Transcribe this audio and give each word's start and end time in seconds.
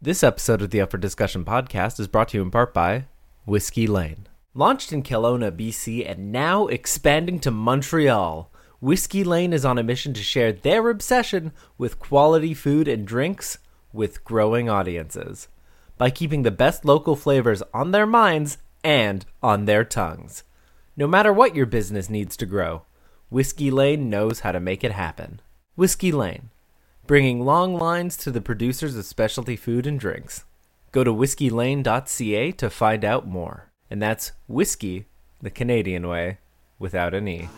This 0.00 0.22
episode 0.22 0.62
of 0.62 0.70
the 0.70 0.80
Up 0.80 0.92
for 0.92 0.96
Discussion 0.96 1.44
podcast 1.44 1.98
is 1.98 2.06
brought 2.06 2.28
to 2.28 2.36
you 2.36 2.42
in 2.44 2.52
part 2.52 2.72
by 2.72 3.06
Whiskey 3.46 3.88
Lane. 3.88 4.28
Launched 4.54 4.92
in 4.92 5.02
Kelowna, 5.02 5.50
BC, 5.50 6.08
and 6.08 6.30
now 6.30 6.68
expanding 6.68 7.40
to 7.40 7.50
Montreal, 7.50 8.48
Whiskey 8.80 9.24
Lane 9.24 9.52
is 9.52 9.64
on 9.64 9.76
a 9.76 9.82
mission 9.82 10.14
to 10.14 10.22
share 10.22 10.52
their 10.52 10.88
obsession 10.88 11.50
with 11.78 11.98
quality 11.98 12.54
food 12.54 12.86
and 12.86 13.08
drinks 13.08 13.58
with 13.92 14.22
growing 14.22 14.70
audiences 14.70 15.48
by 15.96 16.10
keeping 16.10 16.44
the 16.44 16.52
best 16.52 16.84
local 16.84 17.16
flavors 17.16 17.60
on 17.74 17.90
their 17.90 18.06
minds 18.06 18.58
and 18.84 19.26
on 19.42 19.64
their 19.64 19.82
tongues. 19.82 20.44
No 20.96 21.08
matter 21.08 21.32
what 21.32 21.56
your 21.56 21.66
business 21.66 22.08
needs 22.08 22.36
to 22.36 22.46
grow, 22.46 22.82
Whiskey 23.30 23.72
Lane 23.72 24.08
knows 24.08 24.40
how 24.40 24.52
to 24.52 24.60
make 24.60 24.84
it 24.84 24.92
happen. 24.92 25.40
Whiskey 25.74 26.12
Lane 26.12 26.50
bringing 27.08 27.40
long 27.40 27.74
lines 27.74 28.18
to 28.18 28.30
the 28.30 28.40
producers 28.40 28.94
of 28.94 29.04
specialty 29.04 29.56
food 29.56 29.86
and 29.86 29.98
drinks. 29.98 30.44
Go 30.92 31.02
to 31.02 31.12
whiskeylane.ca 31.12 32.52
to 32.52 32.70
find 32.70 33.04
out 33.04 33.26
more. 33.26 33.72
And 33.90 34.00
that's 34.00 34.32
whiskey, 34.46 35.06
the 35.40 35.50
Canadian 35.50 36.06
way, 36.06 36.38
without 36.78 37.14
an 37.14 37.26
E. 37.26 37.48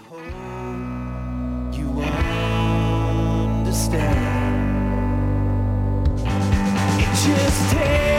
Just 7.22 8.09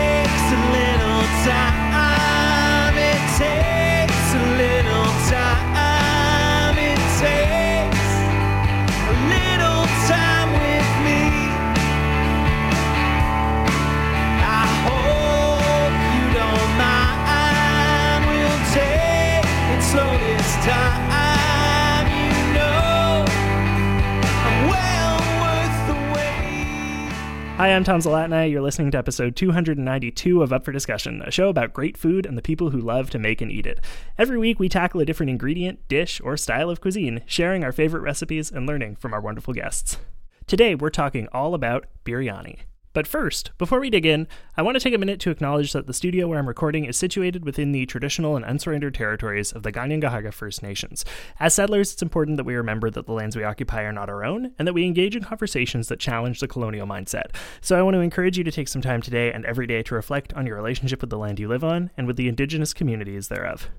Hi, 27.62 27.76
I'm 27.76 27.84
Tom 27.84 28.00
Zalatni. 28.00 28.50
You're 28.50 28.64
listening 28.64 28.90
to 28.90 28.98
episode 28.98 29.36
292 29.36 30.42
of 30.42 30.52
Up 30.52 30.66
for 30.66 30.72
Discussion, 30.72 31.22
a 31.22 31.30
show 31.30 31.48
about 31.48 31.74
great 31.74 31.96
food 31.96 32.26
and 32.26 32.36
the 32.36 32.42
people 32.42 32.72
who 32.72 32.82
love 32.82 33.12
to 33.12 33.20
make 33.20 33.40
and 33.40 33.52
eat 33.52 33.68
it. 33.68 33.80
Every 34.18 34.40
week, 34.40 34.60
we 34.60 34.68
tackle 34.68 35.00
a 35.00 35.06
different 35.06 35.30
ingredient, 35.30 35.88
dish, 35.88 36.20
or 36.24 36.36
style 36.38 36.72
of 36.72 36.82
cuisine, 36.82 37.22
sharing 37.28 37.64
our 37.64 37.72
favorite 37.72 38.02
recipes 38.02 38.50
and 38.50 38.66
learning 38.66 38.96
from 38.96 39.14
our 39.14 39.22
wonderful 39.22 39.54
guests. 39.54 39.98
Today, 40.48 40.74
we're 40.74 40.90
talking 40.90 41.28
all 41.32 41.54
about 41.54 41.86
biryani. 42.04 42.62
But 42.94 43.08
first, 43.08 43.52
before 43.58 43.80
we 43.80 43.90
dig 43.90 44.06
in, 44.06 44.28
I 44.58 44.62
want 44.62 44.76
to 44.76 44.80
take 44.82 44.94
a 44.94 44.98
minute 44.98 45.22
to 45.22 45.30
acknowledge 45.30 45.72
that 45.72 45.88
the 45.88 45.94
studio 45.94 46.28
where 46.28 46.38
I'm 46.38 46.48
recording 46.48 46.84
is 46.84 46.98
situated 46.98 47.46
within 47.46 47.72
the 47.72 47.86
traditional 47.86 48.36
and 48.36 48.44
unsurrendered 48.44 48.94
territories 48.94 49.54
of 49.54 49.64
the 49.64 49.72
Ganyangahaga 49.72 50.34
First 50.34 50.62
Nations. 50.62 51.06
As 51.40 51.54
settlers, 51.54 51.94
it's 51.94 52.02
important 52.02 52.36
that 52.36 52.44
we 52.44 52.56
remember 52.56 52.90
that 52.90 53.06
the 53.06 53.14
lands 53.14 53.38
we 53.38 53.46
occupy 53.46 53.84
are 53.84 53.94
not 53.94 54.10
our 54.10 54.26
own, 54.26 54.52
and 54.60 54.68
that 54.68 54.74
we 54.74 54.86
engage 54.86 55.16
in 55.16 55.24
conversations 55.24 55.88
that 55.88 56.00
challenge 56.00 56.42
the 56.42 56.48
colonial 56.48 56.86
mindset. 56.88 57.34
So 57.62 57.80
I 57.80 57.82
want 57.82 57.94
to 57.94 58.02
encourage 58.02 58.38
you 58.38 58.44
to 58.44 58.52
take 58.52 58.68
some 58.68 58.82
time 58.82 59.02
today 59.02 59.32
and 59.32 59.46
every 59.46 59.68
day 59.68 59.84
to 59.84 59.96
reflect 59.96 60.34
on 60.34 60.46
your 60.46 60.58
relationship 60.58 61.00
with 61.00 61.10
the 61.10 61.18
land 61.18 61.40
you 61.40 61.48
live 61.48 61.64
on 61.64 61.92
and 61.96 62.08
with 62.08 62.18
the 62.18 62.28
indigenous 62.28 62.74
communities 62.74 63.30
thereof. 63.30 63.70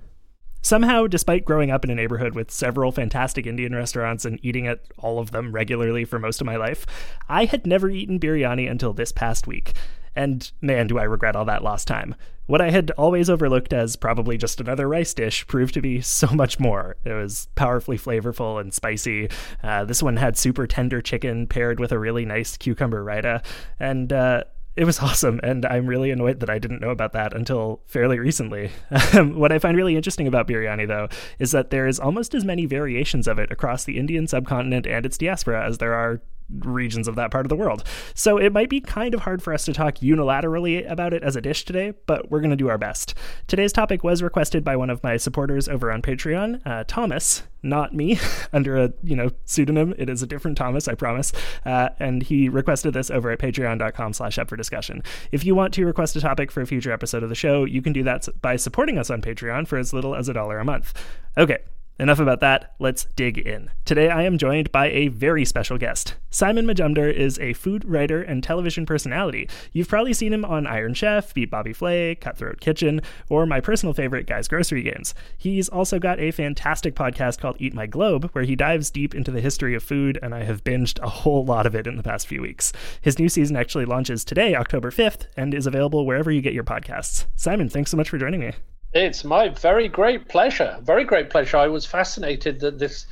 Somehow, 0.62 1.08
despite 1.08 1.44
growing 1.44 1.72
up 1.72 1.84
in 1.84 1.91
a 1.91 1.94
neighborhood 1.94 2.34
with 2.34 2.50
several 2.50 2.92
fantastic 2.92 3.46
Indian 3.46 3.74
restaurants 3.74 4.24
and 4.24 4.38
eating 4.42 4.69
at 4.69 4.80
all 4.96 5.19
of 5.19 5.32
them 5.32 5.52
regularly 5.52 6.04
for 6.04 6.20
most 6.20 6.41
of 6.41 6.46
my 6.46 6.56
life, 6.56 6.86
I 7.28 7.46
had 7.46 7.66
never 7.66 7.91
eaten 7.91 8.20
biryani 8.20 8.70
until 8.70 8.92
this 8.92 9.10
past 9.10 9.46
week. 9.48 9.74
And 10.14 10.50
man, 10.60 10.86
do 10.86 10.98
I 10.98 11.04
regret 11.04 11.36
all 11.36 11.46
that 11.46 11.64
lost 11.64 11.88
time. 11.88 12.14
What 12.46 12.60
I 12.60 12.70
had 12.70 12.91
always 12.92 13.30
overlooked 13.30 13.72
as 13.72 13.96
probably 13.96 14.36
just 14.36 14.60
another 14.60 14.88
rice 14.88 15.14
dish 15.14 15.46
proved 15.46 15.74
to 15.74 15.80
be 15.80 16.00
so 16.00 16.27
much 16.28 16.60
more. 16.60 16.97
It 17.04 17.12
was 17.12 17.48
powerfully 17.54 17.98
flavorful 17.98 18.60
and 18.60 18.75
spicy. 18.75 19.31
Uh, 19.62 19.84
this 19.84 20.03
one 20.03 20.16
had 20.16 20.37
super 20.37 20.66
tender 20.66 21.00
chicken 21.00 21.47
paired 21.47 21.81
with 21.81 21.92
a 21.92 21.98
really 21.98 22.25
nice 22.25 22.56
cucumber 22.56 23.04
raita. 23.04 23.44
And, 23.81 24.12
uh, 24.12 24.44
it 24.77 24.84
was 24.84 24.99
awesome, 25.00 25.41
and 25.43 25.65
I'm 25.66 25.87
really 25.87 26.10
annoyed 26.10 26.41
that 26.41 26.50
I 26.50 26.59
didn't 26.59 26.81
know 26.81 26.91
about 26.91 27.12
that 27.12 27.34
until 27.34 27.83
fairly 27.87 28.19
recently. 28.19 28.71
Um, 29.15 29.38
what 29.38 29.53
I 29.53 29.59
find 29.59 29.77
really 29.77 29.97
interesting 29.97 30.27
about 30.27 30.49
biryani, 30.49 30.88
though, 30.88 31.09
is 31.38 31.50
that 31.50 31.69
there 31.69 31.87
is 31.87 32.00
almost 32.00 32.34
as 32.34 32.47
many 32.47 32.65
variations 32.65 33.28
of 33.28 33.38
it 33.38 33.50
across 33.50 33.84
the 33.84 33.99
Indian 33.99 34.27
subcontinent 34.27 34.87
and 34.87 35.05
its 35.05 35.19
diaspora 35.19 35.66
as 35.66 35.78
there 35.78 35.93
are 35.93 36.22
regions 36.58 37.08
of 37.08 37.16
that 37.16 37.30
part 37.30 37.47
of 37.47 37.48
the 37.50 37.56
world. 37.56 37.84
So 38.14 38.38
it 38.38 38.53
might 38.53 38.69
be 38.69 38.80
kind 38.80 39.14
of 39.14 39.20
hard 39.20 39.42
for 39.42 39.53
us 39.53 39.64
to 39.66 39.72
talk 39.72 39.97
unilaterally 39.97 40.88
about 40.91 41.14
it 41.14 41.22
as 41.22 41.36
a 41.36 41.41
dish 41.41 41.64
today, 41.64 41.94
but 42.06 42.30
we're 42.30 42.41
going 42.41 42.50
to 42.50 42.56
do 42.56 42.69
our 42.69 42.78
best. 42.78 43.14
Today's 43.47 43.72
topic 43.72 44.04
was 44.04 44.22
requested 44.22 44.64
by 44.64 44.76
one 44.76 44.91
of 44.91 45.02
my 45.02 45.16
supporters 45.16 45.69
over 45.69 45.91
on 45.91 46.02
Patreon, 46.02 46.60
uh, 46.66 46.84
Thomas, 46.86 47.42
not 47.62 47.94
me, 47.94 48.19
under 48.52 48.76
a 48.76 48.92
you 49.02 49.16
know 49.16 49.31
pseudonym. 49.44 49.94
It 49.98 50.08
is 50.08 50.22
a 50.22 50.26
different 50.26 50.58
Thomas, 50.58 50.88
I 50.88 50.94
promise. 50.94 51.32
Uh, 51.64 51.91
and 51.98 52.22
he 52.22 52.48
requested 52.48 52.94
this 52.94 53.10
over 53.10 53.31
at 53.31 53.38
patreon.com 53.38 54.12
slash 54.12 54.38
up 54.38 54.48
for 54.48 54.56
discussion. 54.56 55.02
If 55.31 55.44
you 55.44 55.54
want 55.54 55.75
to 55.75 55.86
request 55.86 56.16
a 56.16 56.20
topic 56.20 56.50
for 56.50 56.60
a 56.60 56.66
future 56.66 56.92
episode 56.92 57.22
of 57.22 57.28
the 57.28 57.34
show, 57.34 57.64
you 57.64 57.82
can 57.82 57.92
do 57.92 58.02
that 58.04 58.28
by 58.41 58.56
supporting 58.56 58.98
us 58.98 59.10
on 59.10 59.22
Patreon 59.22 59.66
for 59.66 59.78
as 59.78 59.92
little 59.92 60.14
as 60.14 60.28
a 60.28 60.32
dollar 60.32 60.58
a 60.58 60.64
month. 60.64 60.94
Okay, 61.38 61.58
Enough 62.02 62.18
about 62.18 62.40
that, 62.40 62.74
let's 62.80 63.04
dig 63.14 63.38
in. 63.38 63.70
Today 63.84 64.10
I 64.10 64.24
am 64.24 64.36
joined 64.36 64.72
by 64.72 64.88
a 64.88 65.06
very 65.06 65.44
special 65.44 65.78
guest. 65.78 66.16
Simon 66.30 66.66
Majumdar 66.66 67.14
is 67.14 67.38
a 67.38 67.52
food 67.52 67.84
writer 67.84 68.20
and 68.20 68.42
television 68.42 68.84
personality. 68.84 69.48
You've 69.72 69.86
probably 69.86 70.12
seen 70.12 70.32
him 70.32 70.44
on 70.44 70.66
Iron 70.66 70.94
Chef, 70.94 71.32
Beat 71.32 71.48
Bobby 71.48 71.72
Flay, 71.72 72.16
Cutthroat 72.16 72.58
Kitchen, 72.58 73.02
or 73.28 73.46
my 73.46 73.60
personal 73.60 73.94
favorite, 73.94 74.26
Guys 74.26 74.48
Grocery 74.48 74.82
Games. 74.82 75.14
He's 75.38 75.68
also 75.68 76.00
got 76.00 76.18
a 76.18 76.32
fantastic 76.32 76.96
podcast 76.96 77.38
called 77.38 77.60
Eat 77.60 77.72
My 77.72 77.86
Globe, 77.86 78.30
where 78.32 78.42
he 78.42 78.56
dives 78.56 78.90
deep 78.90 79.14
into 79.14 79.30
the 79.30 79.40
history 79.40 79.76
of 79.76 79.84
food, 79.84 80.19
and 80.24 80.34
I 80.34 80.42
have 80.42 80.64
binged 80.64 81.00
a 81.04 81.08
whole 81.08 81.44
lot 81.44 81.66
of 81.66 81.76
it 81.76 81.86
in 81.86 81.98
the 81.98 82.02
past 82.02 82.26
few 82.26 82.42
weeks. 82.42 82.72
His 83.00 83.20
new 83.20 83.28
season 83.28 83.54
actually 83.54 83.84
launches 83.84 84.24
today, 84.24 84.56
October 84.56 84.90
5th, 84.90 85.26
and 85.36 85.54
is 85.54 85.69
available 85.69 86.04
wherever 86.04 86.32
you 86.32 86.42
get 86.42 86.52
your 86.52 86.64
podcasts. 86.64 87.26
Simon, 87.36 87.69
thanks 87.69 87.92
so 87.92 87.96
much 87.96 88.10
for 88.10 88.19
joining 88.19 88.40
me. 88.40 88.54
It's 88.94 89.25
my 89.25 89.48
very 89.48 89.88
great 89.88 90.28
pleasure. 90.28 90.78
Very 90.82 91.04
great 91.04 91.30
pleasure. 91.30 91.56
I 91.56 91.69
was 91.69 91.86
fascinated 91.86 92.60
that 92.60 92.78
this 92.78 93.06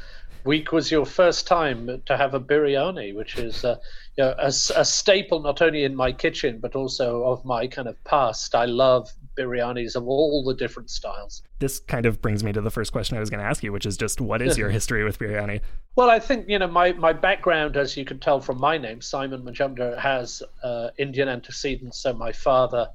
week 0.44 0.72
was 0.72 0.90
your 0.90 1.06
first 1.06 1.46
time 1.46 2.02
to 2.04 2.16
have 2.16 2.34
a 2.34 2.40
biryani, 2.40 3.14
which 3.14 3.38
is 3.38 3.64
uh, 3.64 3.76
you 4.16 4.24
know, 4.24 4.34
a, 4.38 4.48
a 4.48 4.84
staple 4.84 5.40
not 5.40 5.62
only 5.62 5.84
in 5.84 5.94
my 5.94 6.12
kitchen 6.12 6.58
but 6.60 6.74
also 6.74 7.24
of 7.24 7.44
my 7.46 7.66
kind 7.66 7.88
of 7.88 8.02
past. 8.04 8.54
I 8.54 8.66
love 8.66 9.10
biryanis 9.38 9.96
of 9.96 10.06
all 10.06 10.44
the 10.44 10.54
different 10.54 10.90
styles. 10.90 11.42
This 11.60 11.80
kind 11.80 12.04
of 12.04 12.20
brings 12.20 12.44
me 12.44 12.52
to 12.52 12.60
the 12.60 12.70
first 12.70 12.92
question 12.92 13.16
I 13.16 13.20
was 13.20 13.30
going 13.30 13.40
to 13.40 13.46
ask 13.46 13.62
you, 13.62 13.72
which 13.72 13.86
is 13.86 13.96
just 13.96 14.20
what 14.20 14.42
is 14.42 14.58
your 14.62 14.68
history 14.68 15.02
with 15.02 15.18
biryani? 15.18 15.62
Well, 15.96 16.10
I 16.10 16.18
think 16.18 16.46
you 16.46 16.58
know 16.58 16.68
my, 16.68 16.92
my 16.92 17.14
background, 17.14 17.78
as 17.78 17.96
you 17.96 18.04
can 18.04 18.18
tell 18.18 18.40
from 18.40 18.58
my 18.58 18.76
name, 18.76 19.00
Simon 19.00 19.42
Majumdar, 19.42 19.98
has 19.98 20.42
uh, 20.62 20.90
Indian 20.98 21.30
antecedents. 21.30 22.02
So 22.02 22.12
my 22.12 22.32
father 22.32 22.90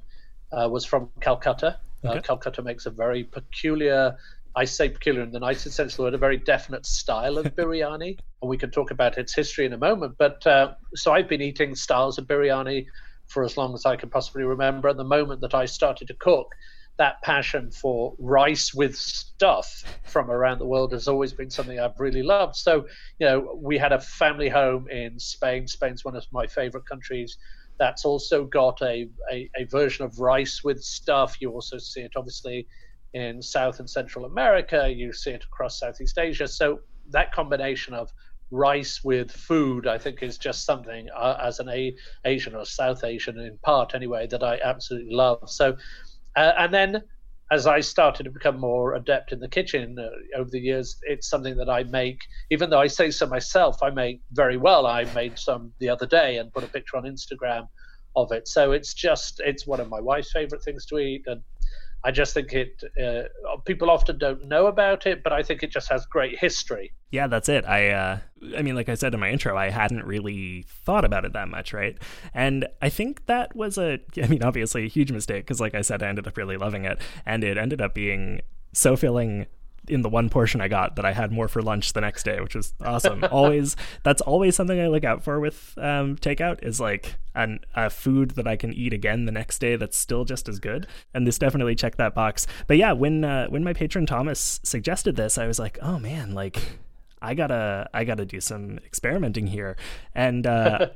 uh, 0.52 0.68
was 0.70 0.84
from 0.84 1.10
Calcutta. 1.20 1.78
Uh, 2.04 2.20
Calcutta 2.20 2.62
makes 2.62 2.86
a 2.86 2.90
very 2.90 3.24
peculiar, 3.24 4.16
I 4.54 4.64
say 4.64 4.88
peculiar 4.88 5.22
in 5.22 5.32
the 5.32 5.40
nicest 5.40 5.76
sense 5.76 5.92
of 5.92 5.96
the 5.96 6.02
word, 6.04 6.14
a 6.14 6.18
very 6.18 6.36
definite 6.36 6.86
style 6.86 7.38
of 7.38 7.46
biryani. 7.56 8.18
and 8.42 8.48
we 8.48 8.56
can 8.56 8.70
talk 8.70 8.90
about 8.90 9.18
its 9.18 9.34
history 9.34 9.66
in 9.66 9.72
a 9.72 9.78
moment. 9.78 10.14
But 10.18 10.46
uh, 10.46 10.74
so 10.94 11.12
I've 11.12 11.28
been 11.28 11.42
eating 11.42 11.74
styles 11.74 12.18
of 12.18 12.26
biryani 12.26 12.86
for 13.26 13.44
as 13.44 13.56
long 13.56 13.74
as 13.74 13.84
I 13.84 13.96
can 13.96 14.10
possibly 14.10 14.44
remember. 14.44 14.88
And 14.88 14.98
the 14.98 15.04
moment 15.04 15.40
that 15.40 15.54
I 15.54 15.64
started 15.64 16.08
to 16.08 16.14
cook, 16.14 16.54
that 16.98 17.20
passion 17.22 17.70
for 17.70 18.14
rice 18.18 18.72
with 18.72 18.96
stuff 18.96 19.84
from 20.04 20.30
around 20.30 20.58
the 20.58 20.66
world 20.66 20.92
has 20.92 21.08
always 21.08 21.32
been 21.32 21.50
something 21.50 21.78
I've 21.78 21.98
really 21.98 22.22
loved. 22.22 22.56
So, 22.56 22.86
you 23.18 23.26
know, 23.26 23.58
we 23.60 23.76
had 23.76 23.92
a 23.92 24.00
family 24.00 24.48
home 24.48 24.88
in 24.88 25.18
Spain. 25.18 25.68
Spain's 25.68 26.04
one 26.04 26.16
of 26.16 26.24
my 26.32 26.46
favorite 26.46 26.86
countries. 26.86 27.36
That's 27.78 28.04
also 28.04 28.44
got 28.44 28.80
a, 28.82 29.08
a, 29.30 29.50
a 29.56 29.64
version 29.70 30.04
of 30.04 30.18
rice 30.18 30.62
with 30.64 30.82
stuff. 30.82 31.36
You 31.40 31.50
also 31.50 31.78
see 31.78 32.00
it 32.00 32.12
obviously 32.16 32.66
in 33.14 33.42
South 33.42 33.78
and 33.80 33.88
Central 33.88 34.24
America. 34.24 34.92
You 34.94 35.12
see 35.12 35.30
it 35.30 35.44
across 35.44 35.80
Southeast 35.80 36.18
Asia. 36.18 36.48
So 36.48 36.80
that 37.10 37.32
combination 37.32 37.94
of 37.94 38.10
rice 38.50 39.00
with 39.02 39.30
food, 39.30 39.86
I 39.86 39.98
think, 39.98 40.22
is 40.22 40.38
just 40.38 40.64
something 40.64 41.08
uh, 41.16 41.36
as 41.42 41.58
an 41.58 41.68
a- 41.68 41.94
Asian 42.24 42.54
or 42.54 42.64
South 42.64 43.04
Asian 43.04 43.38
in 43.38 43.58
part 43.62 43.94
anyway 43.94 44.26
that 44.28 44.42
I 44.42 44.58
absolutely 44.62 45.14
love. 45.14 45.38
So, 45.46 45.76
uh, 46.36 46.52
and 46.58 46.72
then 46.72 47.02
as 47.50 47.66
I 47.66 47.80
started 47.80 48.24
to 48.24 48.30
become 48.30 48.58
more 48.58 48.94
adept 48.94 49.32
in 49.32 49.38
the 49.38 49.48
kitchen 49.48 49.96
uh, 49.98 50.38
over 50.38 50.50
the 50.50 50.58
years, 50.58 50.98
it's 51.02 51.28
something 51.28 51.56
that 51.56 51.68
I 51.68 51.84
make, 51.84 52.18
even 52.50 52.70
though 52.70 52.80
I 52.80 52.88
say 52.88 53.10
so 53.10 53.26
myself, 53.26 53.82
I 53.82 53.90
make 53.90 54.20
very 54.32 54.56
well. 54.56 54.86
I 54.86 55.04
made 55.14 55.38
some 55.38 55.72
the 55.78 55.88
other 55.88 56.06
day 56.06 56.38
and 56.38 56.52
put 56.52 56.64
a 56.64 56.68
picture 56.68 56.96
on 56.96 57.04
Instagram 57.04 57.68
of 58.16 58.32
it. 58.32 58.48
So 58.48 58.72
it's 58.72 58.94
just, 58.94 59.40
it's 59.44 59.66
one 59.66 59.78
of 59.78 59.88
my 59.88 60.00
wife's 60.00 60.32
favorite 60.32 60.64
things 60.64 60.86
to 60.86 60.98
eat. 60.98 61.22
And 61.26 61.40
I 62.04 62.10
just 62.10 62.34
think 62.34 62.52
it. 62.52 62.82
Uh, 63.00 63.56
people 63.64 63.90
often 63.90 64.18
don't 64.18 64.46
know 64.46 64.66
about 64.66 65.06
it, 65.06 65.22
but 65.22 65.32
I 65.32 65.42
think 65.42 65.62
it 65.62 65.70
just 65.70 65.88
has 65.88 66.06
great 66.06 66.38
history. 66.38 66.92
Yeah, 67.10 67.26
that's 67.26 67.48
it. 67.48 67.64
I 67.64 67.90
uh 67.90 68.18
I 68.56 68.62
mean 68.62 68.74
like 68.74 68.88
I 68.88 68.94
said 68.94 69.14
in 69.14 69.20
my 69.20 69.30
intro, 69.30 69.56
I 69.56 69.70
hadn't 69.70 70.04
really 70.04 70.64
thought 70.84 71.04
about 71.04 71.24
it 71.24 71.32
that 71.32 71.48
much, 71.48 71.72
right? 71.72 71.96
And 72.34 72.66
I 72.82 72.88
think 72.88 73.26
that 73.26 73.56
was 73.56 73.78
a 73.78 73.98
I 74.22 74.26
mean 74.26 74.42
obviously 74.42 74.84
a 74.84 74.88
huge 74.88 75.12
mistake 75.12 75.44
because 75.44 75.60
like 75.60 75.74
I 75.74 75.82
said 75.82 76.02
I 76.02 76.08
ended 76.08 76.26
up 76.26 76.36
really 76.36 76.56
loving 76.56 76.84
it 76.84 77.00
and 77.24 77.42
it 77.42 77.58
ended 77.58 77.80
up 77.80 77.94
being 77.94 78.40
so 78.72 78.96
filling 78.96 79.46
in 79.88 80.02
the 80.02 80.08
one 80.08 80.28
portion 80.28 80.60
I 80.60 80.68
got 80.68 80.96
that 80.96 81.04
I 81.04 81.12
had 81.12 81.32
more 81.32 81.48
for 81.48 81.62
lunch 81.62 81.92
the 81.92 82.00
next 82.00 82.24
day, 82.24 82.40
which 82.40 82.54
was 82.54 82.74
awesome. 82.84 83.24
always 83.30 83.76
that's 84.02 84.22
always 84.22 84.56
something 84.56 84.80
I 84.80 84.88
look 84.88 85.04
out 85.04 85.22
for 85.22 85.40
with 85.40 85.74
um, 85.78 86.16
takeout 86.16 86.62
is 86.62 86.80
like 86.80 87.16
an, 87.34 87.60
a 87.74 87.90
food 87.90 88.32
that 88.32 88.46
I 88.46 88.56
can 88.56 88.72
eat 88.72 88.92
again 88.92 89.26
the 89.26 89.32
next 89.32 89.58
day 89.58 89.76
that's 89.76 89.96
still 89.96 90.24
just 90.24 90.48
as 90.48 90.58
good. 90.58 90.86
And 91.14 91.26
this 91.26 91.38
definitely 91.38 91.74
checked 91.74 91.98
that 91.98 92.14
box. 92.14 92.46
But 92.66 92.76
yeah, 92.76 92.92
when 92.92 93.24
uh, 93.24 93.46
when 93.48 93.64
my 93.64 93.72
patron 93.72 94.06
Thomas 94.06 94.60
suggested 94.62 95.16
this, 95.16 95.38
I 95.38 95.46
was 95.46 95.58
like, 95.58 95.78
oh 95.82 95.98
man, 95.98 96.34
like 96.34 96.60
I 97.22 97.34
gotta 97.34 97.88
I 97.94 98.04
gotta 98.04 98.26
do 98.26 98.40
some 98.40 98.78
experimenting 98.78 99.46
here, 99.46 99.76
and 100.14 100.46
uh, 100.46 100.88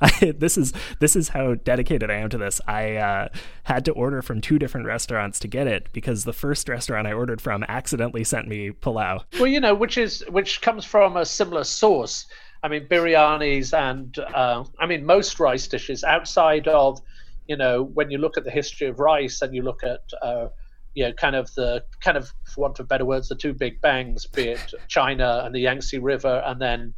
I, 0.00 0.32
this 0.38 0.58
is 0.58 0.72
this 1.00 1.16
is 1.16 1.30
how 1.30 1.54
dedicated 1.54 2.10
I 2.10 2.16
am 2.16 2.28
to 2.30 2.38
this. 2.38 2.60
I 2.66 2.96
uh, 2.96 3.28
had 3.64 3.84
to 3.86 3.92
order 3.92 4.22
from 4.22 4.40
two 4.40 4.58
different 4.58 4.86
restaurants 4.86 5.38
to 5.40 5.48
get 5.48 5.66
it 5.66 5.92
because 5.92 6.24
the 6.24 6.32
first 6.32 6.68
restaurant 6.68 7.06
I 7.06 7.12
ordered 7.12 7.40
from 7.40 7.64
accidentally 7.68 8.24
sent 8.24 8.48
me 8.48 8.70
pilau. 8.70 9.22
Well, 9.38 9.46
you 9.46 9.60
know, 9.60 9.74
which 9.74 9.96
is 9.96 10.24
which 10.28 10.60
comes 10.60 10.84
from 10.84 11.16
a 11.16 11.24
similar 11.24 11.64
source. 11.64 12.26
I 12.62 12.68
mean, 12.68 12.86
biryanis 12.86 13.76
and 13.76 14.16
uh, 14.18 14.64
I 14.78 14.86
mean 14.86 15.04
most 15.06 15.40
rice 15.40 15.66
dishes 15.66 16.04
outside 16.04 16.68
of, 16.68 17.00
you 17.48 17.56
know, 17.56 17.82
when 17.82 18.10
you 18.10 18.18
look 18.18 18.36
at 18.36 18.44
the 18.44 18.50
history 18.50 18.88
of 18.88 19.00
rice 19.00 19.42
and 19.42 19.54
you 19.54 19.62
look 19.62 19.82
at 19.82 20.02
uh, 20.20 20.48
you 20.94 21.04
know, 21.04 21.12
kind 21.12 21.36
of 21.36 21.52
the 21.54 21.84
kind 22.00 22.16
of, 22.16 22.32
for 22.44 22.62
want 22.62 22.78
of 22.80 22.88
better 22.88 23.04
words, 23.04 23.28
the 23.28 23.34
two 23.34 23.54
big 23.54 23.80
bangs, 23.80 24.26
be 24.26 24.48
it 24.48 24.74
China 24.88 25.42
and 25.44 25.54
the 25.54 25.60
Yangtze 25.60 25.98
River, 25.98 26.42
and 26.46 26.60
then 26.60 26.94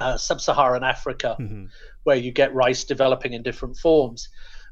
uh, 0.00 0.16
sub-Saharan 0.16 0.84
Africa, 0.84 1.36
mm-hmm. 1.38 1.66
where 2.04 2.16
you 2.16 2.30
get 2.32 2.54
rice 2.54 2.84
developing 2.84 3.32
in 3.32 3.42
different 3.42 3.76
forms. 3.76 4.28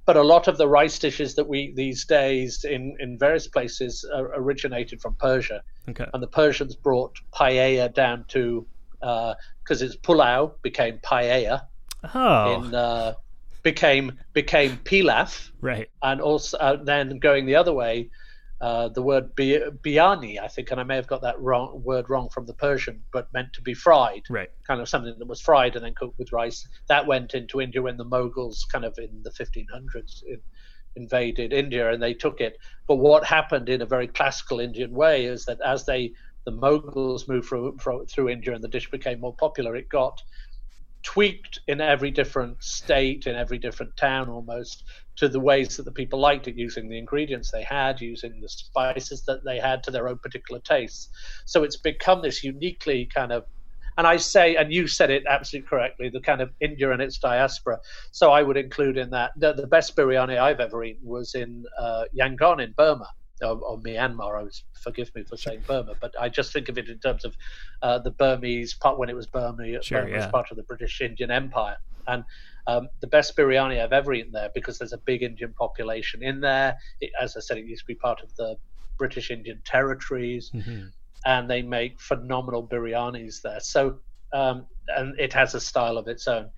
But 0.06 0.16
a 0.16 0.22
lot 0.22 0.48
of 0.48 0.58
the 0.58 0.68
rice 0.68 0.98
dishes 0.98 1.34
that 1.36 1.48
we 1.48 1.60
eat 1.60 1.76
these 1.76 2.04
days 2.04 2.64
in, 2.64 2.94
in 3.00 3.18
various 3.18 3.48
places 3.48 4.04
originated 4.14 5.00
from 5.00 5.14
Persia. 5.14 5.62
Okay. 5.88 6.06
And 6.12 6.22
the 6.22 6.26
Persians 6.26 6.76
brought 6.76 7.16
paella 7.32 7.92
down 7.92 8.26
to 8.28 8.66
because 9.00 9.82
uh, 9.82 9.86
it's 9.86 9.96
pulau 9.96 10.52
became 10.62 10.98
paella. 10.98 11.62
Oh. 12.14 12.54
In 12.54 12.74
uh, 12.74 13.14
became 13.62 14.18
became 14.34 14.76
pilaf. 14.84 15.50
Right. 15.62 15.88
And 16.02 16.20
also 16.20 16.58
uh, 16.58 16.76
then 16.84 17.18
going 17.18 17.46
the 17.46 17.56
other 17.56 17.72
way, 17.72 18.10
uh, 18.60 18.88
the 18.88 19.02
word 19.02 19.34
biryani, 19.36 20.40
I 20.40 20.48
think, 20.48 20.70
and 20.70 20.80
I 20.80 20.84
may 20.84 20.96
have 20.96 21.06
got 21.06 21.22
that 21.22 21.40
wrong 21.40 21.82
word 21.84 22.08
wrong 22.08 22.28
from 22.30 22.46
the 22.46 22.54
Persian, 22.54 23.02
but 23.12 23.32
meant 23.32 23.52
to 23.54 23.62
be 23.62 23.74
fried, 23.74 24.22
right? 24.30 24.48
Kind 24.66 24.80
of 24.80 24.88
something 24.88 25.14
that 25.18 25.28
was 25.28 25.40
fried 25.40 25.76
and 25.76 25.84
then 25.84 25.94
cooked 25.96 26.18
with 26.18 26.32
rice. 26.32 26.66
That 26.88 27.06
went 27.06 27.34
into 27.34 27.60
India 27.60 27.82
when 27.82 27.96
the 27.96 28.06
Mughals, 28.06 28.58
kind 28.72 28.84
of 28.84 28.94
in 28.98 29.22
the 29.22 29.30
1500s, 29.30 30.22
in, 30.26 30.40
invaded 30.96 31.52
India 31.52 31.92
and 31.92 32.02
they 32.02 32.14
took 32.14 32.40
it. 32.40 32.56
But 32.86 32.96
what 32.96 33.24
happened 33.24 33.68
in 33.68 33.82
a 33.82 33.86
very 33.86 34.06
classical 34.08 34.60
Indian 34.60 34.92
way 34.92 35.26
is 35.26 35.44
that 35.46 35.58
as 35.64 35.84
they 35.84 36.12
the 36.46 36.52
Mughals 36.52 37.26
moved 37.26 37.48
through, 37.48 37.76
through 38.06 38.28
India 38.28 38.54
and 38.54 38.62
the 38.62 38.68
dish 38.68 38.90
became 38.90 39.20
more 39.20 39.34
popular, 39.36 39.74
it 39.76 39.88
got 39.88 40.20
tweaked 41.04 41.60
in 41.68 41.80
every 41.80 42.10
different 42.10 42.62
state, 42.62 43.26
in 43.26 43.36
every 43.36 43.58
different 43.58 43.96
town 43.96 44.28
almost, 44.28 44.84
to 45.16 45.28
the 45.28 45.40
ways 45.40 45.76
that 45.76 45.84
the 45.84 45.92
people 45.92 46.18
liked 46.18 46.48
it, 46.48 46.56
using 46.56 46.88
the 46.88 46.98
ingredients 46.98 47.50
they 47.50 47.62
had, 47.62 48.00
using 48.00 48.40
the 48.40 48.48
spices 48.48 49.22
that 49.26 49.44
they 49.44 49.58
had 49.58 49.82
to 49.84 49.90
their 49.90 50.08
own 50.08 50.18
particular 50.18 50.60
tastes. 50.60 51.08
So 51.44 51.62
it's 51.62 51.76
become 51.76 52.22
this 52.22 52.42
uniquely 52.42 53.08
kind 53.14 53.32
of 53.32 53.44
and 53.96 54.08
I 54.08 54.16
say, 54.16 54.56
and 54.56 54.72
you 54.72 54.88
said 54.88 55.10
it 55.10 55.22
absolutely 55.28 55.68
correctly, 55.68 56.10
the 56.10 56.20
kind 56.20 56.40
of 56.40 56.50
India 56.60 56.90
and 56.90 57.00
its 57.00 57.18
diaspora. 57.18 57.78
So 58.10 58.32
I 58.32 58.42
would 58.42 58.56
include 58.56 58.98
in 58.98 59.10
that 59.10 59.30
the, 59.36 59.52
the 59.52 59.68
best 59.68 59.94
biryani 59.96 60.36
I've 60.36 60.58
ever 60.58 60.82
eaten 60.82 61.06
was 61.06 61.36
in 61.36 61.64
uh, 61.78 62.04
Yangon 62.18 62.60
in 62.60 62.74
Burma 62.76 63.06
or, 63.42 63.58
or, 63.58 63.78
Myanmar. 63.78 64.38
I 64.38 64.42
was 64.42 64.62
forgive 64.80 65.14
me 65.14 65.24
for 65.24 65.36
saying 65.36 65.62
Burma, 65.66 65.94
but 66.00 66.14
I 66.20 66.28
just 66.28 66.52
think 66.52 66.68
of 66.68 66.78
it 66.78 66.88
in 66.88 66.98
terms 66.98 67.24
of 67.24 67.36
uh, 67.82 67.98
the 67.98 68.10
Burmese 68.10 68.74
part 68.74 68.98
when 68.98 69.08
it 69.08 69.16
was 69.16 69.26
Burma, 69.26 69.82
sure, 69.82 70.02
Burma 70.02 70.10
yeah. 70.10 70.16
was 70.18 70.26
part 70.26 70.50
of 70.50 70.56
the 70.56 70.62
British 70.62 71.00
Indian 71.00 71.30
Empire, 71.30 71.76
and 72.06 72.24
um, 72.66 72.88
the 73.00 73.06
best 73.06 73.36
biryani 73.36 73.82
I've 73.82 73.92
ever 73.92 74.14
eaten 74.14 74.32
there 74.32 74.50
because 74.54 74.78
there's 74.78 74.92
a 74.92 74.98
big 74.98 75.22
Indian 75.22 75.52
population 75.52 76.22
in 76.22 76.40
there. 76.40 76.76
It, 77.00 77.10
as 77.20 77.36
I 77.36 77.40
said, 77.40 77.58
it 77.58 77.66
used 77.66 77.82
to 77.82 77.86
be 77.86 77.94
part 77.94 78.22
of 78.22 78.34
the 78.36 78.56
British 78.98 79.30
Indian 79.30 79.60
territories, 79.64 80.50
mm-hmm. 80.54 80.86
and 81.26 81.50
they 81.50 81.62
make 81.62 82.00
phenomenal 82.00 82.66
biryanis 82.66 83.42
there. 83.42 83.60
So, 83.60 83.98
um, 84.32 84.66
and 84.88 85.18
it 85.18 85.32
has 85.32 85.54
a 85.54 85.60
style 85.60 85.98
of 85.98 86.08
its 86.08 86.26
own. 86.28 86.50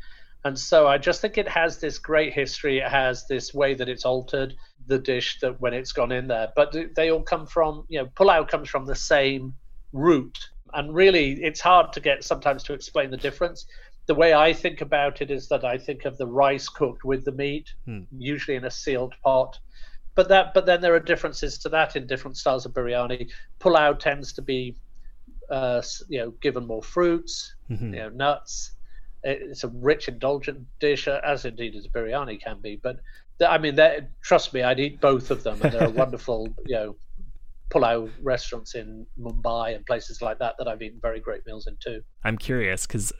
And 0.45 0.57
so 0.57 0.87
I 0.87 0.97
just 0.97 1.21
think 1.21 1.39
it 1.39 1.49
has 1.49 1.79
this 1.79 1.99
great 1.99 2.33
history. 2.33 2.79
It 2.79 2.89
has 2.89 3.27
this 3.27 3.53
way 3.53 3.75
that 3.75 3.89
it's 3.89 4.05
altered 4.05 4.55
the 4.87 4.99
dish 4.99 5.39
that 5.41 5.61
when 5.61 5.75
it's 5.75 5.93
gone 5.93 6.13
in 6.13 6.29
there. 6.29 6.53
But 6.55 6.77
they 6.95 7.11
all 7.11 7.23
come 7.23 7.47
from, 7.47 7.85
you 7.89 7.99
know, 7.99 8.07
pulau 8.07 8.49
comes 8.49 8.69
from 8.69 8.87
the 8.87 8.95
same 8.95 9.55
root. 9.93 10.37
And 10.75 10.95
really, 10.95 11.43
it's 11.43 11.61
hard 11.61 11.93
to 11.95 12.01
get 12.01 12.25
sometimes 12.25 12.63
to 12.65 12.75
explain 12.75 13.11
the 13.11 13.17
difference. 13.17 13.67
The 14.07 14.15
way 14.15 14.35
I 14.35 14.53
think 14.53 14.81
about 14.81 15.21
it 15.21 15.31
is 15.31 15.49
that 15.49 15.65
I 15.65 15.79
think 15.79 16.05
of 16.05 16.17
the 16.19 16.27
rice 16.27 16.69
cooked 16.69 17.05
with 17.05 17.25
the 17.25 17.33
meat, 17.33 17.73
hmm. 17.85 18.03
usually 18.17 18.57
in 18.57 18.65
a 18.65 18.71
sealed 18.71 19.15
pot. 19.25 19.59
But 20.15 20.29
that, 20.29 20.55
but 20.55 20.65
then 20.65 20.81
there 20.81 20.95
are 20.95 21.01
differences 21.01 21.59
to 21.59 21.69
that 21.71 21.97
in 21.97 22.07
different 22.07 22.37
styles 22.37 22.65
of 22.65 22.73
biryani. 22.73 23.31
Pulau 23.61 23.99
tends 23.99 24.33
to 24.35 24.43
be, 24.43 24.77
uh, 25.51 25.83
you 26.09 26.19
know, 26.19 26.31
given 26.41 26.67
more 26.67 26.83
fruits, 26.83 27.55
mm-hmm. 27.71 27.93
you 27.95 28.01
know, 28.01 28.09
nuts. 28.09 28.73
It's 29.25 29.65
a 29.65 29.69
rich, 29.69 30.09
indulgent 30.09 30.65
dish, 30.79 31.09
as 31.09 31.45
indeed 31.45 31.75
as 31.75 31.87
biryani 31.89 32.41
can 32.43 32.61
be. 32.61 32.77
But 32.77 33.01
I 33.41 33.59
mean, 33.59 33.79
trust 34.23 34.55
me, 34.55 34.63
I'd 34.63 34.81
eat 34.81 35.01
both 35.01 35.31
of 35.31 35.43
them, 35.43 35.61
and 35.63 35.73
there 35.73 35.85
are 35.85 35.91
wonderful, 36.05 36.49
you 36.67 36.77
know, 36.77 36.97
pulau 37.71 38.09
restaurants 38.23 38.75
in 38.75 39.07
Mumbai 39.19 39.75
and 39.75 39.85
places 39.85 40.23
like 40.23 40.39
that 40.39 40.55
that 40.59 40.69
I've 40.69 40.81
eaten 40.83 41.01
very 41.01 41.21
great 41.21 41.45
meals 41.47 41.67
in 41.67 41.77
too. 41.83 42.03
I'm 42.25 42.39
curious 42.39 42.87
because 42.87 43.13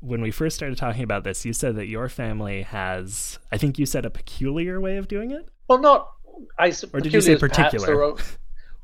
when 0.00 0.22
we 0.22 0.30
first 0.30 0.56
started 0.56 0.78
talking 0.78 1.02
about 1.02 1.24
this, 1.24 1.44
you 1.44 1.52
said 1.52 1.76
that 1.76 1.86
your 1.86 2.08
family 2.08 2.62
has, 2.62 3.38
I 3.52 3.58
think 3.58 3.78
you 3.78 3.86
said 3.86 4.06
a 4.06 4.10
peculiar 4.10 4.80
way 4.80 4.96
of 4.96 5.08
doing 5.08 5.30
it. 5.30 5.48
Well, 5.68 5.78
not 5.78 6.10
I. 6.58 6.72
Or 6.92 7.00
did 7.00 7.12
you 7.12 7.20
say 7.20 7.36
particular? 7.36 8.14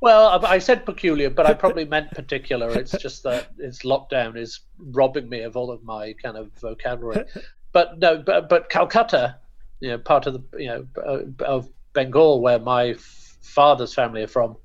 well, 0.01 0.45
I 0.45 0.59
said 0.59 0.85
peculiar, 0.85 1.31
but 1.31 1.47
I 1.47 1.55
probably 1.65 1.85
meant 1.85 2.11
particular. 2.13 2.71
It's 2.71 2.93
just 2.93 3.23
that 3.23 3.49
it's 3.59 3.83
lockdown 3.83 4.37
is 4.37 4.61
robbing 4.79 5.29
me 5.29 5.41
of 5.43 5.57
all 5.57 5.71
of 5.71 5.83
my 5.83 6.15
kind 6.23 6.37
of 6.37 6.53
vocabulary. 6.61 7.25
But 7.73 7.99
no, 7.99 8.17
but 8.17 8.49
but 8.49 8.71
Calcutta 8.71 9.37
you 9.81 9.91
know 9.91 9.99
part 9.99 10.27
of 10.27 10.35
the 10.35 10.63
you 10.63 10.69
know 10.69 10.87
uh, 10.97 11.45
of 11.45 11.69
Bengal 11.93 12.41
where 12.41 12.59
my 12.59 12.95
father's 13.41 13.95
family 13.95 14.23
are 14.23 14.29
from. 14.29 14.57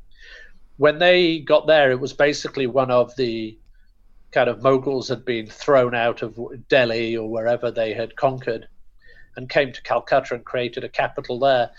When 0.77 0.99
they 0.99 1.39
got 1.39 1.67
there, 1.67 1.91
it 1.91 1.99
was 1.99 2.13
basically 2.13 2.67
one 2.67 2.91
of 2.91 3.15
the 3.15 3.57
kind 4.31 4.49
of 4.49 4.59
Mughals 4.59 5.09
had 5.09 5.25
been 5.25 5.47
thrown 5.47 5.93
out 5.93 6.21
of 6.21 6.39
Delhi 6.69 7.15
or 7.15 7.29
wherever 7.29 7.69
they 7.69 7.93
had 7.93 8.15
conquered, 8.15 8.67
and 9.35 9.49
came 9.49 9.71
to 9.71 9.81
Calcutta 9.83 10.35
and 10.35 10.45
created 10.45 10.83
a 10.83 10.89
capital 10.89 11.39
there. 11.39 11.69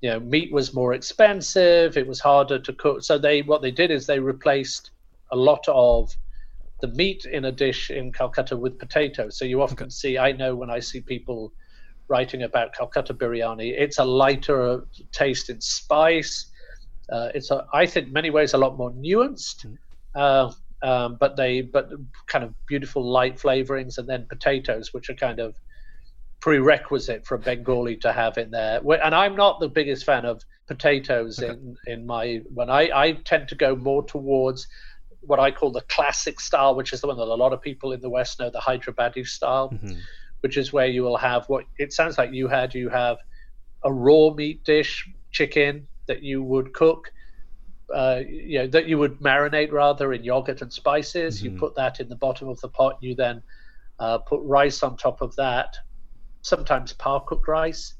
You 0.00 0.10
know, 0.10 0.20
meat 0.20 0.52
was 0.52 0.74
more 0.74 0.94
expensive; 0.94 1.96
it 1.96 2.06
was 2.06 2.20
harder 2.20 2.58
to 2.58 2.72
cook. 2.72 3.02
So 3.02 3.18
they 3.18 3.42
what 3.42 3.62
they 3.62 3.70
did 3.70 3.90
is 3.90 4.06
they 4.06 4.18
replaced 4.18 4.90
a 5.30 5.36
lot 5.36 5.64
of 5.68 6.14
the 6.80 6.88
meat 6.88 7.24
in 7.24 7.44
a 7.44 7.52
dish 7.52 7.90
in 7.90 8.12
Calcutta 8.12 8.56
with 8.56 8.78
potatoes. 8.78 9.38
So 9.38 9.44
you 9.44 9.62
often 9.62 9.84
okay. 9.84 9.90
see, 9.90 10.18
I 10.18 10.32
know 10.32 10.56
when 10.56 10.68
I 10.68 10.80
see 10.80 11.00
people 11.00 11.52
writing 12.12 12.42
about 12.42 12.74
Calcutta 12.74 13.14
biryani. 13.14 13.72
It's 13.84 13.98
a 13.98 14.04
lighter 14.04 14.86
taste 15.12 15.48
in 15.48 15.60
spice. 15.62 16.46
Uh, 17.10 17.30
it's, 17.34 17.50
a, 17.50 17.66
I 17.72 17.86
think, 17.86 18.12
many 18.12 18.28
ways 18.28 18.52
a 18.52 18.58
lot 18.58 18.76
more 18.76 18.92
nuanced. 18.92 19.66
Mm. 19.66 19.76
Uh, 20.14 20.52
um, 20.86 21.16
but 21.18 21.36
they, 21.36 21.62
but 21.62 21.88
kind 22.26 22.44
of 22.44 22.54
beautiful 22.66 23.02
light 23.02 23.38
flavorings, 23.38 23.96
and 23.98 24.06
then 24.06 24.26
potatoes, 24.28 24.92
which 24.92 25.08
are 25.08 25.14
kind 25.14 25.38
of 25.38 25.54
prerequisite 26.40 27.24
for 27.24 27.36
a 27.36 27.38
Bengali 27.38 27.96
to 27.96 28.12
have 28.12 28.36
in 28.36 28.50
there. 28.50 28.80
And 29.02 29.14
I'm 29.14 29.36
not 29.36 29.60
the 29.60 29.68
biggest 29.68 30.04
fan 30.04 30.24
of 30.26 30.42
potatoes 30.66 31.38
okay. 31.38 31.52
in 31.52 31.76
in 31.86 32.06
my 32.06 32.40
when 32.52 32.68
I 32.68 32.82
I 33.04 33.12
tend 33.12 33.48
to 33.48 33.54
go 33.54 33.76
more 33.76 34.02
towards 34.02 34.66
what 35.20 35.38
I 35.38 35.52
call 35.52 35.70
the 35.70 35.82
classic 35.82 36.40
style, 36.40 36.74
which 36.74 36.92
is 36.92 37.00
the 37.00 37.06
one 37.06 37.16
that 37.16 37.28
a 37.38 37.42
lot 37.44 37.52
of 37.52 37.62
people 37.62 37.92
in 37.92 38.00
the 38.00 38.10
West 38.10 38.40
know, 38.40 38.50
the 38.50 38.64
Hyderabadi 38.68 39.24
style. 39.26 39.70
Mm-hmm 39.70 40.00
which 40.42 40.56
is 40.56 40.72
where 40.72 40.86
you 40.86 41.02
will 41.02 41.16
have 41.16 41.48
what 41.48 41.64
it 41.78 41.92
sounds 41.92 42.18
like 42.18 42.32
you 42.32 42.46
had. 42.48 42.74
You 42.74 42.88
have 42.88 43.18
a 43.82 43.92
raw 43.92 44.30
meat 44.30 44.62
dish, 44.64 45.08
chicken 45.30 45.86
that 46.06 46.22
you 46.22 46.42
would 46.42 46.72
cook, 46.72 47.12
uh, 47.94 48.20
you 48.28 48.58
know, 48.58 48.66
that 48.66 48.86
you 48.86 48.98
would 48.98 49.18
marinate 49.20 49.72
rather 49.72 50.12
in 50.12 50.24
yogurt 50.24 50.62
and 50.62 50.72
spices. 50.72 51.38
Mm-hmm. 51.38 51.54
You 51.54 51.58
put 51.58 51.74
that 51.76 52.00
in 52.00 52.08
the 52.08 52.16
bottom 52.16 52.48
of 52.48 52.60
the 52.60 52.68
pot. 52.68 52.98
You 53.00 53.14
then 53.14 53.42
uh, 53.98 54.18
put 54.18 54.40
rice 54.42 54.82
on 54.82 54.96
top 54.96 55.22
of 55.22 55.34
that, 55.36 55.76
sometimes 56.42 56.92
par 56.92 57.22
cooked 57.26 57.48
rice. 57.48 57.94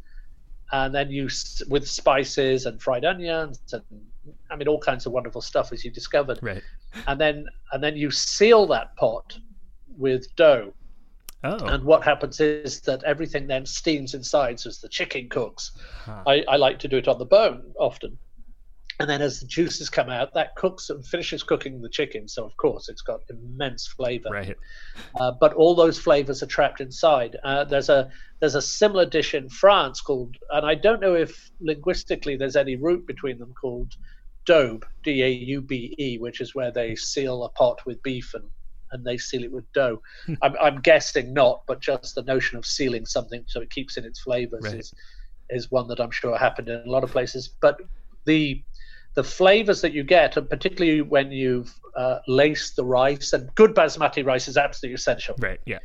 and 0.73 0.95
then 0.95 1.11
you 1.11 1.29
with 1.69 1.87
spices 1.87 2.67
and 2.67 2.81
fried 2.81 3.05
onions 3.05 3.61
and 3.73 3.83
I 4.51 4.57
mean 4.57 4.69
all 4.69 4.81
kinds 4.81 5.07
of 5.07 5.13
wonderful 5.13 5.41
stuff 5.41 5.73
as 5.73 5.85
you 5.85 5.91
discovered. 5.91 6.39
Right. 6.43 6.63
And 7.07 7.21
then 7.21 7.47
and 7.73 7.83
then 7.83 7.97
you 7.97 8.11
seal 8.11 8.67
that 8.69 8.97
pot 8.97 9.39
with 9.97 10.35
dough. 10.37 10.73
Oh. 11.45 11.67
And 11.67 11.85
what 11.85 12.05
happens 12.05 12.41
is 12.41 12.81
that 12.83 13.03
everything 13.05 13.47
then 13.49 13.67
steams 13.67 14.15
inside, 14.15 14.61
so 14.61 14.69
as 14.69 14.79
the 14.79 14.89
chicken 14.89 15.29
cooks. 15.29 15.73
Huh. 16.05 16.23
I, 16.27 16.45
I 16.49 16.57
like 16.57 16.79
to 16.81 16.89
do 16.89 16.99
it 16.99 17.09
on 17.09 17.19
the 17.19 17.25
bone 17.25 17.73
often. 17.79 18.19
And 19.01 19.11
then 19.11 19.23
as 19.23 19.41
the 19.41 19.47
juices 19.47 19.89
come 19.89 20.11
out, 20.11 20.35
that 20.35 20.55
cooks 20.55 20.91
and 20.91 21.05
finishes 21.05 21.43
cooking 21.43 21.81
the 21.81 21.89
chicken. 21.89 22.29
So 22.29 22.45
of 22.45 22.57
course 22.57 22.89
it's 22.89 23.03
got 23.03 23.21
immense 23.31 23.89
flavor. 23.89 24.29
Right. 24.31 24.57
Uh, 25.19 25.33
but 25.33 25.55
all 25.55 25.75
those 25.75 25.99
flavors 25.99 26.43
are 26.43 26.47
trapped 26.47 26.81
inside. 26.81 27.37
Uh, 27.43 27.65
there's 27.65 27.89
a 27.89 28.11
there's 28.39 28.55
a 28.55 28.63
similar 28.63 29.07
dish 29.07 29.35
in 29.35 29.49
France 29.49 30.01
called, 30.01 30.37
and 30.51 30.65
I 30.65 30.77
don't 30.77 31.01
know 31.01 31.15
if 31.15 31.51
linguistically 31.61 32.37
there's 32.37 32.55
any 32.55 32.77
root 32.77 33.07
between 33.07 33.39
them 33.39 33.55
called 33.61 33.95
daube, 34.47 34.85
D 35.03 35.23
A 35.23 35.29
U 35.29 35.63
B 35.63 35.97
E, 35.99 36.19
which 36.19 36.41
is 36.41 36.55
where 36.55 36.71
they 36.71 36.95
seal 36.95 37.43
a 37.45 37.49
pot 37.49 37.85
with 37.87 38.03
beef 38.03 38.35
and 38.35 38.45
and 38.93 39.05
they 39.05 39.17
seal 39.19 39.45
it 39.45 39.53
with 39.53 39.71
dough. 39.73 40.01
I'm, 40.43 40.55
I'm 40.61 40.81
guessing 40.81 41.33
not, 41.33 41.63
but 41.67 41.81
just 41.81 42.15
the 42.15 42.23
notion 42.23 42.59
of 42.59 42.67
sealing 42.67 43.07
something 43.07 43.45
so 43.47 43.61
it 43.61 43.71
keeps 43.71 43.97
in 43.97 44.05
its 44.05 44.21
flavors 44.21 44.65
Right. 44.65 44.77
is 44.81 44.95
is 45.51 45.71
one 45.71 45.87
that 45.89 46.01
I'm 46.01 46.11
sure 46.11 46.37
happened 46.39 46.69
in 46.69 46.81
a 46.87 46.91
lot 46.91 47.05
of 47.05 47.11
places. 47.11 47.49
But 47.61 47.81
the 48.25 48.63
the 49.15 49.25
flavors 49.25 49.83
that 49.83 49.93
you 49.93 50.05
get, 50.05 50.37
and 50.37 50.49
particularly 50.49 51.03
when 51.03 51.31
you've 51.31 51.75
uh, 51.97 52.19
laced 52.27 52.77
the 52.77 52.85
rice, 52.85 53.33
and 53.35 53.55
good 53.55 53.75
basmati 53.75 54.25
rice 54.25 54.49
is 54.49 54.57
absolutely 54.57 54.95
essential. 54.95 55.35
Right. 55.39 55.61
Yeah. 55.67 55.81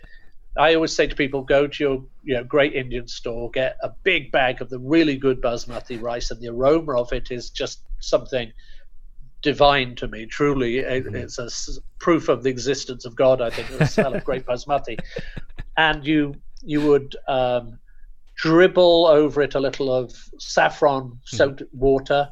I 0.58 0.74
always 0.74 0.96
say 0.96 1.06
to 1.06 1.16
people, 1.16 1.44
go 1.44 1.68
to 1.68 1.84
your 1.84 2.04
you 2.24 2.36
know 2.36 2.44
great 2.44 2.74
Indian 2.74 3.08
store, 3.08 3.52
get 3.52 3.78
a 3.84 3.90
big 4.04 4.32
bag 4.32 4.62
of 4.62 4.70
the 4.70 4.80
really 4.80 5.18
good 5.18 5.42
basmati 5.42 6.02
rice, 6.02 6.32
and 6.32 6.42
the 6.42 6.48
aroma 6.48 7.00
of 7.00 7.12
it 7.14 7.30
is 7.32 7.50
just 7.50 7.82
something 8.00 8.52
divine 9.51 9.96
to 9.96 10.08
me. 10.10 10.25
Truly, 10.25 10.80
It- 10.80 11.06
it's 11.16 11.39
a 11.39 11.46
s- 11.46 11.80
proof 12.00 12.27
of 12.27 12.44
the 12.44 12.50
existence 12.50 13.06
of 13.06 13.16
God. 13.16 13.42
I 13.42 13.50
think 13.50 13.68
the 13.70 13.86
smell 13.86 14.13
of 14.13 14.24
great 14.25 14.46
basmati, 14.46 14.98
and 15.77 16.06
you 16.06 16.36
you 16.74 16.82
would 16.89 17.16
um, 17.30 17.80
dribble 18.36 19.06
over 19.08 19.42
it 19.42 19.56
a 19.56 19.60
little 19.60 19.89
of 19.94 20.12
saffron 20.39 21.04
soaked 21.25 21.63
water. 21.72 22.30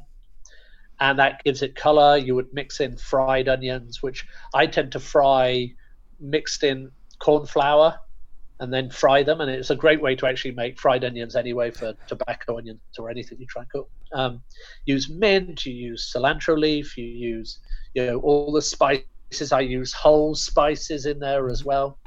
And 0.99 1.19
that 1.19 1.43
gives 1.45 1.61
it 1.61 1.75
color. 1.75 2.17
You 2.17 2.35
would 2.35 2.51
mix 2.53 2.79
in 2.79 2.97
fried 2.97 3.47
onions, 3.47 4.01
which 4.01 4.25
I 4.53 4.65
tend 4.67 4.91
to 4.93 4.99
fry 4.99 5.71
mixed 6.19 6.63
in 6.63 6.91
corn 7.19 7.45
flour 7.45 7.97
and 8.59 8.73
then 8.73 8.89
fry 8.89 9.23
them. 9.23 9.41
And 9.41 9.49
it's 9.49 9.69
a 9.69 9.75
great 9.75 10.01
way 10.01 10.15
to 10.15 10.27
actually 10.27 10.51
make 10.51 10.79
fried 10.79 11.03
onions 11.03 11.35
anyway 11.35 11.71
for 11.71 11.93
tobacco 12.07 12.57
onions 12.57 12.81
or 12.97 13.09
anything 13.09 13.39
you 13.39 13.45
try 13.47 13.63
and 13.63 13.71
cook. 13.71 13.89
Um, 14.13 14.43
use 14.85 15.09
mint, 15.09 15.65
you 15.65 15.73
use 15.73 16.11
cilantro 16.15 16.57
leaf, 16.57 16.97
you 16.97 17.05
use 17.05 17.59
you 17.93 18.05
know 18.05 18.19
all 18.19 18.51
the 18.51 18.61
spices. 18.61 19.51
I 19.51 19.61
use 19.61 19.93
whole 19.93 20.35
spices 20.35 21.05
in 21.05 21.19
there 21.19 21.49
as 21.49 21.63
well. 21.65 21.99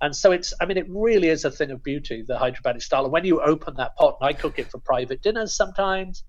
And 0.00 0.14
so 0.14 0.32
it's, 0.32 0.52
I 0.60 0.66
mean, 0.66 0.76
it 0.76 0.86
really 0.88 1.28
is 1.28 1.44
a 1.46 1.50
thing 1.50 1.70
of 1.70 1.82
beauty, 1.82 2.24
the 2.26 2.34
Hyderabadi 2.34 2.82
style. 2.82 3.04
And 3.04 3.12
when 3.12 3.24
you 3.24 3.40
open 3.40 3.74
that 3.76 3.96
pot, 3.96 4.18
and 4.20 4.28
I 4.28 4.32
cook 4.34 4.58
it 4.58 4.70
for 4.70 4.78
private 4.78 5.22
dinners 5.22 5.56
sometimes, 5.56 6.24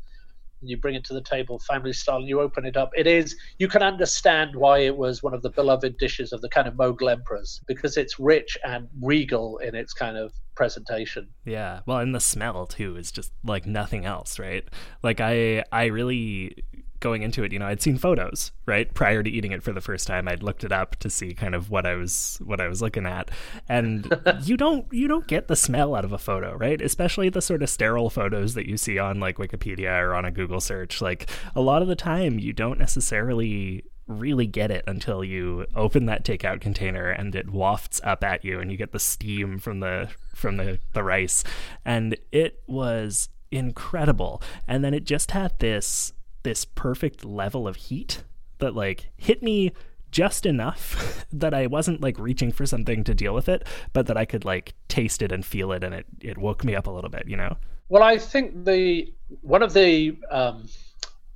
and 0.65 0.71
you 0.71 0.77
bring 0.77 0.95
it 0.95 1.03
to 1.05 1.13
the 1.13 1.21
table 1.21 1.59
family 1.59 1.93
style 1.93 2.17
and 2.17 2.27
you 2.27 2.41
open 2.41 2.65
it 2.65 2.75
up 2.75 2.89
it 2.95 3.05
is 3.05 3.35
you 3.59 3.67
can 3.67 3.83
understand 3.83 4.55
why 4.55 4.79
it 4.79 4.97
was 4.97 5.21
one 5.21 5.33
of 5.33 5.43
the 5.43 5.49
beloved 5.51 5.95
dishes 5.97 6.33
of 6.33 6.41
the 6.41 6.49
kind 6.49 6.67
of 6.67 6.73
Mughal 6.73 7.11
emperors 7.11 7.61
because 7.67 7.97
it's 7.97 8.19
rich 8.19 8.57
and 8.65 8.87
regal 9.01 9.57
in 9.59 9.75
its 9.75 9.93
kind 9.93 10.17
of 10.17 10.33
presentation 10.55 11.27
Yeah. 11.43 11.81
Well, 11.85 11.99
and 11.99 12.15
the 12.15 12.19
smell 12.19 12.65
too 12.65 12.95
is 12.95 13.11
just 13.11 13.31
like 13.43 13.65
nothing 13.65 14.05
else, 14.05 14.39
right? 14.39 14.63
Like 15.03 15.19
I 15.21 15.63
I 15.71 15.85
really 15.85 16.63
going 17.05 17.21
into 17.21 17.43
it, 17.43 17.53
you 17.53 17.59
know, 17.59 17.67
I'd 17.67 17.83
seen 17.83 17.99
photos, 17.99 18.51
right? 18.65 18.91
Prior 18.95 19.21
to 19.21 19.29
eating 19.29 19.51
it 19.51 19.61
for 19.61 19.71
the 19.71 19.79
first 19.79 20.07
time, 20.07 20.27
I'd 20.27 20.41
looked 20.41 20.63
it 20.63 20.71
up 20.71 20.95
to 20.95 21.09
see 21.11 21.35
kind 21.35 21.53
of 21.53 21.69
what 21.69 21.85
I 21.85 21.93
was 21.93 22.41
what 22.43 22.59
I 22.59 22.67
was 22.67 22.81
looking 22.81 23.05
at. 23.05 23.29
And 23.69 24.11
you 24.41 24.57
don't 24.57 24.91
you 24.91 25.07
don't 25.07 25.27
get 25.27 25.47
the 25.47 25.55
smell 25.55 25.93
out 25.93 26.03
of 26.03 26.13
a 26.13 26.17
photo, 26.17 26.55
right? 26.55 26.81
Especially 26.81 27.29
the 27.29 27.43
sort 27.43 27.61
of 27.61 27.69
sterile 27.69 28.09
photos 28.09 28.55
that 28.55 28.67
you 28.67 28.75
see 28.75 28.97
on 28.97 29.19
like 29.19 29.37
Wikipedia 29.37 30.01
or 30.01 30.15
on 30.15 30.25
a 30.25 30.31
Google 30.31 30.59
search. 30.59 30.99
Like 30.99 31.29
a 31.55 31.61
lot 31.61 31.83
of 31.83 31.87
the 31.87 31.95
time 31.95 32.39
you 32.39 32.53
don't 32.53 32.79
necessarily 32.79 33.83
really 34.07 34.47
get 34.47 34.71
it 34.71 34.83
until 34.87 35.23
you 35.23 35.67
open 35.75 36.07
that 36.07 36.25
takeout 36.25 36.59
container 36.59 37.11
and 37.11 37.35
it 37.35 37.51
wafts 37.51 38.01
up 38.03 38.23
at 38.23 38.43
you 38.43 38.59
and 38.59 38.71
you 38.71 38.77
get 38.77 38.93
the 38.93 38.99
steam 38.99 39.59
from 39.59 39.79
the 39.79 40.09
from 40.33 40.57
the, 40.57 40.79
the 40.93 41.03
rice 41.03 41.43
and 41.85 42.17
it 42.31 42.61
was 42.67 43.29
incredible 43.51 44.41
and 44.67 44.83
then 44.83 44.93
it 44.93 45.05
just 45.05 45.31
had 45.31 45.57
this 45.59 46.13
this 46.45 46.63
perfect 46.63 47.25
level 47.25 47.67
of 47.67 47.75
heat 47.75 48.23
that 48.59 48.73
like 48.73 49.09
hit 49.17 49.43
me 49.43 49.73
just 50.11 50.45
enough 50.45 51.25
that 51.33 51.53
I 51.53 51.67
wasn't 51.67 51.99
like 51.99 52.17
reaching 52.17 52.51
for 52.53 52.65
something 52.65 53.03
to 53.03 53.13
deal 53.13 53.33
with 53.33 53.49
it 53.49 53.67
but 53.91 54.07
that 54.07 54.15
I 54.15 54.23
could 54.23 54.45
like 54.45 54.73
taste 54.87 55.21
it 55.21 55.31
and 55.31 55.45
feel 55.45 55.73
it 55.73 55.83
and 55.83 55.93
it 55.93 56.05
it 56.21 56.37
woke 56.37 56.63
me 56.63 56.75
up 56.75 56.87
a 56.87 56.91
little 56.91 57.09
bit 57.09 57.27
you 57.27 57.35
know? 57.35 57.57
Well 57.89 58.03
i 58.03 58.17
think 58.17 58.63
the 58.63 59.13
one 59.41 59.61
of 59.61 59.73
the 59.73 60.17
um, 60.31 60.69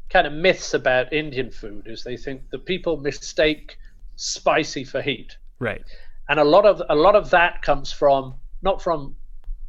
kind 0.10 0.26
of 0.26 0.34
myths 0.34 0.74
about 0.74 1.12
indian 1.12 1.52
food 1.52 1.88
is 1.88 2.04
they 2.04 2.18
think 2.18 2.50
that 2.52 2.66
people 2.66 2.98
mistake 2.98 3.78
spicy 4.20 4.84
for 4.84 5.02
heat. 5.02 5.38
Right. 5.60 5.84
And 6.28 6.40
a 6.40 6.44
lot 6.44 6.66
of 6.66 6.82
a 6.90 6.96
lot 6.96 7.16
of 7.16 7.32
that 7.32 7.62
comes 7.62 7.92
from 7.92 8.36
not 8.62 8.82
from 8.82 9.16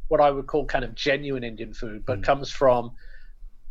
what 0.09 0.21
I 0.21 0.31
would 0.31 0.47
call 0.47 0.67
kind 0.67 0.85
of 0.85 0.95
genuine 0.95 1.45
Indian 1.45 1.73
food, 1.73 2.05
but 2.05 2.23
comes 2.23 2.51
from 2.51 2.93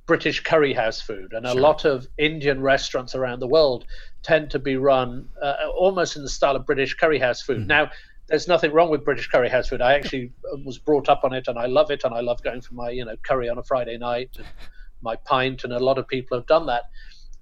British 0.09 0.41
curry 0.41 0.73
house 0.73 0.99
food, 0.99 1.33
and 1.33 1.45
a 1.45 1.53
lot 1.53 1.85
of 1.85 2.07
Indian 2.17 2.61
restaurants 2.61 3.13
around 3.13 3.41
the 3.41 3.47
world 3.47 3.85
tend 4.23 4.49
to 4.49 4.57
be 4.57 4.75
run 4.75 5.29
uh, 5.39 5.53
almost 5.77 6.15
in 6.15 6.23
the 6.23 6.29
style 6.29 6.55
of 6.55 6.65
British 6.65 6.95
curry 6.95 7.19
house 7.19 7.43
food. 7.43 7.67
Now, 7.67 7.91
there's 8.27 8.47
nothing 8.47 8.71
wrong 8.71 8.89
with 8.89 9.05
British 9.05 9.27
curry 9.27 9.49
house 9.49 9.67
food. 9.67 9.81
I 9.83 9.93
actually 9.93 10.31
was 10.65 10.79
brought 10.79 11.09
up 11.09 11.23
on 11.23 11.31
it, 11.31 11.47
and 11.47 11.59
I 11.59 11.67
love 11.67 11.91
it, 11.91 12.03
and 12.03 12.15
I 12.15 12.21
love 12.21 12.41
going 12.41 12.61
for 12.61 12.73
my 12.73 12.89
you 12.89 13.05
know 13.05 13.17
curry 13.23 13.49
on 13.49 13.59
a 13.59 13.63
Friday 13.63 13.99
night, 13.99 14.31
and 14.37 14.47
my 15.03 15.15
pint, 15.15 15.63
and 15.63 15.73
a 15.73 15.79
lot 15.79 15.99
of 15.99 16.07
people 16.07 16.35
have 16.35 16.47
done 16.47 16.65
that. 16.65 16.85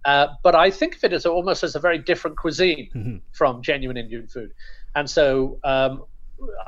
Uh, 0.04 0.28
but 0.44 0.54
I 0.54 0.70
think 0.70 0.98
of 0.98 1.06
it 1.06 1.14
as 1.14 1.26
almost 1.26 1.64
as 1.64 1.74
a 1.76 1.80
very 1.80 2.00
different 2.00 2.36
cuisine 2.36 3.22
from 3.32 3.62
genuine 3.62 3.96
Indian 3.96 4.28
food. 4.28 4.52
And 4.94 5.10
so 5.10 5.58
um, 5.64 6.04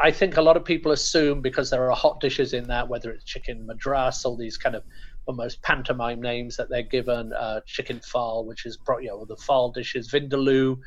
I 0.02 0.12
think 0.12 0.38
a 0.38 0.42
lot 0.42 0.58
of 0.58 0.64
people 0.66 0.92
assume 0.92 1.42
because 1.42 1.70
there 1.70 1.90
are 1.90 1.96
hot 1.96 2.20
dishes 2.22 2.54
in 2.54 2.68
that, 2.68 2.88
whether 2.88 3.12
it's 3.12 3.26
chicken 3.26 3.66
madras, 3.66 4.24
all 4.26 4.38
these 4.38 4.58
kind 4.58 4.76
of 4.76 4.84
almost 5.26 5.62
pantomime 5.62 6.22
names 6.22 6.58
that 6.58 6.70
they're 6.70 6.82
given, 6.82 7.34
uh, 7.34 7.62
chicken 7.66 8.00
phaal, 8.00 8.46
which 8.46 8.66
is 8.66 8.78
pro- 8.78 9.00
you 9.00 9.10
know 9.10 9.26
the 9.26 9.36
phaal 9.36 9.74
dishes, 9.74 10.10
vindaloo, 10.12 10.78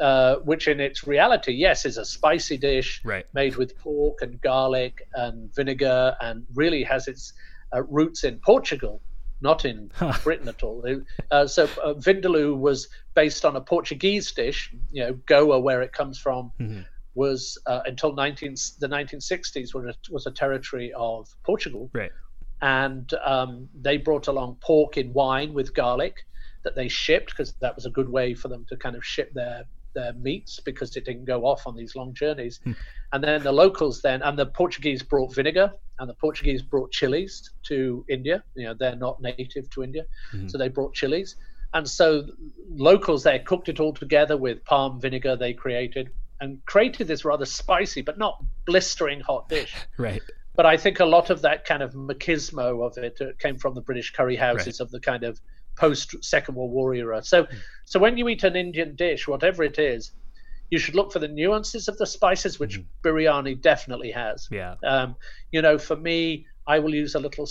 uh, 0.00 0.36
which 0.36 0.68
in 0.68 0.80
its 0.80 1.06
reality, 1.06 1.52
yes, 1.52 1.84
is 1.84 1.96
a 1.98 2.04
spicy 2.04 2.56
dish 2.56 3.00
Right. 3.04 3.26
made 3.34 3.56
with 3.56 3.76
pork 3.78 4.22
and 4.22 4.40
garlic 4.40 5.06
and 5.14 5.54
vinegar, 5.54 6.16
and 6.20 6.46
really 6.54 6.84
has 6.84 7.08
its 7.08 7.32
uh, 7.74 7.82
roots 7.82 8.24
in 8.24 8.38
Portugal, 8.38 9.02
not 9.40 9.64
in 9.64 9.90
Britain 10.22 10.48
at 10.48 10.62
all. 10.62 10.84
Uh, 11.30 11.46
so 11.46 11.64
uh, 11.82 11.94
vindaloo 11.94 12.56
was 12.56 12.88
based 13.14 13.44
on 13.44 13.56
a 13.56 13.60
Portuguese 13.60 14.30
dish, 14.32 14.72
you 14.92 15.02
know, 15.02 15.14
Goa, 15.26 15.58
where 15.58 15.82
it 15.82 15.92
comes 15.92 16.18
from, 16.18 16.52
was 17.14 17.58
uh, 17.66 17.80
until 17.84 18.14
19 18.14 18.54
the 18.80 18.88
1960s 18.88 19.74
was 19.74 19.84
a, 19.86 19.94
was 20.12 20.26
a 20.26 20.30
territory 20.30 20.92
of 20.96 21.28
Portugal, 21.44 21.90
right 21.92 22.12
and 22.62 23.12
um, 23.24 23.68
they 23.80 23.96
brought 23.96 24.28
along 24.28 24.56
pork 24.62 24.96
in 24.96 25.12
wine 25.12 25.52
with 25.52 25.74
garlic 25.74 26.24
that 26.62 26.76
they 26.76 26.88
shipped 26.88 27.30
because 27.30 27.52
that 27.60 27.74
was 27.74 27.86
a 27.86 27.90
good 27.90 28.08
way 28.08 28.34
for 28.34 28.48
them 28.48 28.64
to 28.68 28.76
kind 28.76 28.96
of 28.96 29.04
ship 29.04 29.32
their 29.34 29.64
their 29.94 30.14
meats 30.14 30.58
because 30.58 30.96
it 30.96 31.04
didn't 31.04 31.26
go 31.26 31.44
off 31.44 31.66
on 31.66 31.76
these 31.76 31.94
long 31.94 32.14
journeys. 32.14 32.60
And 33.12 33.22
then 33.22 33.42
the 33.42 33.52
locals 33.52 34.00
then 34.00 34.22
and 34.22 34.38
the 34.38 34.46
Portuguese 34.46 35.02
brought 35.02 35.34
vinegar 35.34 35.70
and 35.98 36.08
the 36.08 36.14
Portuguese 36.14 36.62
brought 36.62 36.90
chilies 36.92 37.50
to 37.64 38.04
India. 38.08 38.42
You 38.54 38.68
know, 38.68 38.74
they're 38.74 38.96
not 38.96 39.20
native 39.20 39.68
to 39.70 39.82
India, 39.82 40.04
so 40.46 40.56
they 40.56 40.68
brought 40.68 40.94
chilies. 40.94 41.36
And 41.74 41.88
so 41.88 42.26
locals 42.70 43.22
there 43.22 43.40
cooked 43.40 43.68
it 43.68 43.80
all 43.80 43.92
together 43.92 44.36
with 44.36 44.64
palm 44.64 45.00
vinegar 45.00 45.36
they 45.36 45.52
created 45.52 46.10
and 46.40 46.64
created 46.66 47.06
this 47.06 47.24
rather 47.24 47.44
spicy 47.44 48.02
but 48.02 48.18
not 48.18 48.42
blistering 48.66 49.20
hot 49.20 49.48
dish 49.48 49.74
right 49.96 50.22
but 50.54 50.66
I 50.66 50.76
think 50.76 51.00
a 51.00 51.04
lot 51.04 51.30
of 51.30 51.42
that 51.42 51.64
kind 51.64 51.82
of 51.82 51.92
machismo 51.94 52.86
of 52.86 52.98
it 52.98 53.18
uh, 53.20 53.26
came 53.38 53.58
from 53.58 53.74
the 53.74 53.80
British 53.80 54.12
curry 54.12 54.36
houses 54.36 54.80
of 54.80 54.90
the 54.90 55.00
kind 55.00 55.24
of 55.24 55.40
post 55.76 56.22
Second 56.22 56.54
World 56.56 56.70
War 56.72 56.94
era. 56.94 57.22
So, 57.22 57.46
so 57.84 57.98
when 57.98 58.16
you 58.18 58.28
eat 58.28 58.44
an 58.44 58.56
Indian 58.56 58.94
dish, 58.94 59.26
whatever 59.26 59.62
it 59.64 59.78
is, 59.78 60.12
you 60.70 60.78
should 60.78 60.94
look 60.94 61.12
for 61.12 61.18
the 61.18 61.28
nuances 61.28 61.88
of 61.88 61.98
the 61.98 62.06
spices, 62.06 62.58
which 62.58 62.80
biryani 63.04 63.60
definitely 63.60 64.10
has. 64.10 64.48
yeah 64.50 64.74
Um, 64.84 65.16
you 65.50 65.60
know, 65.62 65.78
for 65.78 65.96
me, 65.96 66.46
I 66.66 66.78
will 66.78 66.94
use 66.94 67.14
a 67.14 67.20
little. 67.20 67.46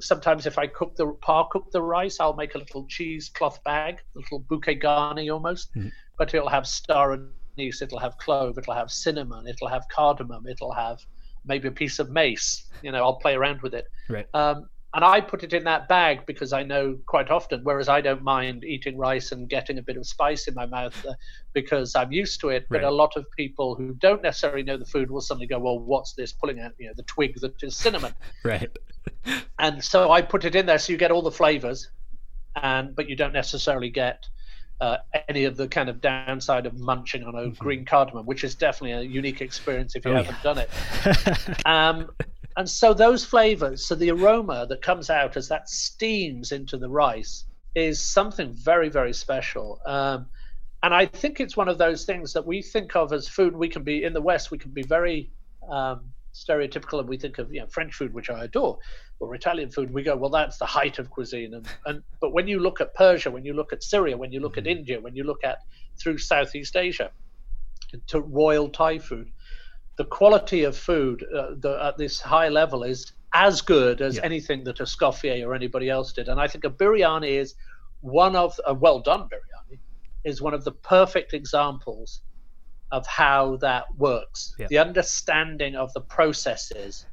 Sometimes, 0.00 0.46
if 0.46 0.56
I 0.56 0.66
cook 0.66 0.96
the 0.96 1.12
par 1.20 1.46
cook 1.50 1.70
the 1.72 1.82
rice, 1.82 2.20
I'll 2.20 2.36
make 2.36 2.54
a 2.54 2.58
little 2.58 2.86
cheesecloth 2.88 3.62
bag, 3.64 3.96
a 4.16 4.18
little 4.18 4.38
bouquet 4.38 4.76
garni 4.76 5.30
almost. 5.30 5.70
But 6.16 6.32
it'll 6.32 6.48
have 6.48 6.66
star 6.66 7.18
anise, 7.58 7.82
it'll 7.82 7.98
have 7.98 8.16
clove, 8.16 8.56
it'll 8.56 8.74
have 8.74 8.90
cinnamon, 8.90 9.46
it'll 9.46 9.68
have 9.68 9.84
cardamom, 9.90 10.46
it'll 10.46 10.72
have 10.72 10.98
maybe 11.44 11.68
a 11.68 11.72
piece 11.72 11.98
of 11.98 12.10
mace. 12.10 12.70
You 12.82 12.92
know, 12.92 13.02
I'll 13.02 13.16
play 13.16 13.34
around 13.34 13.62
with 13.62 13.74
it. 13.74 13.86
right 14.08 14.26
Um, 14.34 14.68
and 14.94 15.04
I 15.04 15.20
put 15.20 15.42
it 15.42 15.52
in 15.52 15.64
that 15.64 15.88
bag 15.88 16.24
because 16.24 16.52
I 16.52 16.62
know 16.62 16.96
quite 17.06 17.28
often, 17.28 17.60
whereas 17.64 17.88
I 17.88 18.00
don't 18.00 18.22
mind 18.22 18.62
eating 18.64 18.96
rice 18.96 19.32
and 19.32 19.48
getting 19.48 19.78
a 19.78 19.82
bit 19.82 19.96
of 19.96 20.06
spice 20.06 20.46
in 20.46 20.54
my 20.54 20.66
mouth 20.66 20.94
uh, 21.08 21.14
because 21.52 21.96
I'm 21.96 22.12
used 22.12 22.40
to 22.42 22.50
it. 22.50 22.66
But 22.70 22.82
Right. 22.82 22.84
a 22.84 22.90
lot 22.92 23.16
of 23.16 23.24
people 23.36 23.74
who 23.74 23.94
don't 23.94 24.22
necessarily 24.22 24.62
know 24.62 24.76
the 24.76 24.84
food 24.84 25.10
will 25.10 25.20
suddenly 25.20 25.48
go, 25.48 25.58
"Well, 25.58 25.80
what's 25.80 26.12
this?" 26.14 26.32
Pulling 26.32 26.60
out, 26.60 26.72
you 26.78 26.86
know, 26.86 26.92
the 26.96 27.02
twig 27.04 27.34
that 27.40 27.60
is 27.62 27.76
cinnamon, 27.76 28.14
Right. 28.44 28.70
and 29.58 29.82
so 29.82 30.12
I 30.12 30.22
put 30.22 30.44
it 30.44 30.54
in 30.54 30.66
there 30.66 30.78
so 30.78 30.92
you 30.92 30.98
get 30.98 31.10
all 31.10 31.22
the 31.22 31.30
flavors, 31.32 31.90
and 32.62 32.94
but 32.94 33.08
you 33.08 33.16
don't 33.16 33.32
necessarily 33.32 33.90
get. 33.90 34.22
Uh, 34.80 34.96
any 35.28 35.44
of 35.44 35.56
the 35.56 35.68
kind 35.68 35.88
of 35.88 36.00
downside 36.00 36.66
of 36.66 36.78
munching 36.78 37.22
on 37.22 37.34
a 37.36 37.48
green 37.50 37.84
cardamom, 37.84 38.26
which 38.26 38.42
is 38.44 38.54
definitely 38.54 38.92
a 38.92 39.00
unique 39.02 39.40
experience 39.40 39.94
if 39.94 40.04
you 40.04 40.10
Oh, 40.10 40.16
haven't 40.22 40.42
done 40.42 40.58
it. 40.58 40.68
Um, 41.66 42.10
and 42.56 42.68
so 42.68 42.92
those 42.92 43.24
flavors, 43.24 43.86
so 43.86 43.94
the 43.94 44.10
aroma 44.10 44.66
that 44.68 44.82
comes 44.82 45.10
out 45.10 45.36
as 45.36 45.48
that 45.48 45.68
steams 45.68 46.52
into 46.52 46.76
the 46.76 46.88
rice 46.88 47.44
is 47.74 48.00
something 48.00 48.52
very, 48.52 48.88
very 48.88 49.12
special. 49.12 49.80
Um, 49.86 50.26
and 50.82 50.92
I 50.94 51.06
think 51.06 51.40
it's 51.40 51.56
one 51.56 51.68
of 51.68 51.78
those 51.78 52.04
things 52.04 52.32
that 52.34 52.46
we 52.46 52.60
think 52.62 52.94
of 52.94 53.12
as 53.12 53.26
food. 53.28 53.56
We 53.56 53.68
can 53.68 53.82
be 53.82 54.04
in 54.04 54.12
the 54.12 54.20
West, 54.20 54.50
we 54.50 54.58
can 54.58 54.70
be 54.72 54.82
very 54.82 55.30
um, 55.70 56.12
stereotypical, 56.34 57.00
and 57.00 57.08
we 57.08 57.18
think 57.18 57.38
of 57.38 57.52
you 57.52 57.60
know 57.60 57.66
French 57.68 57.94
food, 57.94 58.12
which 58.14 58.30
I 58.30 58.44
adore, 58.44 58.78
or 59.20 59.34
Italian 59.34 59.70
food. 59.70 59.92
We 59.92 60.02
go, 60.02 60.16
well, 60.16 60.30
that's 60.30 60.58
the 60.58 60.66
height 60.66 60.98
of 60.98 61.10
cuisine. 61.10 61.54
And, 61.54 61.66
and 61.86 62.02
but 62.20 62.32
when 62.32 62.48
you 62.48 62.60
look 62.60 62.80
at 62.80 62.94
Persia, 62.94 63.30
when 63.30 63.44
you 63.44 63.54
look 63.54 63.72
at 63.72 63.82
Syria, 63.82 64.16
when 64.16 64.32
you 64.32 64.40
look 64.40 64.58
at 64.58 64.66
India, 64.66 65.00
when 65.00 65.16
you 65.16 65.24
look 65.24 65.44
at 65.44 65.58
through 66.02 66.18
Southeast 66.18 66.76
Asia, 66.76 67.10
to 68.08 68.20
royal 68.20 68.68
Thai 68.68 68.98
food, 68.98 69.28
the 69.98 70.04
quality 70.04 70.64
of 70.64 70.76
food 70.76 71.24
uh, 71.36 71.50
the, 71.60 71.78
at 71.82 71.98
this 71.98 72.20
high 72.20 72.48
level 72.48 72.82
is 72.82 73.12
as 73.34 73.60
good 73.62 74.00
as 74.00 74.16
Yeah. 74.16 74.22
anything 74.24 74.64
that 74.64 74.80
a 74.80 74.84
Escoffier 74.84 75.46
or 75.46 75.54
anybody 75.54 75.88
else 75.90 76.12
did. 76.12 76.28
And 76.28 76.40
I 76.40 76.48
think 76.48 76.64
a 76.64 76.70
biryani 76.70 77.38
is 77.38 77.54
one 78.00 78.36
of 78.36 78.58
a 78.66 78.74
well 78.74 79.00
done 79.00 79.22
biryani 79.22 79.80
is 80.24 80.42
one 80.42 80.54
of 80.54 80.64
the 80.64 80.72
perfect 80.72 81.34
examples 81.34 82.22
of 82.94 83.04
how 83.08 83.56
that 83.56 83.86
works. 83.96 84.54
Yeah. 84.56 84.68
The 84.70 84.78
understanding 84.78 85.74
of 85.74 85.92
the 85.94 86.00
processes 86.00 87.06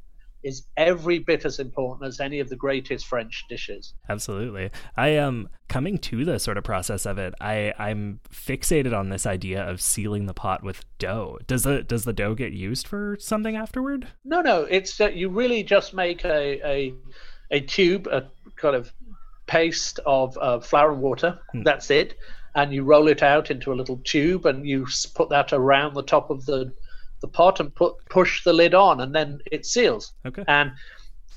is 0.44 0.68
every 0.78 1.18
bit 1.18 1.44
as 1.44 1.60
important 1.60 2.08
as 2.08 2.20
any 2.20 2.40
of 2.40 2.50
the 2.50 2.56
greatest 2.56 3.08
French 3.08 3.46
dishes. 3.50 3.96
Absolutely. 4.08 4.70
I 4.96 5.10
am 5.10 5.50
coming 5.70 5.98
to 6.00 6.24
the 6.24 6.38
sort 6.38 6.58
of 6.58 6.64
process 6.64 7.08
of 7.08 7.18
it. 7.18 7.34
I 7.42 7.74
I'm 7.80 8.20
fixated 8.32 8.96
on 8.96 9.10
this 9.10 9.26
idea 9.26 9.68
of 9.68 9.82
sealing 9.82 10.28
the 10.28 10.36
pot 10.36 10.64
with 10.64 10.86
dough. 11.00 11.40
Does 11.48 11.64
the 11.64 11.82
does 11.82 12.06
the 12.06 12.14
dough 12.14 12.36
get 12.36 12.54
used 12.54 12.88
for 12.88 13.18
something 13.20 13.56
afterward? 13.56 14.08
No, 14.24 14.42
no, 14.42 14.62
it's 14.70 14.98
that 14.98 15.16
you 15.16 15.30
really 15.30 15.64
just 15.64 15.96
make 15.96 16.24
a 16.26 16.62
a, 16.64 16.94
a 17.50 17.60
tube, 17.60 18.08
a 18.08 18.30
kind 18.56 18.76
of 18.76 18.94
paste 19.48 20.00
of 20.05 20.38
uh, 20.38 20.60
flour 20.60 20.93
and 20.93 21.01
water. 21.01 21.39
That's 21.53 21.89
it, 21.89 22.17
and 22.55 22.74
you 22.74 22.83
roll 22.83 23.07
it 23.07 23.24
out 23.24 23.51
into 23.51 23.71
a 23.71 23.75
little 23.75 24.01
tube, 24.03 24.45
and 24.45 24.65
you 24.67 24.88
put 25.13 25.29
that 25.29 25.53
around 25.53 25.93
the 25.93 26.03
top 26.03 26.29
of 26.29 26.45
the 26.45 26.74
the 27.21 27.27
pot 27.27 27.60
and 27.60 27.74
put 27.75 27.93
push 28.10 28.43
the 28.43 28.53
lid 28.53 28.74
on, 28.74 29.01
and 29.01 29.13
then 29.13 29.39
it 29.51 29.65
seals. 29.65 30.13
Okay. 30.25 30.43
And 30.48 30.71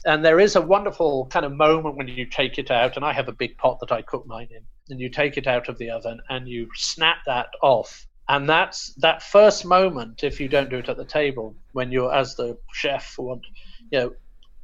and 0.06 0.24
there 0.24 0.40
is 0.40 0.56
a 0.56 0.60
wonderful 0.60 1.26
kind 1.26 1.46
of 1.46 1.52
moment 1.52 1.96
when 1.96 2.08
you 2.08 2.26
take 2.26 2.58
it 2.58 2.70
out, 2.70 2.96
and 2.96 3.04
I 3.04 3.12
have 3.12 3.28
a 3.28 3.32
big 3.32 3.56
pot 3.56 3.80
that 3.80 3.92
I 3.92 4.02
cook 4.02 4.26
mine 4.26 4.48
in, 4.50 4.62
and 4.90 5.00
you 5.00 5.08
take 5.08 5.36
it 5.36 5.46
out 5.46 5.68
of 5.68 5.78
the 5.78 5.90
oven 5.90 6.20
and 6.28 6.46
you 6.48 6.68
snap 6.74 7.18
that 7.26 7.48
off. 7.62 8.06
And 8.28 8.48
that's 8.48 8.94
that 8.94 9.22
first 9.22 9.64
moment, 9.64 10.24
if 10.24 10.40
you 10.40 10.48
don't 10.48 10.70
do 10.70 10.78
it 10.78 10.88
at 10.88 10.96
the 10.96 11.04
table, 11.04 11.54
when 11.72 11.92
you're 11.92 12.14
as 12.14 12.34
the 12.34 12.56
chef 12.72 13.16
want, 13.18 13.44
you 13.90 13.98
know, 13.98 14.14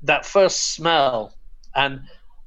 that 0.03 0.25
first 0.25 0.75
smell. 0.75 1.35
And 1.75 2.01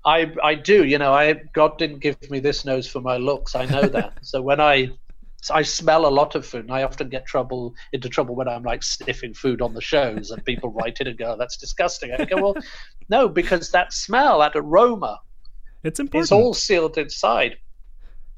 I 0.05 0.33
I 0.43 0.55
do, 0.55 0.83
you 0.85 0.97
know, 0.97 1.13
I 1.13 1.33
God 1.53 1.77
didn't 1.77 1.99
give 1.99 2.17
me 2.29 2.39
this 2.39 2.65
nose 2.65 2.87
for 2.87 3.01
my 3.01 3.17
looks. 3.17 3.55
I 3.55 3.65
know 3.65 3.83
that. 3.83 4.13
so 4.21 4.41
when 4.41 4.59
I 4.59 4.91
I 5.51 5.61
smell 5.61 6.05
a 6.05 6.09
lot 6.09 6.35
of 6.35 6.45
food, 6.45 6.65
and 6.65 6.73
I 6.73 6.83
often 6.83 7.09
get 7.09 7.25
trouble 7.25 7.73
into 7.91 8.09
trouble 8.09 8.35
when 8.35 8.47
I'm 8.47 8.63
like 8.63 8.83
sniffing 8.83 9.33
food 9.33 9.61
on 9.61 9.73
the 9.73 9.81
shows, 9.81 10.31
and 10.31 10.43
people 10.45 10.71
write 10.71 10.99
in 11.01 11.07
and 11.07 11.17
go, 11.17 11.33
oh, 11.33 11.37
"That's 11.37 11.57
disgusting." 11.57 12.11
I 12.13 12.25
go, 12.25 12.41
"Well, 12.41 12.55
no, 13.09 13.27
because 13.27 13.71
that 13.71 13.93
smell, 13.93 14.39
that 14.39 14.53
aroma, 14.55 15.19
It's 15.83 15.99
important. 15.99 16.23
is 16.25 16.31
all 16.31 16.53
sealed 16.53 16.97
inside." 16.97 17.57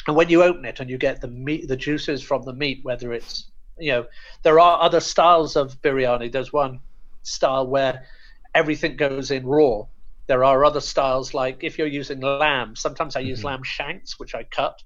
And 0.07 0.15
when 0.15 0.29
you 0.29 0.43
open 0.43 0.65
it 0.65 0.79
and 0.79 0.89
you 0.89 0.97
get 0.97 1.21
the 1.21 1.27
meat, 1.27 1.67
the 1.67 1.77
juices 1.77 2.21
from 2.21 2.43
the 2.43 2.53
meat, 2.53 2.79
whether 2.83 3.11
it's 3.13 3.49
you 3.77 3.91
know, 3.91 4.05
there 4.43 4.59
are 4.59 4.81
other 4.81 4.99
styles 4.99 5.55
of 5.55 5.81
biryani. 5.81 6.31
There's 6.31 6.53
one 6.53 6.79
style 7.23 7.67
where 7.67 8.05
everything 8.53 8.95
goes 8.95 9.31
in 9.31 9.45
raw. 9.45 9.83
There 10.27 10.43
are 10.43 10.65
other 10.65 10.81
styles 10.81 11.33
like 11.33 11.63
if 11.63 11.77
you're 11.77 11.87
using 11.87 12.19
lamb. 12.19 12.75
Sometimes 12.75 13.15
I 13.15 13.19
use 13.19 13.39
mm-hmm. 13.39 13.47
lamb 13.47 13.63
shanks, 13.63 14.19
which 14.19 14.33
I 14.33 14.43
cut, 14.43 14.81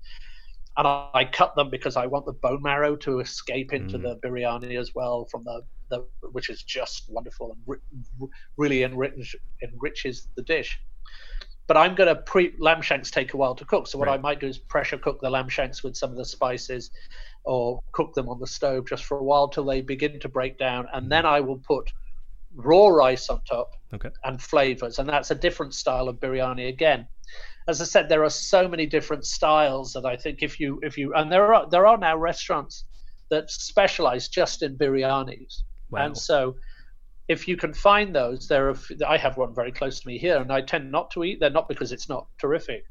and 0.78 0.88
I, 0.88 1.10
I 1.14 1.26
cut 1.26 1.56
them 1.56 1.70
because 1.70 1.96
I 1.96 2.06
want 2.08 2.26
the 2.26 2.34
bone 2.34 2.62
marrow 2.62 2.96
to 2.98 3.20
escape 3.20 3.74
into 3.74 3.98
mm. 3.98 4.04
the 4.04 4.28
biryani 4.28 4.80
as 4.80 4.94
well 4.94 5.26
from 5.32 5.44
the, 5.44 5.62
the 5.90 6.06
which 6.32 6.50
is 6.50 6.64
just 6.64 7.06
wonderful 7.10 7.52
and 7.52 7.62
ri- 7.66 8.30
really 8.58 8.84
enrich, 8.84 9.36
enriches 9.64 10.28
the 10.36 10.44
dish. 10.44 10.80
But 11.68 11.78
I'm 11.78 11.96
going 11.96 12.14
to 12.14 12.22
pre 12.22 12.54
lamb 12.58 12.82
shanks 12.82 13.12
take 13.12 13.34
a 13.34 13.38
while 13.38 13.56
to 13.56 13.64
cook. 13.64 13.88
So 13.88 13.98
what 14.00 14.08
Right. 14.08 14.18
I 14.18 14.22
might 14.22 14.40
do 14.40 14.48
is 14.48 14.58
pressure 14.58 14.98
cook 14.98 15.22
the 15.22 15.30
lamb 15.30 15.50
shanks 15.50 15.84
with 15.84 15.96
some 15.96 16.12
of 16.12 16.18
the 16.18 16.26
spices, 16.26 16.92
or 17.44 17.80
cook 17.92 18.14
them 18.14 18.28
on 18.28 18.40
the 18.40 18.48
stove 18.48 18.88
just 18.88 19.06
for 19.06 19.18
a 19.20 19.24
while 19.24 19.48
till 19.48 19.66
they 19.66 19.82
begin 19.82 20.20
to 20.20 20.28
break 20.28 20.58
down, 20.58 20.88
and 20.94 21.06
mm. 21.06 21.10
then 21.10 21.26
I 21.26 21.40
will 21.40 21.60
put 21.60 21.92
raw 22.56 22.88
rice 22.88 23.30
on 23.30 23.42
top 23.48 23.76
Okay. 23.94 24.10
and 24.24 24.42
flavors, 24.42 25.00
and 25.00 25.10
that's 25.10 25.32
a 25.32 25.36
different 25.36 25.74
style 25.74 26.08
of 26.08 26.20
biryani 26.20 26.68
again. 26.70 27.08
As 27.68 27.82
I 27.82 27.86
said, 27.86 28.08
there 28.10 28.24
are 28.24 28.30
so 28.30 28.68
many 28.68 28.86
different 28.86 29.26
styles 29.26 29.94
that 29.94 30.06
I 30.06 30.16
think 30.16 30.42
if 30.42 30.60
you 30.60 30.80
if 30.84 30.98
you 30.98 31.14
and 31.14 31.32
there 31.32 31.54
are 31.54 31.70
there 31.70 31.88
are 31.88 31.98
now 31.98 32.18
restaurants 32.18 32.86
that 33.30 33.50
specialize 33.50 34.28
just 34.28 34.64
in 34.64 34.78
biryanis, 34.78 35.64
Wow. 35.90 36.06
and 36.06 36.18
so 36.18 36.56
if 37.28 37.48
you 37.48 37.56
can 37.58 37.74
find 37.74 38.16
those, 38.16 38.48
there 38.48 38.70
are. 38.70 38.78
I 39.08 39.18
have 39.18 39.38
one 39.38 39.54
very 39.54 39.72
close 39.72 40.00
to 40.00 40.08
me 40.08 40.18
here, 40.18 40.38
and 40.38 40.52
I 40.52 40.62
tend 40.62 40.92
not 40.92 41.12
to 41.12 41.24
eat 41.24 41.40
there, 41.40 41.52
not 41.52 41.68
because 41.70 41.92
it's 41.92 42.10
not 42.10 42.28
terrific, 42.40 42.84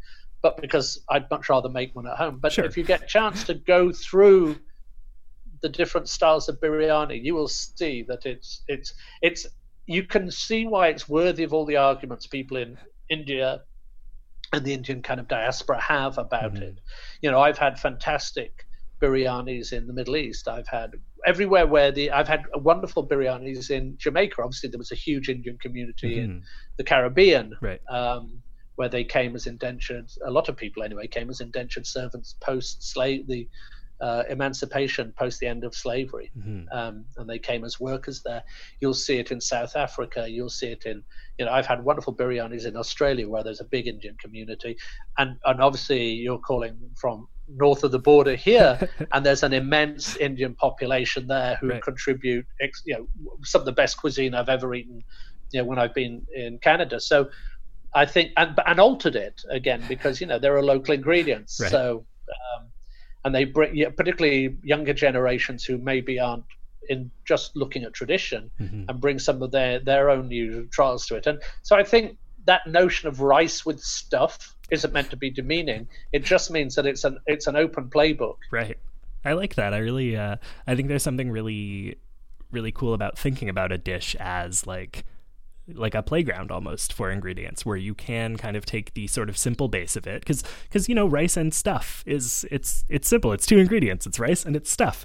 but 0.42 0.60
because 0.60 1.02
I'd 1.10 1.28
much 1.30 1.48
rather 1.48 1.68
make 1.68 1.94
one 1.94 2.06
at 2.06 2.16
home. 2.16 2.38
But 2.40 2.52
Sure. 2.52 2.64
if 2.64 2.76
you 2.76 2.84
get 2.84 3.02
a 3.02 3.06
chance 3.06 3.44
to 3.44 3.54
go 3.54 3.92
through 3.92 4.56
the 5.62 5.68
different 5.68 6.08
styles 6.08 6.48
of 6.48 6.60
biryani, 6.60 7.20
you 7.22 7.34
will 7.34 7.48
see 7.48 8.04
that 8.08 8.26
it's 8.26 8.62
it's 8.68 8.94
it's 9.22 9.46
you 9.88 10.04
can 10.04 10.30
see 10.30 10.66
why 10.66 10.88
it's 10.88 11.08
worthy 11.08 11.42
of 11.44 11.54
all 11.54 11.64
the 11.64 11.76
arguments 11.76 12.26
people 12.26 12.58
in 12.58 12.76
India 13.08 13.62
and 14.52 14.64
the 14.64 14.74
Indian 14.74 15.02
kind 15.02 15.18
of 15.18 15.28
diaspora 15.28 15.80
have 15.80 16.18
about 16.18 16.54
Mhm. 16.54 16.62
it. 16.62 16.80
You 17.22 17.30
know, 17.30 17.40
I've 17.40 17.58
had 17.58 17.80
fantastic 17.80 18.66
biryanis 19.00 19.72
in 19.72 19.86
the 19.86 19.94
Middle 19.94 20.16
East. 20.16 20.46
I've 20.46 20.68
had 20.68 20.90
everywhere 21.26 21.66
where 21.66 21.90
the 21.90 22.10
I've 22.10 22.28
had 22.28 22.44
wonderful 22.54 23.08
biryanis 23.08 23.70
in 23.70 23.96
Jamaica. 23.96 24.42
Obviously, 24.42 24.68
there 24.68 24.78
was 24.78 24.92
a 24.92 25.02
huge 25.06 25.30
Indian 25.30 25.56
community 25.58 26.18
in 26.20 26.30
Mhm. 26.40 26.42
the 26.76 26.84
Caribbean 26.84 27.54
Right. 27.62 27.80
um, 27.88 28.42
where 28.76 28.90
they 28.90 29.04
came 29.04 29.34
as 29.34 29.46
indentured. 29.46 30.10
A 30.26 30.30
lot 30.30 30.48
of 30.50 30.56
people, 30.56 30.82
anyway, 30.82 31.06
came 31.06 31.30
as 31.30 31.40
indentured 31.40 31.86
servants 31.86 32.36
post 32.40 32.82
slave 32.82 33.26
the 33.26 33.48
uh, 34.00 34.22
emancipation 34.30 35.12
post 35.18 35.40
the 35.40 35.46
end 35.46 35.64
of 35.64 35.74
slavery, 35.74 36.30
Mhm. 36.36 36.66
um, 36.72 37.04
and 37.16 37.28
they 37.28 37.38
came 37.38 37.64
as 37.64 37.80
workers 37.80 38.22
there. 38.24 38.42
You'll 38.80 38.94
see 38.94 39.18
it 39.18 39.30
in 39.32 39.40
South 39.40 39.74
Africa. 39.76 40.26
You'll 40.28 40.50
see 40.50 40.68
it 40.68 40.84
in 40.86 41.02
you 41.38 41.44
know 41.44 41.52
I've 41.52 41.66
had 41.66 41.82
wonderful 41.84 42.14
biryanis 42.16 42.66
in 42.66 42.76
Australia 42.76 43.28
where 43.28 43.42
there's 43.44 43.60
a 43.60 43.64
big 43.70 43.86
Indian 43.88 44.16
community, 44.20 44.76
and 45.18 45.36
and 45.46 45.60
obviously 45.60 46.04
you're 46.10 46.38
calling 46.38 46.78
from 47.00 47.26
north 47.48 47.82
of 47.82 47.90
the 47.92 47.98
border 47.98 48.36
here, 48.36 48.78
and 49.12 49.24
there's 49.26 49.42
an 49.42 49.52
immense 49.52 50.16
Indian 50.16 50.54
population 50.56 51.26
there 51.26 51.56
who 51.60 51.68
Right. 51.68 51.82
contribute 51.82 52.46
ex- 52.60 52.82
you 52.84 52.94
know 52.96 53.08
some 53.44 53.60
of 53.62 53.66
the 53.66 53.72
best 53.72 53.96
cuisine 53.96 54.34
I've 54.34 54.48
ever 54.48 54.74
eaten 54.74 55.02
you 55.52 55.60
know 55.60 55.64
when 55.64 55.78
I've 55.78 55.94
been 55.94 56.24
in 56.34 56.58
Canada. 56.58 57.00
So 57.00 57.30
I 57.94 58.04
think 58.04 58.32
and 58.36 58.58
and 58.66 58.78
altered 58.78 59.16
it 59.16 59.40
again 59.50 59.82
because 59.88 60.20
you 60.20 60.26
know 60.26 60.38
there 60.38 60.56
are 60.56 60.62
local 60.62 60.94
ingredients. 60.94 61.58
Right. 61.58 61.70
So 61.70 62.06
um, 62.28 62.70
and 63.28 63.34
they 63.34 63.44
bring 63.44 63.76
yeah, 63.76 63.90
particularly 63.90 64.56
younger 64.62 64.94
generations 64.94 65.62
who 65.62 65.76
maybe 65.76 66.18
aren't 66.18 66.44
in 66.88 67.10
just 67.26 67.54
looking 67.54 67.84
at 67.84 67.92
tradition 67.92 68.50
Mhm. 68.58 68.86
and 68.88 69.00
bring 69.00 69.18
some 69.18 69.42
of 69.42 69.50
their 69.50 69.78
their 69.78 70.08
own 70.08 70.28
new 70.28 70.66
trials 70.72 71.04
to 71.08 71.16
it. 71.16 71.26
And 71.26 71.38
so 71.62 71.76
I 71.76 71.84
think 71.84 72.16
that 72.46 72.66
notion 72.66 73.06
of 73.08 73.20
rice 73.20 73.66
with 73.66 73.80
stuff 73.80 74.56
isn't 74.70 74.94
meant 74.94 75.10
to 75.10 75.16
be 75.16 75.30
demeaning. 75.30 75.86
It 76.14 76.24
just 76.24 76.50
means 76.50 76.74
that 76.76 76.86
it's 76.86 77.04
an 77.04 77.18
it's 77.26 77.46
an 77.46 77.56
open 77.56 77.90
playbook. 77.90 78.38
Right. 78.50 78.78
I 79.26 79.32
like 79.34 79.56
that. 79.56 79.74
I 79.74 79.78
really 79.78 80.16
uh 80.16 80.36
I 80.66 80.74
think 80.74 80.88
there's 80.88 81.02
something 81.02 81.30
really 81.30 81.98
really 82.50 82.72
cool 82.72 82.94
about 82.94 83.18
thinking 83.18 83.50
about 83.50 83.70
a 83.72 83.76
dish 83.78 84.16
as 84.18 84.66
like 84.66 85.04
like 85.74 85.94
a 85.94 86.02
playground 86.02 86.50
almost 86.50 86.92
for 86.92 87.10
ingredients 87.10 87.64
where 87.66 87.76
you 87.76 87.94
can 87.94 88.36
kind 88.36 88.56
of 88.56 88.64
take 88.64 88.94
the 88.94 89.06
sort 89.06 89.28
of 89.28 89.36
simple 89.36 89.68
base 89.68 89.96
of 89.96 90.06
it 90.06 90.20
because 90.20 90.42
because 90.64 90.88
you 90.88 90.94
know 90.94 91.06
rice 91.06 91.36
and 91.36 91.52
stuff 91.52 92.02
is 92.06 92.46
it's 92.50 92.84
it's 92.88 93.08
simple. 93.08 93.32
It's 93.32 93.46
two 93.46 93.58
ingredients. 93.58 94.06
It's 94.06 94.18
rice 94.18 94.44
and 94.44 94.56
it's 94.56 94.70
stuff. 94.70 95.04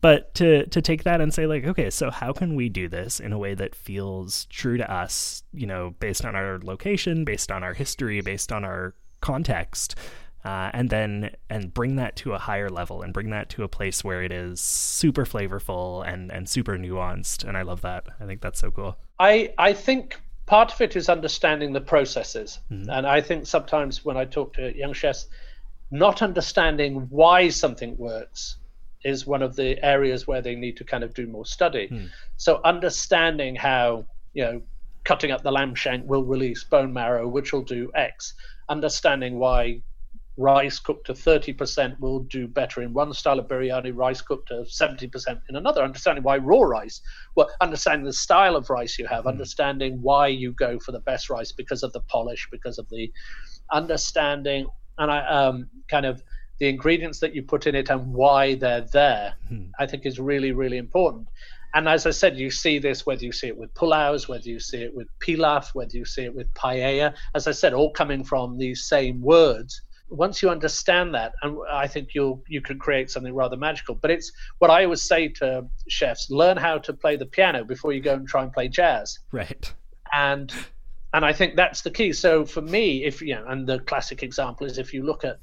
But 0.00 0.34
to 0.36 0.66
to 0.66 0.82
take 0.82 1.04
that 1.04 1.20
and 1.20 1.32
say 1.32 1.46
like 1.46 1.64
okay 1.64 1.90
so 1.90 2.10
how 2.10 2.32
can 2.32 2.54
we 2.54 2.68
do 2.68 2.88
this 2.88 3.20
in 3.20 3.32
a 3.32 3.38
way 3.38 3.54
that 3.54 3.74
feels 3.74 4.46
true 4.46 4.76
to 4.76 4.90
us 4.90 5.42
you 5.52 5.66
know 5.66 5.94
based 6.00 6.24
on 6.24 6.36
our 6.36 6.58
location 6.62 7.24
based 7.24 7.50
on 7.50 7.62
our 7.62 7.74
history 7.74 8.20
based 8.20 8.52
on 8.52 8.64
our 8.64 8.94
context 9.20 9.96
uh, 10.44 10.70
and 10.74 10.90
then 10.90 11.30
and 11.48 11.72
bring 11.72 11.96
that 11.96 12.16
to 12.16 12.34
a 12.34 12.38
higher 12.38 12.68
level 12.68 13.00
and 13.00 13.14
bring 13.14 13.30
that 13.30 13.48
to 13.48 13.62
a 13.62 13.68
place 13.68 14.04
where 14.04 14.22
it 14.22 14.30
is 14.30 14.60
super 14.60 15.24
flavorful 15.24 16.06
and 16.06 16.30
and 16.30 16.48
super 16.48 16.76
nuanced? 16.76 17.44
And 17.44 17.56
i 17.56 17.62
love 17.62 17.80
that. 17.80 18.04
I 18.20 18.26
think 18.26 18.42
that's 18.42 18.60
so 18.60 18.70
cool 18.70 18.98
I 19.18 19.52
I 19.58 19.72
think 19.72 20.20
part 20.46 20.72
of 20.72 20.80
it 20.80 20.96
is 20.96 21.08
understanding 21.08 21.72
the 21.72 21.80
processes, 21.80 22.58
mm-hmm. 22.70 22.90
and 22.90 23.06
I 23.06 23.20
think 23.20 23.46
sometimes 23.46 24.04
when 24.04 24.16
I 24.16 24.24
talk 24.24 24.54
to 24.54 24.76
young 24.76 24.92
chefs, 24.92 25.26
not 25.90 26.22
understanding 26.22 27.06
why 27.10 27.48
something 27.48 27.96
works 27.96 28.56
is 29.04 29.26
one 29.26 29.42
of 29.42 29.54
the 29.54 29.82
areas 29.84 30.26
where 30.26 30.40
they 30.40 30.54
need 30.54 30.76
to 30.78 30.84
kind 30.84 31.04
of 31.04 31.14
do 31.14 31.26
more 31.26 31.44
study. 31.44 31.88
Hmm. 31.88 32.06
So 32.36 32.60
understanding 32.64 33.54
how 33.54 34.06
you 34.32 34.44
know 34.44 34.62
cutting 35.04 35.30
up 35.30 35.42
the 35.42 35.52
lamb 35.52 35.74
shank 35.74 36.08
will 36.08 36.24
release 36.24 36.64
bone 36.64 36.92
marrow, 36.92 37.28
which 37.28 37.52
will 37.52 37.62
do 37.62 37.90
X. 37.94 38.34
Understanding 38.68 39.38
why 39.38 39.82
rice 40.36 40.78
cooked 40.78 41.06
to 41.06 41.12
30% 41.12 41.98
will 42.00 42.20
do 42.20 42.48
better 42.48 42.82
in 42.82 42.92
one 42.92 43.12
style 43.12 43.38
of 43.38 43.46
biryani, 43.46 43.92
rice 43.94 44.20
cooked 44.20 44.48
to 44.48 44.64
70% 44.64 45.40
in 45.48 45.56
another. 45.56 45.82
Understanding 45.82 46.24
why 46.24 46.38
raw 46.38 46.62
rice, 46.62 47.00
well, 47.36 47.48
understanding 47.60 48.04
the 48.04 48.12
style 48.12 48.56
of 48.56 48.68
rice 48.68 48.98
you 48.98 49.06
have, 49.06 49.26
understanding 49.26 50.00
why 50.02 50.26
you 50.26 50.52
go 50.52 50.78
for 50.78 50.92
the 50.92 51.00
best 51.00 51.30
rice 51.30 51.52
because 51.52 51.82
of 51.82 51.92
the 51.92 52.00
polish, 52.00 52.48
because 52.50 52.78
of 52.78 52.88
the 52.88 53.12
understanding, 53.70 54.66
and 54.98 55.10
I 55.10 55.26
um, 55.26 55.68
kind 55.88 56.06
of 56.06 56.22
the 56.58 56.68
ingredients 56.68 57.20
that 57.20 57.34
you 57.34 57.42
put 57.42 57.66
in 57.66 57.74
it 57.74 57.90
and 57.90 58.12
why 58.12 58.54
they're 58.54 58.86
there, 58.92 59.34
I 59.78 59.86
think 59.86 60.06
is 60.06 60.18
really, 60.18 60.52
really 60.52 60.78
important. 60.78 61.28
And 61.74 61.88
as 61.88 62.06
I 62.06 62.10
said, 62.10 62.38
you 62.38 62.50
see 62.50 62.78
this 62.78 63.04
whether 63.04 63.24
you 63.24 63.32
see 63.32 63.48
it 63.48 63.56
with 63.56 63.74
pulaus, 63.74 64.28
whether 64.28 64.48
you 64.48 64.60
see 64.60 64.82
it 64.82 64.94
with 64.94 65.08
pilaf, 65.18 65.74
whether 65.74 65.96
you 65.96 66.04
see 66.04 66.22
it 66.24 66.34
with 66.34 66.52
paella. 66.54 67.14
As 67.34 67.48
I 67.48 67.50
said, 67.50 67.74
all 67.74 67.90
coming 67.90 68.22
from 68.22 68.56
these 68.56 68.84
same 68.86 69.20
words 69.20 69.82
once 70.16 70.42
you 70.42 70.50
understand 70.50 71.14
that, 71.14 71.34
and 71.42 71.58
I 71.70 71.86
think 71.86 72.14
you'll 72.14 72.42
you 72.48 72.60
can 72.60 72.78
create 72.78 73.10
something 73.10 73.34
rather 73.34 73.56
magical. 73.56 73.94
But 73.94 74.10
it's 74.10 74.32
what 74.58 74.70
I 74.70 74.84
always 74.84 75.02
say 75.02 75.28
to 75.40 75.66
chefs: 75.88 76.30
learn 76.30 76.56
how 76.56 76.78
to 76.78 76.92
play 76.92 77.16
the 77.16 77.26
piano 77.26 77.64
before 77.64 77.92
you 77.92 78.00
go 78.00 78.14
and 78.14 78.26
try 78.26 78.42
and 78.42 78.52
play 78.52 78.68
jazz. 78.68 79.18
right 79.32 79.72
And 80.12 80.52
and 81.12 81.24
I 81.24 81.32
think 81.32 81.56
that's 81.56 81.82
the 81.82 81.90
key. 81.90 82.12
So 82.12 82.44
for 82.44 82.60
me, 82.60 83.04
if 83.04 83.20
you 83.22 83.34
know, 83.34 83.44
and 83.46 83.66
the 83.66 83.78
classic 83.80 84.22
example 84.22 84.66
is 84.66 84.78
if 84.78 84.92
you 84.94 85.02
look 85.04 85.24
at 85.24 85.38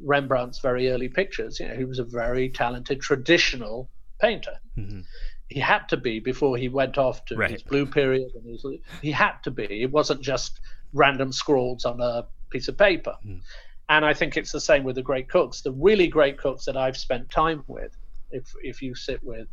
Rembrandt's 0.00 0.60
very 0.60 0.90
early 0.90 1.08
pictures, 1.08 1.58
you 1.60 1.68
know, 1.68 1.74
he 1.74 1.84
was 1.84 1.98
a 1.98 2.04
very 2.04 2.48
talented 2.50 3.00
traditional 3.00 3.88
painter. 4.20 4.56
Mm-hmm. 4.76 5.00
He 5.48 5.60
had 5.60 5.88
to 5.88 5.96
be 5.96 6.20
before 6.20 6.56
he 6.58 6.68
went 6.68 6.98
off 6.98 7.24
to 7.26 7.36
Right. 7.36 7.50
his 7.50 7.62
blue 7.62 7.86
period, 7.86 8.30
and 8.34 8.44
his, 8.46 8.64
he 9.00 9.10
had 9.10 9.36
to 9.44 9.50
be. 9.50 9.82
It 9.82 9.90
wasn't 9.90 10.20
just 10.20 10.60
random 10.92 11.32
scrawls 11.32 11.84
on 11.84 12.00
a 12.00 12.26
piece 12.50 12.68
of 12.68 12.76
paper. 12.76 13.16
Mm. 13.26 13.40
And 13.88 14.04
I 14.04 14.12
think 14.12 14.36
it's 14.36 14.52
the 14.52 14.60
same 14.60 14.84
with 14.84 14.96
the 14.96 15.02
great 15.02 15.28
cooks. 15.28 15.62
The 15.62 15.72
really 15.72 16.08
great 16.08 16.38
cooks 16.38 16.64
that 16.66 16.76
I've 16.76 16.96
spent 16.96 17.30
time 17.30 17.64
with, 17.66 17.96
if 18.30 18.52
if 18.62 18.82
you 18.82 18.94
sit 18.94 19.22
with, 19.24 19.48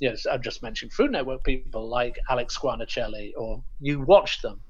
yes, 0.00 0.26
I've 0.26 0.42
just 0.42 0.62
mentioned 0.62 0.92
Food 0.92 1.10
Network 1.12 1.42
people 1.42 1.88
like 1.88 2.18
Alex 2.30 2.56
Guarnaschelli, 2.58 3.32
or 3.36 3.62
you 3.80 4.00
watch 4.00 4.40
them, 4.42 4.60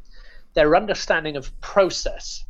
their 0.54 0.74
understanding 0.74 1.36
of 1.36 1.58
process 1.60 2.44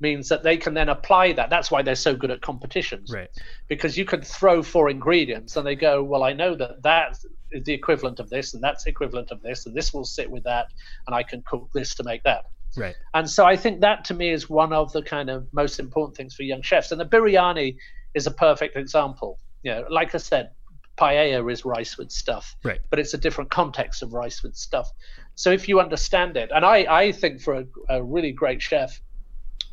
means 0.00 0.28
that 0.28 0.42
they 0.42 0.56
can 0.56 0.74
then 0.74 0.88
apply 0.88 1.32
that. 1.32 1.50
That's 1.50 1.70
why 1.70 1.82
they're 1.82 1.94
so 1.94 2.14
good 2.14 2.30
at 2.30 2.42
competitions 2.42 3.10
right 3.12 3.30
because 3.68 3.96
you 3.96 4.04
could 4.04 4.26
throw 4.26 4.62
four 4.62 4.90
ingredients 4.90 5.56
and 5.56 5.66
they 5.66 5.74
go, 5.74 6.02
well, 6.02 6.22
I 6.22 6.32
know 6.32 6.54
that 6.54 6.82
that 6.82 7.18
is 7.50 7.64
the 7.64 7.72
equivalent 7.72 8.20
of 8.20 8.28
this, 8.28 8.54
and 8.54 8.62
that's 8.62 8.84
the 8.84 8.90
equivalent 8.90 9.30
of 9.30 9.42
this, 9.42 9.66
and 9.66 9.74
this 9.74 9.92
will 9.94 10.04
sit 10.04 10.30
with 10.30 10.44
that, 10.44 10.66
and 11.06 11.14
I 11.14 11.22
can 11.22 11.42
cook 11.46 11.70
this 11.72 11.94
to 11.96 12.04
make 12.04 12.22
that. 12.24 12.46
Right 12.76 12.94
And 13.14 13.28
so 13.28 13.44
I 13.44 13.56
think 13.56 13.80
that 13.80 14.04
to 14.06 14.14
me 14.14 14.30
is 14.30 14.48
one 14.50 14.72
of 14.72 14.92
the 14.92 15.02
kind 15.02 15.30
of 15.30 15.46
most 15.52 15.78
important 15.78 16.16
things 16.16 16.34
for 16.34 16.42
young 16.42 16.62
chefs. 16.62 16.92
And 16.92 17.00
the 17.00 17.06
biryani 17.06 17.76
is 18.14 18.26
a 18.26 18.30
perfect 18.30 18.76
example. 18.76 19.38
You 19.62 19.72
know, 19.72 19.84
like 19.90 20.14
I 20.14 20.18
said, 20.18 20.50
paella 20.96 21.50
is 21.52 21.64
rice 21.64 21.98
with 21.98 22.10
stuff, 22.10 22.56
Right. 22.62 22.80
but 22.90 22.98
it's 22.98 23.14
a 23.14 23.18
different 23.18 23.50
context 23.50 24.02
of 24.02 24.12
rice 24.12 24.42
with 24.42 24.54
stuff. 24.56 24.90
So 25.34 25.50
if 25.50 25.68
you 25.68 25.80
understand 25.80 26.36
it, 26.36 26.50
and 26.54 26.64
I, 26.64 26.86
I 26.88 27.12
think 27.12 27.40
for 27.40 27.54
a, 27.54 27.64
a 27.90 28.02
really 28.02 28.32
great 28.32 28.62
chef, 28.62 29.00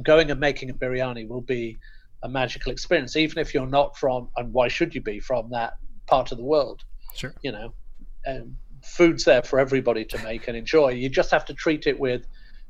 going 0.02 0.32
and 0.32 0.39
making 0.39 0.70
a 0.70 0.74
biryani 0.74 1.28
will 1.28 1.42
be 1.42 1.78
a 2.24 2.30
magical 2.30 2.72
experience, 2.72 3.16
even 3.16 3.38
if 3.38 3.54
you're 3.54 3.68
not 3.68 3.98
from, 3.98 4.30
and 4.38 4.52
why 4.54 4.68
should 4.68 4.96
you 4.96 5.02
be 5.02 5.20
from 5.20 5.50
that 5.52 5.74
part 6.08 6.32
of 6.32 6.38
the 6.38 6.44
world? 6.44 6.84
sure 7.16 7.34
you 7.44 7.52
know, 7.52 7.74
um, 8.28 8.58
food's 8.84 9.24
there 9.24 9.44
for 9.44 9.60
everybody 9.60 10.04
to 10.06 10.18
make 10.24 10.48
and 10.48 10.58
enjoy. 10.58 10.89
You 10.89 11.10
just 11.10 11.32
have 11.32 11.46
to 11.46 11.54
treat 11.54 11.86
it 11.88 12.00
with 12.00 12.26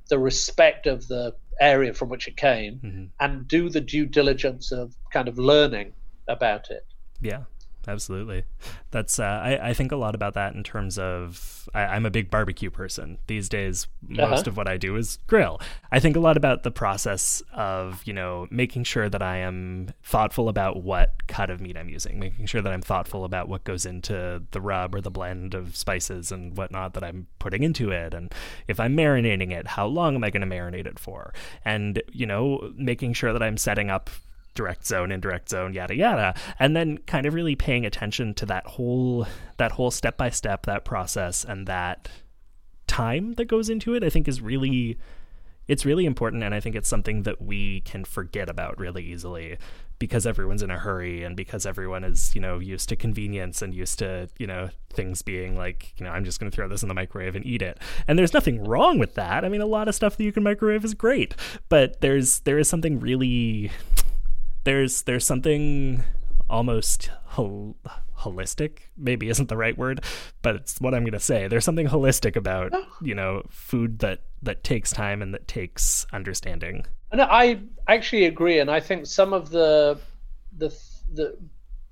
the 0.09 0.19
respect 0.19 0.87
of 0.87 1.07
the 1.07 1.33
area 1.59 1.93
from 1.93 2.09
which 2.09 2.27
it 2.27 2.35
came 2.35 2.79
mm-hmm. 2.79 3.05
and 3.19 3.47
do 3.47 3.69
the 3.69 3.81
due 3.81 4.05
diligence 4.05 4.71
of 4.71 4.95
kind 5.11 5.27
of 5.27 5.37
learning 5.37 5.93
about 6.27 6.69
it. 6.71 6.85
Yeah, 7.21 7.43
absolutely. 7.87 8.43
That's 8.91 9.19
uh, 9.19 9.23
I, 9.23 9.69
I 9.69 9.73
think 9.73 9.91
a 9.91 9.95
lot 9.95 10.15
about 10.15 10.33
that 10.35 10.53
in 10.55 10.63
terms 10.63 10.97
of 10.97 11.67
I, 11.73 11.81
I'm 11.85 12.05
a 12.05 12.11
big 12.11 12.29
barbecue 12.29 12.69
person 12.69 13.17
these 13.27 13.49
days. 13.49 13.87
Most 14.07 14.19
Uh-huh. 14.19 14.43
of 14.51 14.57
what 14.57 14.67
I 14.67 14.77
do 14.77 14.95
is 14.95 15.17
grill. 15.27 15.59
I 15.91 15.99
think 15.99 16.15
a 16.15 16.19
lot 16.19 16.37
about 16.37 16.63
the 16.63 16.71
process 16.71 17.41
of 17.53 18.01
you 18.05 18.13
know 18.13 18.47
making 18.51 18.83
sure 18.83 19.09
that 19.09 19.21
I 19.21 19.37
am 19.37 19.89
thoughtful 20.03 20.49
about 20.49 20.83
what 20.83 21.27
cut 21.27 21.49
of 21.49 21.59
meat 21.61 21.77
I'm 21.77 21.89
using, 21.89 22.19
making 22.19 22.45
sure 22.45 22.61
that 22.61 22.71
I'm 22.71 22.81
thoughtful 22.81 23.25
about 23.25 23.47
what 23.49 23.63
goes 23.63 23.85
into 23.85 24.43
the 24.51 24.61
rub 24.61 24.93
or 24.95 25.01
the 25.01 25.11
blend 25.11 25.53
of 25.53 25.75
spices 25.75 26.31
and 26.31 26.55
whatnot 26.57 26.93
that 26.93 27.03
I'm 27.03 27.27
putting 27.39 27.63
into 27.63 27.91
it, 27.91 28.13
and 28.13 28.33
if 28.67 28.79
I'm 28.79 28.95
marinating 28.95 29.51
it, 29.51 29.67
how 29.67 29.85
long 29.87 30.15
am 30.15 30.23
I 30.23 30.29
going 30.29 30.47
to 30.47 30.55
marinate 30.55 30.85
it 30.87 30.99
for, 30.99 31.33
and 31.65 32.01
you 32.11 32.25
know 32.25 32.71
making 32.75 33.13
sure 33.13 33.33
that 33.33 33.43
I'm 33.43 33.57
setting 33.57 33.89
up 33.89 34.09
direct 34.53 34.85
zone 34.85 35.11
indirect 35.11 35.49
zone 35.49 35.73
yada 35.73 35.95
yada. 35.95 36.33
And 36.59 36.75
then 36.75 36.99
kind 36.99 37.25
of 37.25 37.33
really 37.33 37.55
paying 37.55 37.85
attention 37.85 38.33
to 38.35 38.45
that 38.47 38.65
whole 38.65 39.27
that 39.57 39.73
whole 39.73 39.91
step 39.91 40.17
by 40.17 40.29
step 40.29 40.65
that 40.65 40.85
process 40.85 41.43
and 41.43 41.67
that 41.67 42.09
time 42.87 43.33
that 43.33 43.45
goes 43.45 43.69
into 43.69 43.95
it 43.95 44.03
i 44.03 44.09
think 44.09 44.27
is 44.27 44.39
really 44.39 44.99
it's 45.67 45.85
really 45.85 46.05
important. 46.05 46.43
And 46.43 46.53
i 46.53 46.59
think 46.59 46.75
it's 46.75 46.89
something 46.89 47.23
that 47.23 47.41
we 47.41 47.81
can 47.81 48.03
forget 48.03 48.49
about 48.49 48.77
really 48.77 49.03
easily 49.03 49.57
because 49.99 50.27
everyone's 50.27 50.61
in 50.61 50.69
a 50.69 50.77
hurry 50.77 51.23
and 51.23 51.37
because 51.37 51.65
everyone 51.65 52.03
is 52.03 52.35
you 52.35 52.41
know 52.41 52.59
used 52.59 52.89
to 52.89 52.95
convenience 52.95 53.61
and 53.61 53.73
used 53.73 53.99
to 53.99 54.27
you 54.37 54.45
know 54.45 54.69
things 54.91 55.21
being 55.21 55.55
like 55.55 55.93
you 55.97 56.03
know 56.03 56.11
i'm 56.11 56.25
just 56.25 56.39
going 56.39 56.51
to 56.51 56.55
throw 56.55 56.67
this 56.67 56.81
in 56.81 56.89
the 56.89 56.93
microwave 56.93 57.35
and 57.35 57.45
eat 57.45 57.61
it. 57.61 57.79
And 58.07 58.19
there's 58.19 58.33
nothing 58.33 58.63
wrong 58.63 58.99
with 58.99 59.15
that. 59.15 59.45
I 59.45 59.49
mean 59.49 59.61
a 59.61 59.65
lot 59.65 59.87
of 59.87 59.95
stuff 59.95 60.17
that 60.17 60.23
you 60.23 60.31
can 60.31 60.43
microwave 60.43 60.83
is 60.83 60.93
great 60.93 61.35
but 61.69 62.01
there's 62.01 62.41
there 62.41 62.59
is 62.59 62.67
something 62.67 62.99
really 62.99 63.71
there's 64.63 65.03
there's 65.03 65.25
something 65.25 66.03
almost 66.49 67.09
hol- 67.25 67.75
holistic 68.19 68.79
maybe 68.97 69.27
isn't 69.29 69.49
the 69.49 69.57
right 69.57 69.77
word 69.77 70.03
but 70.41 70.55
it's 70.55 70.79
what 70.79 70.93
i'm 70.93 71.03
going 71.03 71.13
to 71.13 71.19
say. 71.19 71.47
There's 71.47 71.65
something 71.65 71.87
holistic 71.87 72.35
about 72.35 72.71
oh. 72.73 72.85
you 73.01 73.15
know 73.15 73.43
food 73.49 73.99
that 73.99 74.21
that 74.43 74.63
takes 74.63 74.91
time 74.91 75.21
and 75.21 75.33
that 75.33 75.47
takes 75.47 76.05
understanding. 76.13 76.85
And 77.11 77.21
I 77.21 77.59
actually 77.87 78.25
agree, 78.25 78.59
and 78.59 78.69
I 78.69 78.79
think 78.79 79.05
some 79.05 79.33
of 79.33 79.49
the 79.49 79.99
the 80.57 80.69
the 81.13 81.37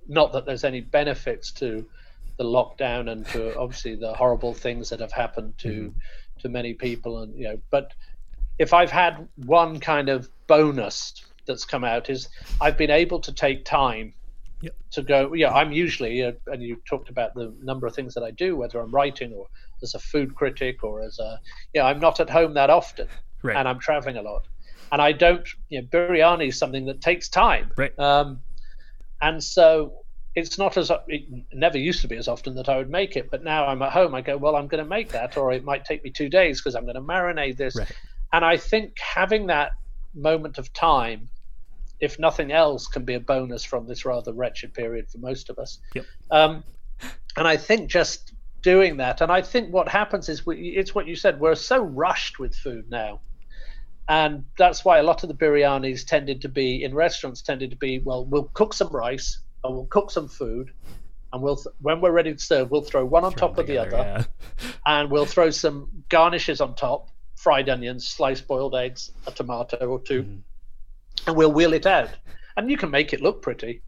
not 0.07 0.33
that 0.33 0.45
there's 0.45 0.63
any 0.63 0.81
benefits 0.81 1.51
to 1.53 1.85
the 2.37 2.43
lockdown 2.43 3.11
and 3.11 3.25
to 3.27 3.57
obviously 3.57 3.95
the 3.95 4.13
horrible 4.13 4.53
things 4.53 4.89
that 4.89 4.99
have 4.99 5.11
happened 5.11 5.57
to 5.59 5.69
mm-hmm. 5.69 6.39
to 6.39 6.49
many 6.49 6.73
people, 6.73 7.19
and 7.19 7.35
you 7.35 7.45
know, 7.45 7.61
but 7.69 7.93
if 8.59 8.73
I've 8.73 8.91
had 8.91 9.27
one 9.35 9.79
kind 9.79 10.09
of 10.09 10.29
bonus 10.47 11.23
that's 11.45 11.65
come 11.65 11.83
out 11.83 12.09
is 12.09 12.29
I've 12.59 12.77
been 12.77 12.91
able 12.91 13.19
to 13.21 13.31
take 13.33 13.65
time 13.65 14.13
Yep. 14.63 14.75
to 14.91 15.01
go. 15.01 15.33
Yeah, 15.33 15.51
I'm 15.51 15.71
usually, 15.71 16.23
uh, 16.23 16.33
and 16.45 16.61
you 16.61 16.79
talked 16.87 17.09
about 17.09 17.33
the 17.33 17.51
number 17.63 17.87
of 17.87 17.95
things 17.95 18.13
that 18.13 18.21
I 18.23 18.29
do, 18.29 18.55
whether 18.55 18.79
I'm 18.79 18.91
writing 18.91 19.33
or 19.33 19.47
as 19.81 19.95
a 19.95 19.99
food 19.99 20.35
critic 20.35 20.83
or 20.83 21.01
as 21.01 21.17
a, 21.17 21.39
yeah, 21.73 21.83
I'm 21.85 21.99
not 21.99 22.19
at 22.19 22.29
home 22.29 22.53
that 22.53 22.69
often, 22.69 23.07
Right. 23.41 23.57
and 23.57 23.67
I'm 23.67 23.79
traveling 23.79 24.17
a 24.17 24.21
lot, 24.21 24.47
and 24.91 25.01
I 25.01 25.13
don't. 25.13 25.47
You 25.69 25.81
know, 25.81 25.87
biryani 25.87 26.49
is 26.49 26.59
something 26.59 26.85
that 26.85 27.01
takes 27.01 27.27
time, 27.27 27.71
Right. 27.75 27.97
Um, 27.97 28.41
and 29.23 29.43
so 29.43 29.93
it's 30.35 30.59
not 30.59 30.77
as 30.77 30.91
it 31.07 31.23
never 31.51 31.79
used 31.79 32.01
to 32.01 32.07
be 32.07 32.17
as 32.17 32.27
often 32.27 32.53
that 32.55 32.69
I 32.69 32.77
would 32.77 32.89
make 32.89 33.15
it, 33.17 33.31
but 33.31 33.43
now 33.43 33.65
I'm 33.65 33.81
at 33.81 33.91
home. 33.91 34.13
I 34.13 34.21
go, 34.21 34.37
well, 34.37 34.55
I'm 34.55 34.67
going 34.67 34.83
to 34.83 34.89
make 34.89 35.09
that, 35.09 35.37
or 35.37 35.51
it 35.51 35.63
might 35.63 35.85
take 35.85 36.03
me 36.03 36.11
two 36.11 36.29
days 36.29 36.61
because 36.61 36.75
I'm 36.75 36.83
going 36.83 36.95
to 36.95 37.01
marinate 37.01 37.57
this. 37.57 37.75
Right. 37.75 37.91
And 38.31 38.45
I 38.45 38.57
think 38.57 38.95
having 38.99 39.47
that 39.47 39.71
moment 40.13 40.59
of 40.59 40.71
time, 40.71 41.29
if 42.01 42.17
nothing 42.19 42.51
else, 42.51 42.87
can 42.87 43.05
be 43.05 43.13
a 43.13 43.19
bonus 43.19 43.63
from 43.63 43.87
this 43.87 44.05
rather 44.05 44.33
wretched 44.33 44.73
period 44.73 45.09
for 45.09 45.19
most 45.19 45.49
of 45.49 45.59
us. 45.59 45.79
Yep. 45.93 46.05
Um, 46.31 46.63
and 47.37 47.47
I 47.47 47.57
think 47.57 47.89
just 47.89 48.33
doing 48.61 48.97
that. 48.97 49.21
And 49.21 49.31
I 49.31 49.41
think 49.41 49.73
what 49.73 49.87
happens 49.87 50.27
is 50.29 50.45
we, 50.45 50.69
it's 50.69 50.93
what 50.93 51.07
you 51.07 51.15
said. 51.15 51.39
We're 51.39 51.55
so 51.55 51.81
rushed 51.81 52.39
with 52.39 52.55
food 52.55 52.89
now, 52.89 53.21
and 54.09 54.43
that's 54.57 54.83
why 54.83 54.97
a 54.97 55.03
lot 55.03 55.23
of 55.23 55.29
the 55.29 55.35
biryanis 55.35 56.05
tended 56.05 56.41
to 56.41 56.49
be 56.49 56.83
in 56.83 56.93
restaurants 56.93 57.41
tended 57.41 57.69
to 57.71 57.77
be 57.77 57.99
well, 57.99 58.25
we'll 58.25 58.49
cook 58.53 58.73
some 58.73 58.89
rice 58.89 59.39
and 59.63 59.73
we'll 59.73 59.85
cook 59.85 60.11
some 60.11 60.27
food, 60.27 60.71
and 61.33 61.41
we'll 61.41 61.63
when 61.81 62.01
we're 62.01 62.11
ready 62.11 62.33
to 62.33 62.39
serve, 62.39 62.71
we'll 62.71 62.81
throw 62.81 63.05
one 63.05 63.23
on 63.23 63.33
top 63.33 63.57
of 63.57 63.67
the 63.67 63.77
other, 63.77 63.97
yeah. 63.97 64.23
and 64.85 65.09
we'll 65.11 65.25
throw 65.25 65.49
some 65.51 65.87
garnishes 66.09 66.61
on 66.61 66.75
top, 66.75 67.09
fried 67.35 67.69
onions, 67.69 68.07
sliced 68.07 68.47
boiled 68.47 68.75
eggs, 68.75 69.11
a 69.27 69.31
tomato 69.31 69.77
or 69.87 69.99
2 70.01 70.23
Mhm. 70.23 70.41
And 71.27 71.35
we'll 71.35 71.51
wheel 71.51 71.73
it 71.73 71.85
out. 71.85 72.09
And 72.57 72.69
you 72.69 72.77
can 72.77 72.91
make 72.91 73.13
it 73.13 73.21
look 73.21 73.41
pretty, 73.41 73.81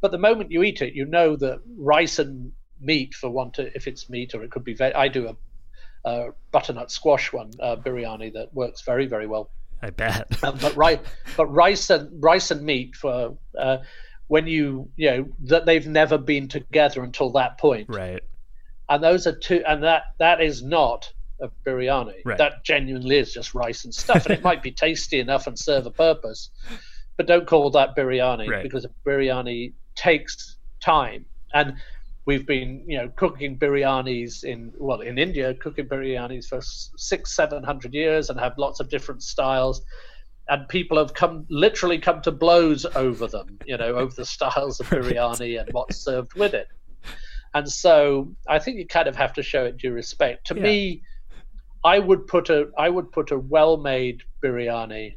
but 0.00 0.10
the 0.10 0.18
moment 0.18 0.50
you 0.50 0.62
eat 0.62 0.82
it, 0.82 0.94
you 0.94 1.04
know 1.04 1.36
that 1.36 1.60
rice 1.78 2.18
and 2.18 2.52
meat, 2.80 3.14
for 3.14 3.30
one 3.30 3.50
to 3.52 3.74
if 3.76 3.86
it's 3.86 4.08
meat 4.08 4.34
or 4.34 4.42
it 4.42 4.50
could 4.50 4.64
be. 4.64 4.76
I 4.80 5.08
do 5.08 5.28
a, 5.28 6.08
a 6.08 6.30
butternut 6.50 6.90
squash 6.90 7.32
one 7.32 7.52
uh, 7.60 7.76
biryani 7.76 8.32
that 8.32 8.52
works 8.54 8.82
very 8.82 9.06
very 9.06 9.26
well. 9.26 9.50
I 9.82 9.90
bet. 9.90 10.26
Um, 10.42 10.58
but 10.60 10.74
rice, 10.76 10.98
but 11.36 11.46
rice 11.46 11.90
and 11.90 12.22
rice 12.22 12.50
and 12.50 12.62
meat 12.62 12.96
for 12.96 13.36
uh, 13.58 13.78
when 14.30 14.46
you 14.46 14.88
you 14.96 15.10
know 15.10 15.28
that 15.40 15.66
they've 15.66 15.88
never 15.88 16.16
been 16.16 16.46
together 16.46 17.02
until 17.02 17.30
that 17.30 17.58
point 17.58 17.88
right. 17.88 18.22
and 18.88 19.02
those 19.02 19.26
are 19.26 19.36
two 19.36 19.60
and 19.66 19.82
that 19.82 20.04
that 20.20 20.40
is 20.40 20.62
not 20.62 21.12
a 21.42 21.48
biryani 21.66 22.14
Right. 22.24 22.38
that 22.38 22.64
genuinely 22.64 23.18
is 23.18 23.32
just 23.32 23.54
rice 23.54 23.84
and 23.84 23.94
stuff 23.94 24.26
and 24.26 24.34
it 24.34 24.42
might 24.42 24.62
be 24.62 24.70
tasty 24.86 25.20
enough 25.20 25.46
and 25.46 25.58
serve 25.58 25.86
a 25.86 25.90
purpose 25.90 26.50
but 27.16 27.26
don't 27.26 27.46
call 27.46 27.70
that 27.70 27.96
biryani 27.96 28.48
Right. 28.48 28.62
because 28.62 28.84
a 28.84 28.90
biryani 29.06 29.72
takes 29.96 30.56
time 30.82 31.24
and 31.54 31.74
we've 32.26 32.46
been 32.46 32.84
you 32.86 32.96
know 32.98 33.08
cooking 33.16 33.58
biryanis 33.58 34.44
in 34.44 34.72
well 34.78 35.00
in 35.00 35.18
india 35.18 35.54
cooking 35.54 35.86
biryanis 35.86 36.46
for 36.46 36.60
six 36.62 37.34
seven 37.34 37.62
hundred 37.62 37.92
years 37.94 38.30
and 38.30 38.38
have 38.38 38.54
lots 38.58 38.80
of 38.80 38.88
different 38.88 39.22
styles 39.22 39.82
and 40.48 40.68
people 40.68 40.96
have 40.98 41.14
come 41.14 41.46
literally 41.48 41.98
come 41.98 42.20
to 42.22 42.30
blows 42.30 42.84
over 42.94 43.26
them 43.26 43.58
you 43.66 43.76
know 43.76 43.94
over 43.94 44.14
the 44.14 44.24
styles 44.24 44.80
of 44.80 44.86
biryani 44.90 45.60
and 45.60 45.68
what's 45.72 45.96
served 45.98 46.32
with 46.34 46.54
it 46.54 46.68
and 47.54 47.68
so 47.68 48.32
I 48.48 48.60
think 48.60 48.78
you 48.78 48.86
kind 48.86 49.08
of 49.08 49.16
have 49.16 49.32
to 49.32 49.42
show 49.42 49.64
it 49.64 49.76
due 49.76 49.92
respect. 49.92 50.46
To 50.46 50.54
Yeah. 50.54 50.62
me, 50.62 51.02
I 51.84 51.98
would 51.98 52.26
put 52.26 52.50
a 52.50 52.68
I 52.78 52.88
would 52.88 53.10
put 53.12 53.30
a 53.30 53.38
well-made 53.38 54.22
biryani, 54.42 55.16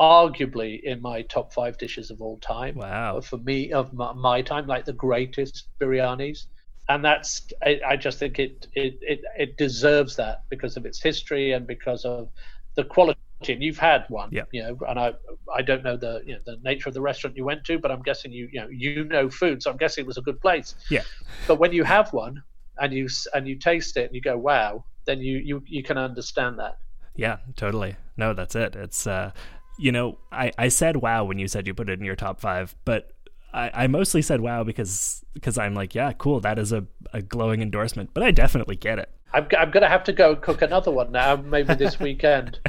arguably 0.00 0.82
in 0.82 1.00
my 1.02 1.22
top 1.22 1.52
five 1.52 1.78
dishes 1.78 2.10
of 2.10 2.20
all 2.20 2.38
time. 2.38 2.76
Wow. 2.76 3.20
For 3.20 3.38
me, 3.38 3.72
of 3.72 3.92
my, 3.92 4.12
my 4.12 4.42
time, 4.42 4.66
like 4.66 4.84
the 4.84 4.92
greatest 4.92 5.68
biryanis, 5.80 6.46
and 6.88 7.04
that's 7.04 7.48
I, 7.62 7.80
I 7.86 7.96
just 7.96 8.18
think 8.18 8.38
it, 8.38 8.66
it 8.74 8.98
it 9.02 9.20
it 9.38 9.56
deserves 9.56 10.16
that 10.16 10.44
because 10.50 10.76
of 10.76 10.86
its 10.86 11.02
history 11.02 11.52
and 11.52 11.66
because 11.66 12.04
of 12.04 12.30
the 12.74 12.84
quality. 12.84 13.20
And 13.48 13.62
you've 13.62 13.78
had 13.78 14.06
one, 14.08 14.30
Yeah. 14.32 14.44
you 14.50 14.62
know, 14.62 14.78
and 14.88 14.98
I 14.98 15.12
I 15.54 15.60
don't 15.60 15.84
know 15.84 15.98
the 15.98 16.22
you 16.24 16.34
know 16.34 16.40
the 16.46 16.56
nature 16.64 16.88
of 16.88 16.94
the 16.94 17.02
restaurant 17.02 17.36
you 17.36 17.44
went 17.44 17.64
to, 17.64 17.78
but 17.78 17.90
I'm 17.90 18.00
guessing 18.00 18.32
you 18.32 18.48
you 18.50 18.60
know 18.60 18.68
you 18.70 19.04
know 19.04 19.28
food, 19.28 19.62
so 19.62 19.70
I'm 19.70 19.76
guessing 19.76 20.04
it 20.04 20.06
was 20.06 20.16
a 20.16 20.22
good 20.22 20.40
place. 20.40 20.74
Yeah. 20.90 21.02
But 21.46 21.56
when 21.58 21.72
you 21.72 21.84
have 21.84 22.14
one 22.14 22.42
and 22.78 22.94
you 22.94 23.08
and 23.34 23.46
you 23.46 23.56
taste 23.58 23.98
it 23.98 24.06
and 24.06 24.14
you 24.14 24.22
go 24.22 24.38
wow, 24.38 24.84
then 25.06 25.20
you 25.20 25.38
you 25.38 25.62
you 25.66 25.82
can 25.82 25.98
understand 25.98 26.58
that. 26.58 26.78
Yeah, 27.14 27.38
totally. 27.56 27.96
No, 28.16 28.34
that's 28.34 28.54
it. 28.54 28.76
It's 28.76 29.06
uh 29.06 29.32
you 29.78 29.92
know, 29.92 30.18
I, 30.32 30.52
I 30.58 30.68
said 30.68 30.98
wow 30.98 31.24
when 31.24 31.38
you 31.38 31.48
said 31.48 31.66
you 31.66 31.74
put 31.74 31.88
it 31.88 31.98
in 31.98 32.04
your 32.04 32.16
top 32.16 32.40
five, 32.40 32.74
but 32.84 33.12
I, 33.52 33.70
I 33.74 33.86
mostly 33.86 34.22
said 34.22 34.40
wow 34.40 34.64
because 34.64 35.24
because 35.34 35.58
I'm 35.58 35.74
like, 35.74 35.94
yeah, 35.94 36.12
cool, 36.12 36.40
that 36.40 36.58
is 36.58 36.72
a, 36.72 36.84
a 37.12 37.22
glowing 37.22 37.62
endorsement. 37.62 38.10
But 38.12 38.22
I 38.22 38.30
definitely 38.30 38.76
get 38.76 38.98
it. 38.98 39.10
I'm 39.32 39.46
I'm 39.56 39.70
gonna 39.70 39.88
have 39.88 40.04
to 40.04 40.12
go 40.12 40.32
and 40.32 40.42
cook 40.42 40.62
another 40.62 40.90
one 40.90 41.12
now, 41.12 41.36
maybe 41.36 41.74
this 41.74 41.98
weekend. 42.00 42.60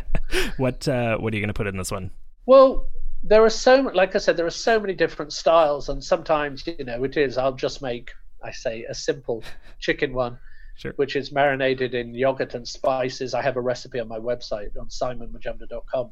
What 0.58 0.88
uh 0.88 1.18
what 1.18 1.34
are 1.34 1.38
you 1.38 1.42
gonna 1.42 1.54
put 1.54 1.68
in 1.68 1.78
this 1.78 1.92
one? 1.92 2.12
Well, 2.46 2.90
there 3.24 3.44
are 3.44 3.50
so 3.50 3.82
like 3.94 4.16
I 4.16 4.20
said, 4.20 4.38
there 4.38 4.46
are 4.46 4.50
so 4.50 4.80
many 4.80 4.94
different 4.94 5.34
styles, 5.34 5.90
and 5.90 6.04
sometimes 6.04 6.66
you 6.66 6.84
know 6.84 7.04
it 7.04 7.18
is. 7.18 7.38
I'll 7.38 7.54
just 7.54 7.82
make 7.82 8.12
I 8.44 8.52
say 8.52 8.84
a 8.84 8.94
simple 8.94 9.44
chicken 9.80 10.14
one, 10.14 10.38
Sure. 10.78 10.94
which 10.98 11.16
is 11.16 11.32
marinated 11.32 11.96
in 11.96 12.14
yogurt 12.14 12.54
and 12.54 12.68
spices. 12.68 13.34
I 13.34 13.42
have 13.42 13.58
a 13.58 13.62
recipe 13.62 14.00
on 14.00 14.08
my 14.08 14.20
website 14.20 14.78
on 14.80 14.90
simonmajumdar.com. 14.90 16.12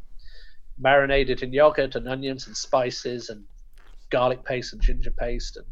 Marinate 0.82 1.30
it 1.30 1.44
in 1.44 1.54
yogurt 1.54 1.96
and 1.96 2.08
onions 2.08 2.48
and 2.48 2.58
spices 2.58 3.30
and 3.30 3.44
garlic 4.10 4.44
paste 4.44 4.74
and 4.74 4.82
ginger 4.82 5.12
paste, 5.12 5.58
and 5.58 5.66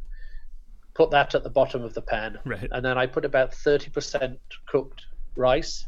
put 0.93 1.09
that 1.11 1.33
at 1.33 1.43
the 1.43 1.49
bottom 1.49 1.83
of 1.83 1.93
the 1.93 2.01
pan. 2.01 2.37
Right. 2.45 2.69
And 2.71 2.85
then 2.85 2.97
I 2.97 3.07
put 3.07 3.25
about 3.25 3.53
thirty 3.53 3.89
percent 3.89 4.39
cooked 4.67 5.01
rice 5.35 5.87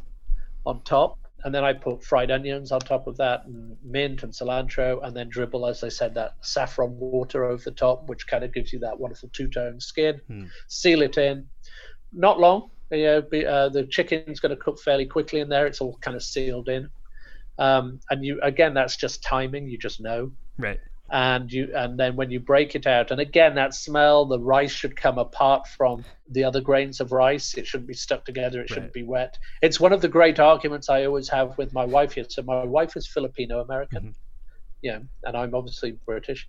on 0.66 0.82
top, 0.82 1.20
and 1.44 1.54
then 1.54 1.64
I 1.64 1.74
put 1.74 2.04
fried 2.04 2.32
onions 2.32 2.72
on 2.72 2.80
top 2.80 3.06
of 3.06 3.18
that, 3.18 3.46
and 3.46 3.78
mint 3.84 4.24
and 4.24 4.34
cilantro, 4.34 5.00
and 5.04 5.16
then 5.16 5.30
dribble, 5.30 5.68
as 5.68 5.84
I 5.84 5.90
said, 5.90 6.16
that 6.16 6.38
saffron 6.42 6.98
water 6.98 7.46
over 7.46 7.64
the 7.64 7.72
top, 7.72 8.10
which 8.10 8.26
kind 8.26 8.44
of 8.44 8.52
gives 8.52 8.74
you 8.74 8.80
that 8.80 9.00
wonderful 9.00 9.30
two-tone 9.32 9.80
skin. 9.80 10.20
Hmm. 10.28 10.46
Seal 10.68 11.04
it 11.04 11.18
in, 11.20 11.48
not 12.12 12.40
long. 12.40 12.72
You 12.92 13.04
know, 13.04 13.22
be, 13.22 13.46
uh, 13.46 13.70
the 13.70 13.86
chicken's 13.88 14.40
going 14.40 14.56
to 14.56 14.62
cook 14.62 14.80
fairly 14.80 15.06
quickly 15.06 15.40
in 15.40 15.50
there. 15.50 15.66
It's 15.68 15.82
all 15.82 15.98
kind 16.02 16.16
of 16.16 16.24
sealed 16.24 16.70
in, 16.70 16.88
um, 17.58 18.00
and 18.10 18.24
you 18.24 18.40
again, 18.44 18.74
that's 18.74 18.96
just 18.98 19.24
timing. 19.24 19.68
You 19.68 19.78
just 19.78 20.00
know 20.02 20.32
Right. 20.58 20.80
and 21.12 21.52
you 21.52 21.70
and 21.76 22.00
then 22.00 22.16
when 22.16 22.32
you 22.32 22.40
break 22.40 22.74
it 22.76 22.88
out 22.88 23.12
and 23.12 23.20
again 23.22 23.54
that 23.56 23.74
smell 23.76 24.26
the 24.26 24.40
rice 24.40 24.72
should 24.72 24.96
come 24.96 25.20
apart 25.20 25.68
from 25.68 26.04
the 26.32 26.44
other 26.44 26.62
grains 26.62 27.00
of 27.00 27.12
rice 27.12 27.54
it 27.56 27.68
shouldn't 27.68 27.88
be 27.88 27.94
stuck 27.94 28.26
together 28.26 28.62
it 28.62 28.70
shouldn't 28.70 28.86
Right. 28.86 28.94
be 28.94 29.04
wet 29.04 29.38
it's 29.62 29.80
one 29.80 29.94
of 29.94 30.02
the 30.02 30.08
great 30.08 30.40
arguments 30.40 30.90
i 30.90 31.06
always 31.06 31.30
have 31.30 31.56
with 31.60 31.72
my 31.74 31.86
wife 31.86 32.14
here 32.14 32.26
so 32.28 32.42
my 32.42 32.64
wife 32.66 32.98
is 32.98 33.08
filipino 33.08 33.60
american 33.62 34.02
Mhm. 34.02 34.16
yeah 34.82 35.00
and 35.26 35.38
i'm 35.38 35.54
obviously 35.54 35.92
british 36.08 36.48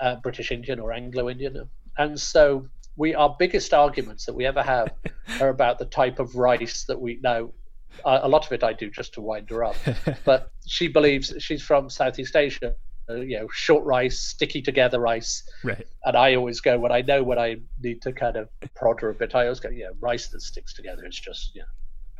uh, 0.00 0.16
british 0.16 0.50
indian 0.50 0.80
or 0.80 0.92
anglo 0.92 1.28
indian 1.30 1.70
and 1.98 2.18
so 2.18 2.66
we 2.96 3.14
our 3.14 3.34
biggest 3.38 3.72
arguments 3.72 4.26
that 4.26 4.34
we 4.34 4.46
ever 4.46 4.62
have 4.62 4.92
are 5.40 5.48
about 5.48 5.78
the 5.78 5.84
type 5.84 6.18
of 6.18 6.36
rice 6.36 6.84
that 6.84 7.00
we 7.00 7.18
know 7.22 7.52
uh, 8.04 8.20
a 8.22 8.28
lot 8.28 8.46
of 8.46 8.52
it 8.52 8.64
i 8.64 8.72
do 8.72 8.90
just 8.90 9.14
to 9.14 9.20
wind 9.20 9.48
her 9.50 9.64
up 9.64 9.76
but 10.24 10.52
she 10.66 10.88
believes 10.88 11.34
she's 11.38 11.62
from 11.62 11.90
Southeast 11.90 12.36
Asia. 12.36 12.74
Uh, 13.10 13.14
you 13.14 13.36
know, 13.36 13.48
short 13.52 13.84
rice, 13.84 14.20
sticky 14.20 14.62
together 14.62 15.00
rice, 15.00 15.42
right. 15.64 15.88
and 16.04 16.16
I 16.16 16.36
always 16.36 16.60
go 16.60 16.78
when 16.78 16.92
I 16.92 17.00
know 17.00 17.24
when 17.24 17.36
I 17.36 17.56
need 17.82 18.00
to 18.02 18.12
kind 18.12 18.36
of 18.36 18.48
prod 18.76 19.00
her 19.00 19.10
a 19.10 19.14
bit. 19.14 19.34
I 19.34 19.42
always 19.42 19.58
go, 19.58 19.70
yeah, 19.70 19.88
rice 19.98 20.28
that 20.28 20.40
sticks 20.40 20.72
together. 20.72 21.04
It's 21.04 21.18
just, 21.18 21.50
yeah, 21.52 21.64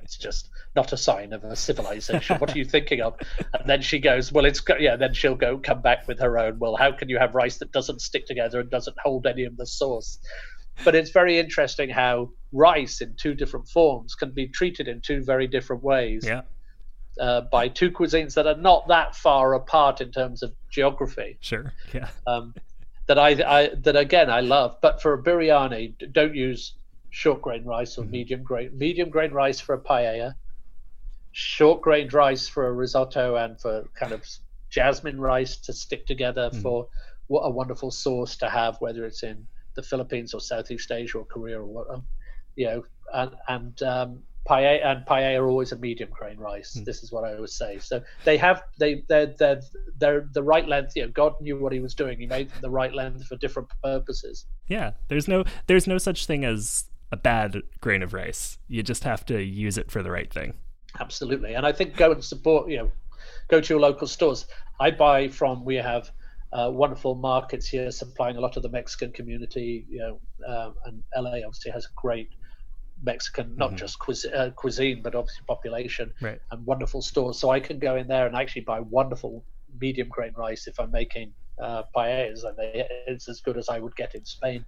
it's 0.02 0.16
just 0.16 0.50
not 0.74 0.92
a 0.92 0.96
sign 0.96 1.32
of 1.32 1.44
a 1.44 1.54
civilization. 1.54 2.36
what 2.38 2.54
are 2.54 2.58
you 2.58 2.64
thinking 2.64 3.00
of? 3.00 3.14
And 3.38 3.68
then 3.68 3.80
she 3.80 3.98
goes, 3.98 4.32
well, 4.32 4.44
it's 4.44 4.60
go-" 4.60 4.76
yeah. 4.76 4.96
Then 4.96 5.14
she'll 5.14 5.36
go 5.36 5.58
come 5.58 5.82
back 5.82 6.08
with 6.08 6.18
her 6.18 6.38
own. 6.38 6.58
Well, 6.58 6.76
how 6.76 6.92
can 6.92 7.08
you 7.08 7.18
have 7.18 7.34
rice 7.34 7.58
that 7.58 7.72
doesn't 7.72 8.00
stick 8.00 8.26
together 8.26 8.60
and 8.60 8.70
doesn't 8.70 8.96
hold 9.02 9.26
any 9.26 9.44
of 9.44 9.56
the 9.56 9.66
sauce? 9.66 10.18
But 10.84 10.94
it's 10.94 11.10
very 11.10 11.38
interesting 11.38 11.90
how 11.90 12.30
rice 12.52 13.00
in 13.00 13.14
two 13.16 13.34
different 13.34 13.68
forms 13.68 14.14
can 14.14 14.30
be 14.32 14.48
treated 14.48 14.88
in 14.88 15.00
two 15.00 15.22
very 15.22 15.46
different 15.46 15.82
ways 15.82 16.24
Yeah. 16.26 16.42
uh, 17.20 17.42
by 17.42 17.68
two 17.68 17.90
cuisines 17.90 18.34
that 18.34 18.46
are 18.46 18.56
not 18.56 18.88
that 18.88 19.14
far 19.14 19.54
apart 19.54 20.00
in 20.00 20.10
terms 20.12 20.42
of 20.42 20.52
geography. 20.70 21.38
Sure. 21.40 21.72
Yeah. 21.94 22.08
Um, 22.26 22.54
that 23.06 23.18
I, 23.18 23.30
I 23.30 23.70
that 23.82 23.96
again 23.96 24.30
I 24.30 24.40
love, 24.40 24.76
but 24.80 25.02
for 25.02 25.12
a 25.14 25.22
biryani, 25.22 25.94
don't 26.12 26.34
use 26.34 26.74
short 27.10 27.42
grain 27.42 27.64
rice 27.64 27.98
or 27.98 28.04
medium 28.04 28.42
grain 28.42 28.70
medium 28.78 29.10
grain 29.10 29.32
rice 29.32 29.60
for 29.60 29.74
a 29.74 29.78
paella, 29.80 30.34
short 31.32 31.82
grain 31.82 32.08
rice 32.12 32.48
for 32.48 32.66
a 32.66 32.72
risotto, 32.72 33.36
and 33.36 33.60
for 33.60 33.84
kind 33.94 34.12
of 34.12 34.24
jasmine 34.70 35.20
rice 35.20 35.56
to 35.58 35.72
stick 35.72 36.06
together 36.06 36.50
for 36.62 36.88
what 37.26 37.42
a 37.42 37.50
wonderful 37.50 37.90
sauce 37.90 38.36
to 38.36 38.48
have, 38.48 38.76
whether 38.80 39.04
it's 39.04 39.22
in 39.22 39.46
the 39.74 39.82
Philippines 39.82 40.34
or 40.34 40.40
Southeast 40.40 40.90
Asia 40.90 41.18
or 41.18 41.24
Korea 41.24 41.60
or 41.60 41.64
what, 41.64 41.90
um, 41.90 42.04
you 42.56 42.66
know, 42.66 42.84
and 43.14 43.30
and 43.48 43.82
um, 43.82 44.22
paella 44.48 44.84
and 44.84 45.06
paella 45.06 45.38
are 45.38 45.48
always 45.48 45.72
a 45.72 45.76
medium 45.76 46.10
grain 46.10 46.38
rice. 46.38 46.72
This 46.84 47.02
is 47.02 47.12
what 47.12 47.24
I 47.24 47.34
always 47.34 47.54
say. 47.54 47.78
So 47.78 48.02
they 48.24 48.36
have 48.38 48.62
they 48.78 49.04
they're 49.08 49.34
they're 49.38 49.62
they're 49.98 50.28
the 50.32 50.42
right 50.42 50.66
length. 50.66 50.96
You 50.96 51.02
know, 51.02 51.08
God 51.08 51.34
knew 51.40 51.58
what 51.58 51.72
He 51.72 51.80
was 51.80 51.94
doing. 51.94 52.18
He 52.18 52.26
made 52.26 52.50
them 52.50 52.58
the 52.60 52.70
right 52.70 52.92
length 52.92 53.26
for 53.26 53.36
different 53.36 53.68
purposes. 53.82 54.46
Yeah. 54.66 54.92
There's 55.08 55.28
no 55.28 55.44
there's 55.66 55.86
no 55.86 55.98
such 55.98 56.26
thing 56.26 56.44
as 56.44 56.86
a 57.12 57.16
bad 57.16 57.62
grain 57.80 58.02
of 58.02 58.14
rice. 58.14 58.58
You 58.68 58.82
just 58.82 59.04
have 59.04 59.24
to 59.26 59.42
use 59.42 59.78
it 59.78 59.90
for 59.90 60.02
the 60.02 60.10
right 60.10 60.32
thing. 60.32 60.54
Absolutely, 60.98 61.54
and 61.54 61.64
I 61.64 61.72
think 61.72 61.96
go 61.96 62.12
and 62.12 62.24
support. 62.24 62.68
You 62.68 62.78
know, 62.78 62.90
go 63.48 63.60
to 63.60 63.74
your 63.74 63.80
local 63.80 64.06
stores. 64.06 64.46
I 64.80 64.90
buy 64.90 65.28
from. 65.28 65.64
We 65.64 65.76
have 65.76 66.10
uh, 66.52 66.70
wonderful 66.70 67.14
markets 67.14 67.66
here 67.68 67.90
supplying 67.90 68.36
a 68.36 68.40
lot 68.40 68.56
of 68.56 68.62
the 68.62 68.68
Mexican 68.68 69.12
community. 69.12 69.86
You 69.88 69.98
know, 69.98 70.20
um, 70.46 70.74
and 70.84 71.02
LA 71.16 71.38
obviously 71.46 71.70
has 71.72 71.84
a 71.86 71.92
great 71.96 72.28
Mexican, 73.02 73.56
not 73.56 73.76
just 73.76 73.98
cuisine, 73.98 74.34
uh, 74.34 74.50
cuisine, 74.54 75.02
but 75.02 75.14
obviously 75.14 75.44
population 75.46 76.12
Right. 76.20 76.38
and 76.50 76.64
wonderful 76.66 77.02
stores. 77.02 77.38
So 77.38 77.50
I 77.50 77.60
can 77.60 77.78
go 77.78 77.96
in 77.96 78.06
there 78.06 78.26
and 78.26 78.36
actually 78.36 78.62
buy 78.62 78.80
wonderful 78.80 79.44
medium 79.80 80.08
grain 80.08 80.32
rice 80.36 80.66
if 80.66 80.78
I'm 80.78 80.90
making 80.90 81.32
uh, 81.60 81.82
paellas, 81.96 82.44
and 82.44 82.56
they, 82.56 82.86
it's 83.06 83.28
as 83.28 83.40
good 83.40 83.56
as 83.56 83.68
I 83.68 83.78
would 83.78 83.96
get 83.96 84.14
in 84.14 84.24
Spain. 84.24 84.64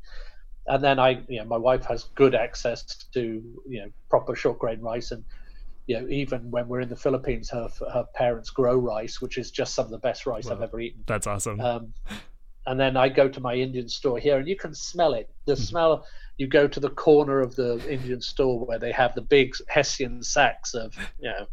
and 0.66 0.82
then 0.82 0.98
I, 0.98 1.22
you 1.28 1.38
know, 1.38 1.44
my 1.44 1.58
wife 1.58 1.84
has 1.86 2.04
good 2.14 2.34
access 2.34 2.84
to 3.12 3.20
you 3.68 3.80
know 3.80 3.90
proper 4.08 4.34
short 4.34 4.58
grain 4.58 4.80
rice, 4.80 5.10
and 5.12 5.24
you 5.86 6.00
know 6.00 6.08
even 6.08 6.50
when 6.50 6.68
we're 6.68 6.80
in 6.80 6.88
the 6.88 6.96
Philippines, 6.96 7.50
her 7.50 7.68
her 7.92 8.04
parents 8.14 8.50
grow 8.50 8.76
rice, 8.76 9.20
which 9.20 9.38
is 9.38 9.50
just 9.50 9.74
some 9.74 9.84
of 9.84 9.90
the 9.90 9.98
best 9.98 10.26
rice 10.26 10.48
I've 10.48 10.62
ever 10.62 10.80
eaten. 10.80 11.04
That's 11.06 11.26
awesome. 11.26 11.60
Um, 11.60 11.94
and 12.66 12.80
then 12.80 12.96
I 12.96 13.08
go 13.08 13.28
to 13.28 13.40
my 13.40 13.54
Indian 13.54 13.88
store 13.88 14.18
here, 14.18 14.38
and 14.38 14.48
you 14.48 14.56
can 14.56 14.74
smell 14.74 15.14
it. 15.14 15.30
The 15.44 15.56
smell. 15.56 16.06
You 16.36 16.48
go 16.48 16.66
to 16.66 16.80
the 16.80 16.90
corner 16.90 17.40
of 17.40 17.54
the 17.54 17.78
Indian 17.88 18.20
store 18.20 18.64
where 18.66 18.78
they 18.78 18.90
have 18.90 19.14
the 19.14 19.20
big 19.20 19.54
Hessian 19.68 20.22
sacks 20.22 20.74
of 20.74 20.96
you 21.20 21.30
know 21.30 21.46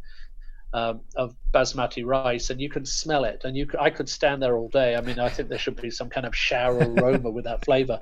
um, 0.74 1.02
of 1.16 1.36
basmati 1.54 2.06
rice, 2.06 2.50
and 2.50 2.62
you 2.62 2.70
can 2.70 2.86
smell 2.86 3.26
it. 3.26 3.42
And 3.44 3.58
you, 3.58 3.68
I 3.80 3.90
could 3.90 4.08
stand 4.08 4.42
there 4.42 4.56
all 4.56 4.70
day. 4.70 4.96
I 4.96 5.02
mean, 5.02 5.20
I 5.20 5.30
think 5.30 5.50
there 5.50 5.58
should 5.58 5.80
be 5.82 5.92
some 5.92 6.10
kind 6.10 6.26
of 6.26 6.36
shower 6.36 6.78
aroma 6.96 7.30
with 7.30 7.46
that 7.46 7.66
flavor. 7.66 8.00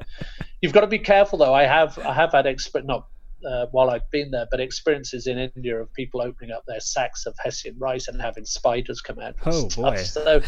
You've 0.61 0.73
got 0.73 0.81
to 0.81 0.87
be 0.87 0.99
careful, 0.99 1.39
though. 1.39 1.53
I 1.53 1.63
have, 1.63 1.97
I 1.99 2.13
have 2.13 2.31
had 2.33 2.45
exp- 2.45 2.85
not 2.85 3.07
uh, 3.45 3.67
while 3.71 3.89
I've 3.89 4.09
been 4.11 4.31
there, 4.31 4.47
but 4.51 4.59
experiences 4.59 5.27
in 5.27 5.37
India 5.37 5.79
of 5.79 5.91
people 5.93 6.21
opening 6.21 6.51
up 6.51 6.65
their 6.65 6.79
sacks 6.79 7.25
of 7.25 7.35
Hessian 7.43 7.75
rice 7.79 8.07
and 8.07 8.21
having 8.21 8.45
spiders 8.45 9.01
come 9.01 9.19
out. 9.19 9.35
Oh, 9.45 9.67
boy. 9.69 9.97
So 9.97 10.41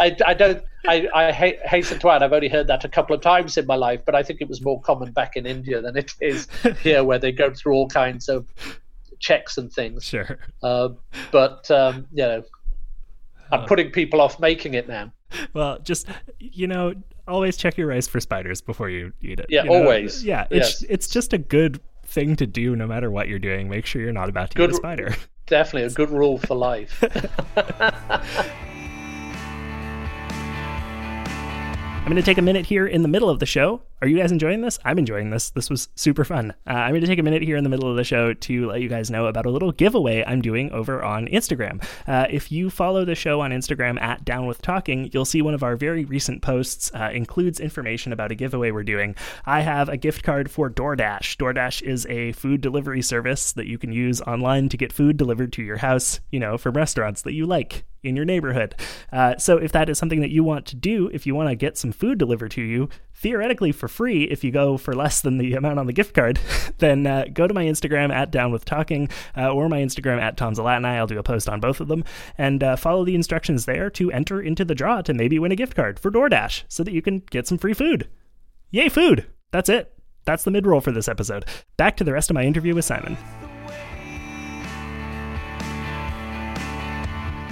I, 0.00 0.16
I 0.26 0.34
don't. 0.34 0.62
I, 0.86 1.08
I 1.14 1.32
ha- 1.32 1.58
hasten 1.64 1.98
to 2.00 2.10
add, 2.10 2.22
I've 2.22 2.32
only 2.32 2.48
heard 2.48 2.68
that 2.68 2.84
a 2.84 2.88
couple 2.88 3.16
of 3.16 3.22
times 3.22 3.56
in 3.56 3.66
my 3.66 3.74
life, 3.74 4.02
but 4.06 4.14
I 4.14 4.22
think 4.22 4.40
it 4.40 4.48
was 4.48 4.62
more 4.62 4.80
common 4.82 5.12
back 5.12 5.36
in 5.36 5.44
India 5.46 5.80
than 5.80 5.96
it 5.96 6.12
is 6.20 6.46
here, 6.82 7.02
where 7.02 7.18
they 7.18 7.32
go 7.32 7.52
through 7.52 7.72
all 7.74 7.88
kinds 7.88 8.28
of 8.28 8.46
checks 9.18 9.58
and 9.58 9.72
things. 9.72 10.04
sure. 10.04 10.38
Uh, 10.62 10.90
but 11.32 11.68
um, 11.70 12.06
you 12.12 12.22
know, 12.22 12.42
I'm 13.50 13.66
putting 13.66 13.90
people 13.90 14.20
off 14.20 14.38
making 14.38 14.74
it 14.74 14.88
now. 14.88 15.12
Well, 15.54 15.78
just 15.80 16.08
you 16.38 16.66
know, 16.66 16.94
always 17.26 17.56
check 17.56 17.76
your 17.76 17.88
rice 17.88 18.06
for 18.06 18.20
spiders 18.20 18.60
before 18.60 18.90
you 18.90 19.12
eat 19.22 19.40
it. 19.40 19.46
Yeah, 19.48 19.64
you 19.64 19.70
know? 19.70 19.76
always. 19.76 20.24
Yeah, 20.24 20.46
it's 20.50 20.82
Yes. 20.82 20.90
it's 20.90 21.08
just 21.08 21.32
a 21.32 21.38
good 21.38 21.80
thing 22.16 22.34
to 22.34 22.46
do 22.46 22.74
no 22.74 22.86
matter 22.86 23.10
what 23.10 23.28
you're 23.28 23.38
doing. 23.38 23.68
Make 23.68 23.84
sure 23.84 24.00
you're 24.00 24.10
not 24.10 24.30
about 24.30 24.50
to 24.50 24.56
Good- 24.56 24.70
eat 24.70 24.72
a 24.72 24.76
spider. 24.76 25.14
Definitely 25.46 25.86
a 25.86 25.90
good 25.90 26.10
rule 26.10 26.38
for 26.38 26.56
life. 26.56 27.04
I'm 32.06 32.12
going 32.12 32.22
to 32.22 32.24
take 32.24 32.38
a 32.38 32.42
minute 32.42 32.66
here 32.66 32.86
in 32.86 33.02
the 33.02 33.08
middle 33.08 33.28
of 33.28 33.40
the 33.40 33.46
show. 33.46 33.82
Are 34.00 34.06
you 34.06 34.16
guys 34.16 34.30
enjoying 34.30 34.60
this? 34.60 34.78
I'm 34.84 34.96
enjoying 34.96 35.30
this. 35.30 35.50
This 35.50 35.68
was 35.68 35.88
super 35.96 36.24
fun. 36.24 36.52
Uh, 36.64 36.74
I'm 36.74 36.92
going 36.92 37.00
to 37.00 37.06
take 37.08 37.18
a 37.18 37.22
minute 37.24 37.42
here 37.42 37.56
in 37.56 37.64
the 37.64 37.68
middle 37.68 37.90
of 37.90 37.96
the 37.96 38.04
show 38.04 38.32
to 38.32 38.66
let 38.68 38.80
you 38.80 38.88
guys 38.88 39.10
know 39.10 39.26
about 39.26 39.44
a 39.44 39.50
little 39.50 39.72
giveaway 39.72 40.22
I'm 40.24 40.40
doing 40.40 40.70
over 40.70 41.02
on 41.02 41.26
Instagram. 41.26 41.84
Uh, 42.06 42.28
if 42.30 42.52
you 42.52 42.70
follow 42.70 43.04
the 43.04 43.16
show 43.16 43.40
on 43.40 43.50
Instagram 43.50 44.00
at 44.00 44.24
Down 44.24 44.46
with 44.46 44.62
Talking, 44.62 45.10
you'll 45.12 45.24
see 45.24 45.42
one 45.42 45.52
of 45.52 45.64
our 45.64 45.74
very 45.74 46.04
recent 46.04 46.42
posts 46.42 46.92
uh, 46.94 47.10
includes 47.12 47.58
information 47.58 48.12
about 48.12 48.30
a 48.30 48.36
giveaway 48.36 48.70
we're 48.70 48.84
doing. 48.84 49.16
I 49.44 49.62
have 49.62 49.88
a 49.88 49.96
gift 49.96 50.22
card 50.22 50.48
for 50.48 50.70
DoorDash. 50.70 51.36
DoorDash 51.38 51.82
is 51.82 52.06
a 52.06 52.30
food 52.32 52.60
delivery 52.60 53.02
service 53.02 53.50
that 53.54 53.66
you 53.66 53.78
can 53.78 53.90
use 53.90 54.20
online 54.20 54.68
to 54.68 54.76
get 54.76 54.92
food 54.92 55.16
delivered 55.16 55.52
to 55.54 55.62
your 55.64 55.78
house, 55.78 56.20
you 56.30 56.38
know, 56.38 56.56
from 56.56 56.76
restaurants 56.76 57.22
that 57.22 57.32
you 57.32 57.46
like 57.46 57.84
in 58.06 58.16
your 58.16 58.24
neighborhood. 58.24 58.74
Uh, 59.12 59.36
so 59.36 59.56
if 59.56 59.72
that 59.72 59.88
is 59.88 59.98
something 59.98 60.20
that 60.20 60.30
you 60.30 60.44
want 60.44 60.66
to 60.66 60.76
do, 60.76 61.08
if 61.12 61.26
you 61.26 61.34
want 61.34 61.48
to 61.48 61.54
get 61.54 61.76
some 61.76 61.92
food 61.92 62.18
delivered 62.18 62.50
to 62.52 62.62
you, 62.62 62.88
theoretically 63.14 63.72
for 63.72 63.88
free, 63.88 64.24
if 64.24 64.44
you 64.44 64.50
go 64.50 64.76
for 64.76 64.94
less 64.94 65.20
than 65.20 65.38
the 65.38 65.54
amount 65.54 65.78
on 65.78 65.86
the 65.86 65.92
gift 65.92 66.14
card, 66.14 66.38
then 66.78 67.06
uh, 67.06 67.24
go 67.32 67.46
to 67.46 67.54
my 67.54 67.64
Instagram 67.64 68.12
at 68.12 68.30
Down 68.30 68.52
with 68.52 68.64
Talking 68.64 69.08
uh, 69.36 69.52
or 69.52 69.68
my 69.68 69.80
Instagram 69.80 70.20
at 70.20 70.36
Tom 70.36 70.54
Zalatni. 70.54 70.86
I'll 70.86 71.06
do 71.06 71.18
a 71.18 71.22
post 71.22 71.48
on 71.48 71.60
both 71.60 71.80
of 71.80 71.88
them 71.88 72.04
and 72.38 72.62
uh, 72.62 72.76
follow 72.76 73.04
the 73.04 73.14
instructions 73.14 73.64
there 73.64 73.90
to 73.90 74.10
enter 74.12 74.40
into 74.40 74.64
the 74.64 74.74
draw 74.74 75.02
to 75.02 75.14
maybe 75.14 75.38
win 75.38 75.52
a 75.52 75.56
gift 75.56 75.74
card 75.74 75.98
for 75.98 76.10
DoorDash 76.10 76.64
so 76.68 76.84
that 76.84 76.92
you 76.92 77.02
can 77.02 77.22
get 77.30 77.46
some 77.46 77.58
free 77.58 77.74
food. 77.74 78.08
Yay, 78.70 78.88
food! 78.88 79.26
That's 79.52 79.68
it. 79.68 79.92
That's 80.24 80.44
the 80.44 80.50
mid 80.50 80.66
roll 80.66 80.80
for 80.80 80.92
this 80.92 81.08
episode. 81.08 81.44
Back 81.76 81.96
to 81.98 82.04
the 82.04 82.12
rest 82.12 82.30
of 82.30 82.34
my 82.34 82.42
interview 82.44 82.74
with 82.74 82.84
Simon. 82.84 83.16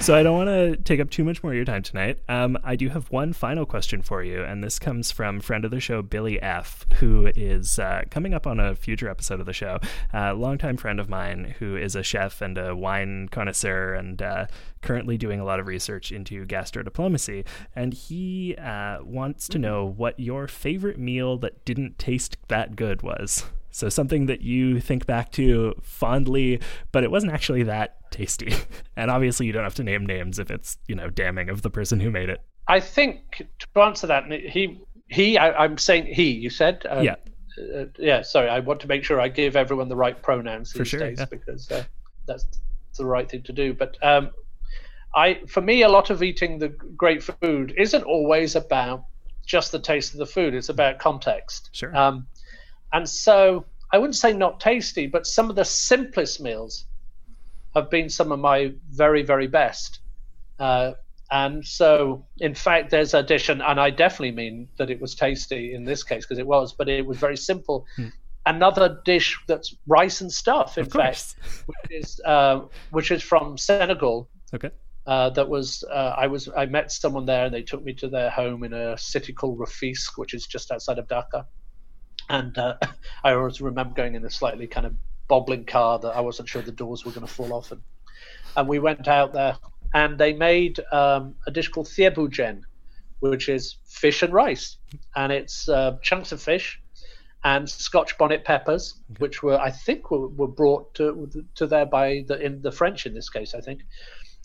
So 0.05 0.15
I 0.15 0.23
don't 0.23 0.37
want 0.37 0.51
to 0.51 0.77
take 0.77 1.01
up 1.01 1.09
too 1.09 1.25
much 1.25 1.43
more 1.43 1.53
of 1.53 1.57
your 1.57 1.65
time 1.65 1.83
tonight. 1.83 2.19
Um, 2.29 2.59
I 2.63 2.77
do 2.77 2.91
have 2.91 3.11
one 3.11 3.33
final 3.33 3.65
question 3.65 4.03
for 4.03 4.23
you, 4.23 4.45
and 4.45 4.63
this 4.63 4.79
comes 4.79 5.11
from 5.11 5.41
friend 5.41 5.65
of 5.65 5.71
the 5.71 5.81
show 5.81 6.03
Billy 6.03 6.39
F, 6.43 6.85
who 6.97 7.33
is 7.35 7.79
uh, 7.79 8.03
coming 8.11 8.35
up 8.35 8.47
on 8.47 8.61
a 8.61 8.75
future 8.75 9.09
episode 9.09 9.41
of 9.41 9.47
the 9.47 9.55
show. 9.55 9.79
A 10.13 10.35
longtime 10.35 10.77
friend 10.77 11.01
of 11.01 11.09
mine 11.09 11.55
who 11.59 11.75
is 11.75 11.97
a 11.97 12.03
chef 12.03 12.43
and 12.43 12.59
a 12.59 12.77
wine 12.77 13.31
connoisseur, 13.31 13.95
and 13.95 14.21
uh, 14.21 14.47
currently 14.83 15.17
doing 15.17 15.41
a 15.41 15.45
lot 15.47 15.59
of 15.59 15.67
research 15.67 16.13
into 16.13 16.45
gastro 16.45 16.83
diplomacy. 16.83 17.47
And 17.75 17.95
he 17.95 18.57
uh, 18.57 18.99
wants 19.03 19.49
to 19.49 19.59
know 19.59 19.87
what 19.87 20.21
your 20.21 20.49
favorite 20.49 20.99
meal 20.99 21.39
that 21.39 21.65
didn't 21.65 21.99
taste 21.99 22.37
that 22.49 22.77
good 22.77 23.01
was. 23.01 23.47
So 23.75 23.89
something 23.89 24.27
that 24.27 24.41
you 24.41 24.79
think 24.79 25.05
back 25.05 25.33
to 25.33 25.75
fondly, 25.83 26.61
but 26.93 27.03
it 27.03 27.11
wasn't 27.11 27.33
actually 27.33 27.65
that 27.65 28.11
tasty. 28.13 28.55
And 28.97 29.11
obviously, 29.11 29.47
you 29.47 29.53
don't 29.53 29.65
have 29.65 29.75
to 29.75 29.83
name 29.83 30.07
names 30.07 30.39
if 30.39 30.53
it's 30.53 30.79
you 30.87 30.95
know 30.95 31.11
damning 31.11 31.49
of 31.49 31.63
the 31.63 31.71
person 31.71 31.99
who 31.99 32.13
made 32.13 32.29
it. 32.29 32.41
I 32.69 32.79
think 32.79 33.45
to 33.59 33.83
answer 33.83 34.07
that, 34.07 34.31
he 34.31 34.81
he. 35.09 35.37
I, 35.37 35.65
I'm 35.65 35.77
saying 35.77 36.07
he. 36.07 36.31
You 36.31 36.49
said. 36.49 36.87
Um, 36.89 37.03
Yeah. 37.03 37.17
Uh, 37.59 37.87
yeah. 37.99 38.23
Sorry. 38.23 38.49
I 38.49 38.61
want 38.61 38.79
to 38.83 38.87
make 38.87 39.03
sure 39.03 39.21
I 39.21 39.27
give 39.27 39.57
everyone 39.57 39.89
the 39.89 39.97
right 39.97 40.23
pronouns 40.23 40.73
these 40.73 40.87
sure, 40.87 41.01
days 41.01 41.19
yeah. 41.19 41.25
because 41.25 41.69
uh, 41.73 41.83
that's 42.27 42.47
the 42.97 43.05
right 43.05 43.29
thing 43.29 43.43
to 43.43 43.53
do. 43.53 43.75
But 43.75 43.99
um, 44.01 44.31
I, 45.17 45.41
for 45.49 45.61
me, 45.61 45.83
a 45.83 45.89
lot 45.89 46.11
of 46.11 46.23
eating 46.23 46.61
the 46.61 46.69
great 46.69 47.21
food 47.21 47.75
isn't 47.77 48.05
always 48.05 48.55
about 48.55 49.07
just 49.45 49.73
the 49.73 49.81
taste 49.81 50.13
of 50.13 50.19
the 50.19 50.27
food. 50.27 50.55
It's 50.55 50.69
about 50.69 51.01
context. 51.01 51.71
Sure. 51.73 51.95
Um, 51.97 52.29
and 52.95 53.09
so 53.09 53.67
I 53.93 53.99
wouldn't 53.99 54.17
say 54.17 54.33
not 54.33 54.61
tasty, 54.61 55.07
but 55.07 55.27
some 55.27 55.51
of 55.51 55.57
the 55.57 55.65
simplest 55.65 56.41
meals 56.41 56.87
have 57.75 57.91
been 57.91 58.09
some 58.09 58.33
of 58.33 58.39
my 58.39 58.73
very, 58.91 59.23
very 59.23 59.49
best. 59.49 60.01
Uh, 60.59 60.93
and 61.31 61.65
so, 61.67 62.25
in 62.39 62.55
fact, 62.55 62.91
there's 62.91 63.13
a 63.13 63.23
dish, 63.23 63.49
and, 63.49 63.61
and 63.63 63.81
I 63.81 63.91
definitely 63.91 64.33
mean 64.33 64.69
that 64.79 64.91
it 64.91 65.01
was 65.01 65.15
tasty 65.15 65.75
in 65.75 65.85
this 65.85 66.05
case 66.05 66.25
because 66.25 66.39
it 66.39 66.47
was, 66.47 66.73
but 66.73 66.89
it 66.89 67.05
was 67.05 67.19
very 67.19 67.37
simple. 67.37 67.87
Another 68.47 69.01
dish 69.05 69.39
that's 69.49 69.75
rice 69.87 70.21
and 70.21 70.31
stuff, 70.31 70.79
in 70.79 70.85
fact, 70.85 71.35
which 71.67 71.91
is 71.91 72.21
uh, 72.25 72.61
which 72.91 73.11
is 73.11 73.23
from 73.23 73.57
Senegal. 73.59 74.29
Okay. 74.55 74.71
Uh, 75.07 75.31
that 75.31 75.49
was 75.49 75.83
uh, 75.91 76.15
I 76.17 76.27
was 76.27 76.49
I 76.57 76.67
met 76.67 76.93
someone 76.93 77.27
there 77.27 77.47
and 77.47 77.55
they 77.55 77.63
took 77.63 77.83
me 77.83 77.95
to 77.95 78.09
their 78.09 78.31
home 78.31 78.63
in 78.65 78.73
a 78.73 78.97
city 78.99 79.33
called 79.33 79.59
Rufisque, 79.59 80.19
which 80.19 80.35
is 80.35 80.47
just 80.47 80.71
outside 80.71 80.99
of 80.99 81.09
Dakar. 81.09 81.47
And 82.29 82.57
uh, 82.59 82.77
I 83.25 83.33
always 83.33 83.61
remember 83.61 83.95
going 83.95 84.15
in 84.15 84.25
a 84.25 84.31
slightly 84.31 84.67
kind 84.67 84.87
of 84.87 84.95
bobbling 85.29 85.65
car 85.65 85.99
that 85.99 86.17
I 86.17 86.21
wasn't 86.21 86.49
sure 86.49 86.63
the 86.63 86.73
doors 86.73 87.05
were 87.05 87.13
going 87.13 87.27
to 87.27 87.33
fall 87.33 87.53
off, 87.53 87.73
and 87.73 87.83
and 88.57 88.69
we 88.69 88.79
went 88.79 89.09
out 89.09 89.33
there 89.33 89.57
and 89.95 90.19
they 90.19 90.33
made 90.33 90.81
um, 90.93 91.37
a 91.47 91.51
dish 91.51 91.69
called 91.69 91.87
thieboudienne, 91.87 92.63
which 93.21 93.49
is 93.49 93.77
fish 93.87 94.23
and 94.23 94.33
rice, 94.33 94.77
and 95.15 95.33
it's 95.33 95.69
uh, 95.69 95.97
chunks 96.03 96.33
of 96.33 96.43
fish 96.43 96.81
and 97.45 97.69
Scotch 97.69 98.17
bonnet 98.17 98.43
peppers, 98.45 99.01
which 99.19 99.43
were 99.43 99.59
I 99.61 99.71
think 99.71 100.11
were, 100.11 100.29
were 100.29 100.49
brought 100.49 100.95
to 100.95 101.31
to 101.55 101.67
there 101.67 101.87
by 101.87 102.25
the 102.27 102.41
in 102.41 102.63
the 102.63 102.73
French 102.73 103.07
in 103.07 103.15
this 103.15 103.31
case 103.31 103.55
I 103.55 103.61
think, 103.61 103.83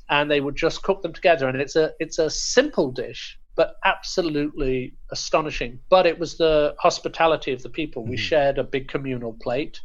and 0.09 0.29
they 0.29 0.41
would 0.41 0.55
just 0.55 0.83
cook 0.83 1.01
them 1.01 1.13
together, 1.13 1.47
and 1.47 1.59
it's 1.59 1.75
a 1.75 1.93
it's 1.99 2.19
a 2.19 2.29
simple 2.29 2.91
dish 2.91 3.38
but 3.59 3.75
absolutely 3.83 4.93
astonishing. 5.11 5.79
But 5.89 6.05
it 6.05 6.17
was 6.17 6.37
the 6.37 6.73
hospitality 6.79 7.51
of 7.51 7.61
the 7.61 7.67
people. 7.69 8.05
We 8.05 8.15
mm-hmm. 8.15 8.21
shared 8.21 8.57
a 8.57 8.63
big 8.63 8.87
communal 8.87 9.33
plate, 9.33 9.81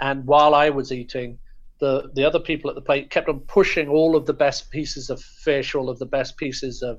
and 0.00 0.26
while 0.26 0.52
I 0.52 0.70
was 0.70 0.90
eating, 0.90 1.38
the 1.78 2.10
the 2.16 2.24
other 2.24 2.40
people 2.40 2.68
at 2.68 2.74
the 2.74 2.82
plate 2.82 3.08
kept 3.08 3.28
on 3.28 3.38
pushing 3.58 3.88
all 3.88 4.16
of 4.16 4.26
the 4.26 4.32
best 4.32 4.72
pieces 4.72 5.10
of 5.10 5.22
fish, 5.22 5.76
all 5.76 5.88
of 5.88 6.00
the 6.00 6.06
best 6.06 6.36
pieces 6.36 6.82
of 6.82 6.98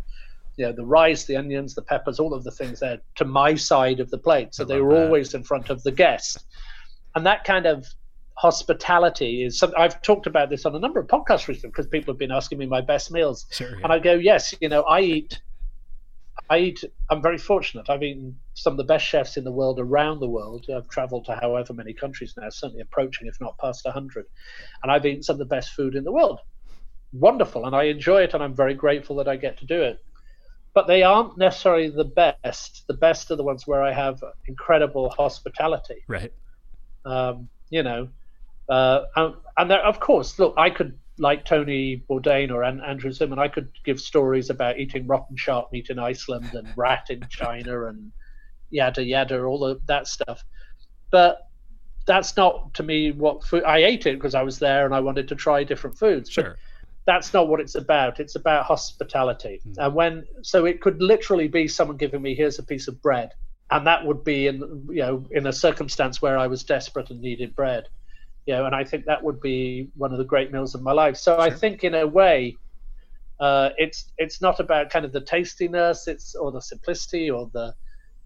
you 0.55 0.65
know 0.65 0.71
the 0.71 0.85
rice, 0.85 1.25
the 1.25 1.35
onions, 1.35 1.75
the 1.75 1.81
peppers, 1.81 2.17
all 2.17 2.33
of 2.33 2.45
the 2.45 2.51
things 2.51 2.79
there 2.79 3.01
to 3.15 3.25
my 3.25 3.55
side 3.55 3.99
of 3.99 4.09
the 4.09 4.17
plate. 4.17 4.55
So 4.55 4.63
they 4.63 4.79
were 4.79 4.93
that. 4.93 5.07
always 5.07 5.33
in 5.33 5.43
front 5.43 5.69
of 5.69 5.83
the 5.83 5.91
guest, 5.91 6.45
and 7.13 7.25
that 7.25 7.43
kind 7.43 7.65
of 7.65 7.85
hospitality 8.37 9.43
is 9.43 9.59
something 9.59 9.77
I've 9.77 10.01
talked 10.01 10.27
about 10.27 10.49
this 10.49 10.65
on 10.65 10.73
a 10.73 10.79
number 10.79 11.01
of 11.01 11.07
podcasts 11.07 11.49
recently 11.49 11.71
because 11.71 11.87
people 11.87 12.13
have 12.13 12.19
been 12.19 12.31
asking 12.31 12.57
me 12.57 12.67
my 12.67 12.79
best 12.79 13.11
meals, 13.11 13.47
Sure. 13.51 13.75
and 13.83 13.91
I 13.91 13.99
go, 13.99 14.13
yes, 14.13 14.55
you 14.61 14.69
know, 14.69 14.83
I 14.83 15.01
eat. 15.01 15.41
I 16.49 16.59
eat. 16.59 16.83
I'm 17.09 17.21
very 17.21 17.37
fortunate. 17.37 17.89
I've 17.89 18.01
eaten 18.01 18.37
some 18.55 18.73
of 18.73 18.77
the 18.77 18.83
best 18.83 19.05
chefs 19.05 19.37
in 19.37 19.43
the 19.43 19.51
world 19.51 19.79
around 19.79 20.19
the 20.19 20.29
world. 20.29 20.65
I've 20.75 20.89
travelled 20.89 21.25
to 21.25 21.35
however 21.35 21.73
many 21.73 21.93
countries 21.93 22.33
now, 22.37 22.49
certainly 22.49 22.81
approaching, 22.81 23.27
if 23.27 23.39
not 23.39 23.57
past 23.59 23.85
100, 23.85 24.25
and 24.81 24.91
I've 24.91 25.05
eaten 25.05 25.21
some 25.21 25.35
of 25.35 25.39
the 25.39 25.45
best 25.45 25.73
food 25.73 25.95
in 25.95 26.03
the 26.03 26.11
world. 26.11 26.39
Wonderful, 27.13 27.65
and 27.65 27.75
I 27.75 27.83
enjoy 27.83 28.23
it, 28.23 28.33
and 28.33 28.43
I'm 28.43 28.55
very 28.55 28.73
grateful 28.73 29.15
that 29.17 29.27
I 29.27 29.35
get 29.35 29.57
to 29.59 29.65
do 29.65 29.81
it. 29.81 29.99
But 30.73 30.87
they 30.87 31.03
aren't 31.03 31.37
necessarily 31.37 31.89
the 31.89 32.05
best. 32.05 32.85
The 32.87 32.93
best 32.93 33.29
are 33.31 33.35
the 33.35 33.43
ones 33.43 33.67
where 33.67 33.83
I 33.83 33.91
have 33.91 34.23
incredible 34.47 35.09
hospitality 35.09 36.03
right. 36.07 36.31
um, 37.05 37.49
you 37.69 37.83
know, 37.83 38.09
uh, 38.69 39.05
and, 39.15 39.35
and 39.57 39.71
there, 39.71 39.85
of 39.85 39.99
course, 39.99 40.37
look, 40.37 40.53
I 40.57 40.69
could 40.69 40.97
like 41.19 41.45
Tony 41.45 42.03
Bourdain 42.09 42.51
or 42.51 42.63
An- 42.63 42.81
Andrew 42.81 43.11
Zimmern, 43.11 43.39
I 43.39 43.49
could 43.49 43.69
give 43.83 43.99
stories 43.99 44.49
about 44.49 44.79
eating 44.79 45.05
rotten 45.05 45.35
shark 45.37 45.71
meat 45.71 45.89
in 45.89 45.99
Iceland 45.99 46.53
and 46.53 46.67
rat 46.75 47.07
in 47.09 47.27
China 47.29 47.87
and 47.87 48.11
yada 48.69 49.03
yada, 49.03 49.43
all 49.43 49.65
of 49.65 49.85
that 49.87 50.07
stuff. 50.07 50.43
But 51.11 51.47
that's 52.05 52.35
not 52.37 52.73
to 52.75 52.83
me 52.83 53.11
what 53.11 53.43
food. 53.43 53.63
I 53.65 53.79
ate 53.79 54.05
it 54.05 54.15
because 54.15 54.33
I 54.33 54.43
was 54.43 54.59
there 54.59 54.85
and 54.85 54.95
I 54.95 54.99
wanted 54.99 55.27
to 55.27 55.35
try 55.35 55.63
different 55.63 55.97
foods. 55.97 56.31
Sure. 56.31 56.57
that's 57.05 57.33
not 57.33 57.47
what 57.47 57.59
it's 57.59 57.75
about. 57.75 58.19
It's 58.19 58.35
about 58.35 58.65
hospitality. 58.65 59.61
Hmm. 59.63 59.73
And 59.77 59.95
when 59.95 60.25
so 60.41 60.65
it 60.65 60.81
could 60.81 61.01
literally 61.01 61.47
be 61.47 61.67
someone 61.67 61.97
giving 61.97 62.21
me 62.21 62.33
here's 62.33 62.59
a 62.59 62.63
piece 62.63 62.87
of 62.87 63.01
bread, 63.01 63.31
and 63.71 63.85
that 63.85 64.05
would 64.05 64.23
be 64.23 64.47
in 64.47 64.87
you 64.89 65.01
know 65.01 65.25
in 65.31 65.47
a 65.47 65.53
circumstance 65.53 66.21
where 66.21 66.37
I 66.37 66.47
was 66.47 66.63
desperate 66.63 67.09
and 67.09 67.21
needed 67.21 67.55
bread, 67.55 67.89
you 68.49 68.55
know. 68.55 68.65
And 68.65 68.75
I 68.75 68.83
think 68.83 69.05
that 69.05 69.23
would 69.23 69.39
be 69.39 69.89
one 69.95 70.11
of 70.11 70.17
the 70.17 70.23
great 70.23 70.51
meals 70.51 70.73
of 70.73 70.81
my 70.81 70.91
life. 70.91 71.17
So 71.17 71.39
I 71.39 71.51
think 71.51 71.83
in 71.83 71.93
a 71.93 72.07
way, 72.07 72.57
uh, 73.39 73.69
it's 73.77 74.11
it's 74.17 74.41
not 74.41 74.59
about 74.59 74.89
kind 74.89 75.05
of 75.05 75.11
the 75.11 75.21
tastiness, 75.21 76.07
it's 76.07 76.33
or 76.33 76.51
the 76.51 76.61
simplicity 76.61 77.29
or 77.29 77.49
the 77.53 77.75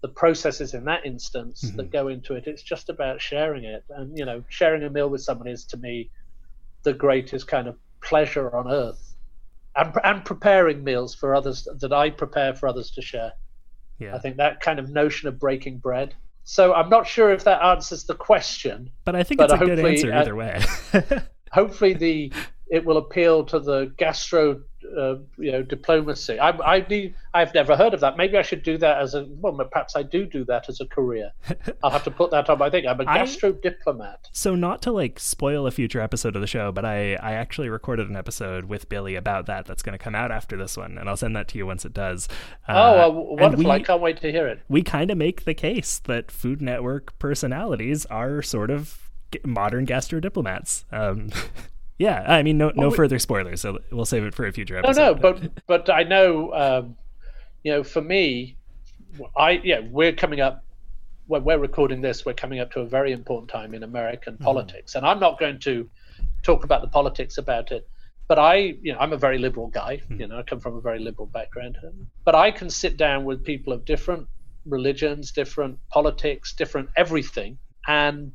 the 0.00 0.08
processes 0.08 0.74
in 0.74 0.84
that 0.84 1.06
instance 1.06 1.60
that 1.76 1.90
go 1.90 2.08
into 2.08 2.34
it. 2.34 2.46
It's 2.46 2.62
just 2.62 2.88
about 2.88 3.20
sharing 3.20 3.64
it, 3.64 3.84
and 3.90 4.16
you 4.18 4.24
know, 4.24 4.42
sharing 4.48 4.82
a 4.82 4.90
meal 4.90 5.10
with 5.10 5.20
someone 5.20 5.46
is 5.46 5.64
to 5.66 5.76
me 5.76 6.10
the 6.84 6.94
greatest 6.94 7.46
kind 7.46 7.68
of 7.68 7.76
pleasure 8.02 8.54
on 8.56 8.70
earth, 8.70 9.14
and 9.76 9.92
and 10.04 10.24
preparing 10.24 10.82
meals 10.82 11.14
for 11.14 11.34
others 11.34 11.68
that 11.80 11.92
I 11.92 12.10
prepare 12.10 12.54
for 12.54 12.66
others 12.66 12.90
to 12.92 13.02
share. 13.02 13.32
Yeah. 13.98 14.16
I 14.16 14.18
think 14.18 14.38
that 14.38 14.60
kind 14.60 14.78
of 14.78 14.88
notion 14.90 15.28
of 15.28 15.38
breaking 15.38 15.78
bread. 15.78 16.14
So 16.44 16.74
I'm 16.74 16.90
not 16.90 17.06
sure 17.06 17.32
if 17.32 17.44
that 17.44 17.62
answers 17.62 18.04
the 18.04 18.14
question. 18.14 18.90
But 19.04 19.16
I 19.16 19.22
think 19.22 19.38
But 19.38 19.50
it's 19.50 19.62
a 19.62 19.64
good 19.64 19.78
answer 19.78 20.12
either 20.12 20.36
way. 20.36 20.62
Hopefully, 21.52 21.94
the 21.94 22.32
it 22.68 22.84
will 22.84 22.98
appeal 22.98 23.44
to 23.44 23.60
the 23.60 23.92
gastro, 23.96 24.62
uh, 24.96 25.16
you 25.38 25.50
know, 25.52 25.62
diplomacy. 25.62 26.38
I, 26.38 26.50
I 26.50 26.86
need, 26.88 27.14
I've 27.32 27.52
never 27.54 27.76
heard 27.76 27.94
of 27.94 28.00
that. 28.00 28.16
Maybe 28.16 28.36
I 28.36 28.42
should 28.42 28.62
do 28.62 28.76
that 28.78 28.98
as 29.00 29.14
a 29.14 29.24
well. 29.28 29.52
Perhaps 29.70 29.96
I 29.96 30.02
do 30.02 30.26
do 30.26 30.44
that 30.44 30.68
as 30.68 30.80
a 30.80 30.86
career. 30.86 31.32
I'll 31.82 31.90
have 31.90 32.04
to 32.04 32.10
put 32.10 32.30
that 32.32 32.48
on 32.50 32.58
my 32.58 32.70
thing. 32.70 32.86
I'm 32.86 33.00
a 33.00 33.04
I- 33.06 33.18
gastro 33.18 33.52
diplomat. 33.52 34.28
so 34.32 34.54
not 34.54 34.82
to 34.82 34.92
like 34.92 35.18
spoil 35.18 35.66
a 35.66 35.70
future 35.70 36.00
episode 36.00 36.36
of 36.36 36.40
the 36.40 36.46
show, 36.46 36.70
but 36.72 36.84
I 36.84 37.14
I 37.14 37.32
actually 37.32 37.68
recorded 37.68 38.08
an 38.08 38.16
episode 38.16 38.66
with 38.66 38.88
Billy 38.88 39.14
about 39.16 39.46
that 39.46 39.66
that's 39.66 39.82
going 39.82 39.96
to 39.98 40.02
come 40.02 40.14
out 40.14 40.30
after 40.30 40.56
this 40.56 40.76
one, 40.76 40.98
and 40.98 41.08
I'll 41.08 41.16
send 41.16 41.34
that 41.36 41.48
to 41.48 41.58
you 41.58 41.66
once 41.66 41.84
it 41.84 41.92
does. 41.94 42.28
Oh, 42.68 42.74
Uh, 42.74 42.94
well, 43.10 43.36
wonderful! 43.36 43.64
we- 43.64 43.70
I 43.70 43.80
can't 43.80 44.00
wait 44.00 44.20
to 44.20 44.30
hear 44.30 44.46
it. 44.46 44.60
we 44.68 44.82
kind 44.82 45.10
of 45.10 45.18
make 45.18 45.44
the 45.44 45.54
case 45.54 45.98
that 46.00 46.30
Food 46.30 46.60
Network 46.62 47.18
personalities 47.18 48.06
are 48.06 48.42
sort 48.42 48.70
of 48.70 48.98
modern 49.44 49.84
gastro 49.84 50.20
diplomats. 50.20 50.84
Um, 50.92 51.30
yeah, 51.98 52.24
I 52.26 52.42
mean, 52.42 52.58
no, 52.58 52.72
no 52.74 52.90
further 52.90 53.18
spoilers, 53.18 53.60
so 53.60 53.78
we'll 53.92 54.04
save 54.04 54.24
it 54.24 54.34
for 54.34 54.46
a 54.46 54.52
future 54.52 54.74
No, 54.74 54.88
episode. 54.88 55.20
no, 55.22 55.32
but 55.32 55.66
but 55.66 55.90
I 55.90 56.02
know, 56.02 56.52
um, 56.52 56.96
you 57.62 57.72
know, 57.72 57.84
for 57.84 58.02
me, 58.02 58.56
I 59.36 59.52
yeah, 59.64 59.80
we're 59.90 60.12
coming 60.12 60.40
up. 60.40 60.64
When 61.26 61.42
we're 61.44 61.58
recording 61.58 62.02
this, 62.02 62.26
we're 62.26 62.34
coming 62.34 62.60
up 62.60 62.70
to 62.72 62.80
a 62.80 62.84
very 62.86 63.12
important 63.12 63.48
time 63.48 63.72
in 63.74 63.82
American 63.82 64.36
politics, 64.36 64.94
and 64.94 65.06
I'm 65.06 65.20
not 65.20 65.38
going 65.38 65.58
to 65.60 65.88
talk 66.42 66.64
about 66.64 66.82
the 66.82 66.88
politics 66.88 67.38
about 67.38 67.72
it. 67.72 67.88
But 68.26 68.38
I, 68.38 68.56
you 68.82 68.92
know, 68.92 68.98
I'm 68.98 69.12
a 69.12 69.18
very 69.18 69.38
liberal 69.38 69.68
guy. 69.68 70.00
You 70.08 70.26
know, 70.26 70.38
I 70.38 70.42
come 70.42 70.58
from 70.60 70.76
a 70.76 70.80
very 70.80 70.98
liberal 70.98 71.26
background. 71.26 71.76
But 72.24 72.34
I 72.34 72.50
can 72.50 72.68
sit 72.70 72.96
down 72.96 73.24
with 73.24 73.44
people 73.44 73.72
of 73.72 73.84
different 73.84 74.26
religions, 74.66 75.30
different 75.30 75.78
politics, 75.90 76.54
different 76.54 76.88
everything, 76.96 77.58
and 77.86 78.32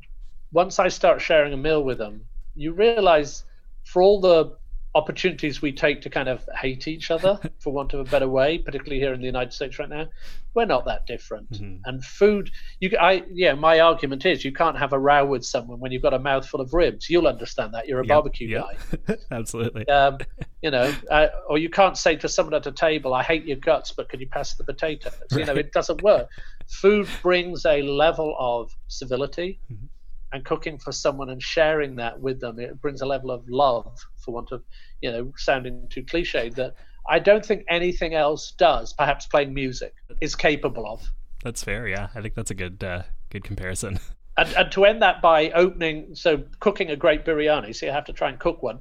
once 0.52 0.78
I 0.78 0.88
start 0.88 1.20
sharing 1.20 1.52
a 1.52 1.56
meal 1.56 1.84
with 1.84 1.98
them, 1.98 2.24
you 2.56 2.72
realize 2.72 3.44
for 3.92 4.02
all 4.02 4.20
the 4.20 4.56
opportunities 4.96 5.62
we 5.62 5.70
take 5.70 6.00
to 6.02 6.10
kind 6.10 6.28
of 6.28 6.44
hate 6.60 6.88
each 6.88 7.10
other, 7.12 7.38
for 7.60 7.72
want 7.72 7.92
of 7.94 8.00
a 8.00 8.04
better 8.10 8.28
way, 8.28 8.58
particularly 8.58 9.00
here 9.00 9.12
in 9.14 9.20
the 9.20 9.26
United 9.26 9.52
States 9.52 9.78
right 9.78 9.88
now, 9.88 10.06
we're 10.54 10.64
not 10.66 10.84
that 10.84 11.06
different. 11.06 11.60
And 11.84 12.04
food, 12.04 12.50
you, 12.80 12.90
I, 13.00 13.22
yeah, 13.32 13.54
my 13.54 13.78
argument 13.78 14.26
is 14.26 14.44
you 14.44 14.52
can't 14.52 14.76
have 14.76 14.92
a 14.92 14.98
row 14.98 15.24
with 15.24 15.44
someone 15.44 15.78
when 15.78 15.92
you've 15.92 16.02
got 16.02 16.12
a 16.14 16.18
mouthful 16.18 16.60
of 16.60 16.74
ribs. 16.74 17.08
You'll 17.08 17.28
understand 17.28 17.72
that. 17.74 17.86
You're 17.86 18.00
a 18.00 18.04
Yep, 18.04 18.08
barbecue 18.08 18.48
yep. 18.48 18.64
guy 19.06 19.16
Absolutely. 19.30 19.86
um, 19.88 20.18
you 20.60 20.72
know, 20.72 20.92
uh, 21.08 21.28
or 21.48 21.58
you 21.58 21.70
can't 21.70 21.96
say 21.96 22.16
to 22.16 22.28
someone 22.28 22.54
at 22.54 22.66
a 22.66 22.72
table, 22.72 23.14
"I 23.14 23.22
hate 23.22 23.44
your 23.44 23.58
guts, 23.58 23.92
but 23.92 24.08
can 24.08 24.18
you 24.18 24.26
pass 24.28 24.54
the 24.54 24.64
potatoes?" 24.64 25.14
You 25.30 25.44
know, 25.44 25.54
it 25.54 25.72
doesn't 25.72 26.02
work. 26.02 26.28
Food 26.68 27.08
brings 27.22 27.64
a 27.64 27.82
level 27.82 28.34
of 28.38 28.70
civility, 28.88 29.60
Mm-hmm. 29.72 29.86
And 30.32 30.44
cooking 30.44 30.78
for 30.78 30.92
someone 30.92 31.30
and 31.30 31.42
sharing 31.42 31.96
that 31.96 32.20
with 32.20 32.40
them, 32.40 32.58
it 32.58 32.80
brings 32.80 33.00
a 33.00 33.06
level 33.06 33.30
of 33.30 33.48
love, 33.48 33.98
for 34.24 34.32
want 34.32 34.52
of, 34.52 34.62
you 35.00 35.10
know, 35.10 35.32
sounding 35.36 35.86
too 35.90 36.02
cliched, 36.02 36.54
that 36.54 36.74
I 37.08 37.18
don't 37.18 37.44
think 37.44 37.64
anything 37.68 38.14
else 38.14 38.52
does. 38.52 38.92
Perhaps 38.92 39.26
playing 39.26 39.52
music 39.54 39.94
is 40.20 40.34
capable 40.34 40.86
of. 40.86 41.10
That's 41.42 41.64
fair. 41.64 41.88
Yeah, 41.88 42.08
I 42.14 42.20
think 42.20 42.34
that's 42.34 42.50
a 42.50 42.54
good 42.54 42.82
uh, 42.84 43.02
good 43.30 43.44
comparison. 43.44 43.98
And, 44.36 44.54
and 44.56 44.72
to 44.72 44.86
end 44.86 45.02
that 45.02 45.20
by 45.20 45.50
opening, 45.50 46.14
so 46.14 46.42
cooking 46.60 46.88
a 46.88 46.96
great 46.96 47.26
biryani, 47.26 47.74
so 47.74 47.84
you 47.84 47.92
have 47.92 48.06
to 48.06 48.12
try 48.12 48.30
and 48.30 48.38
cook 48.38 48.62
one, 48.62 48.78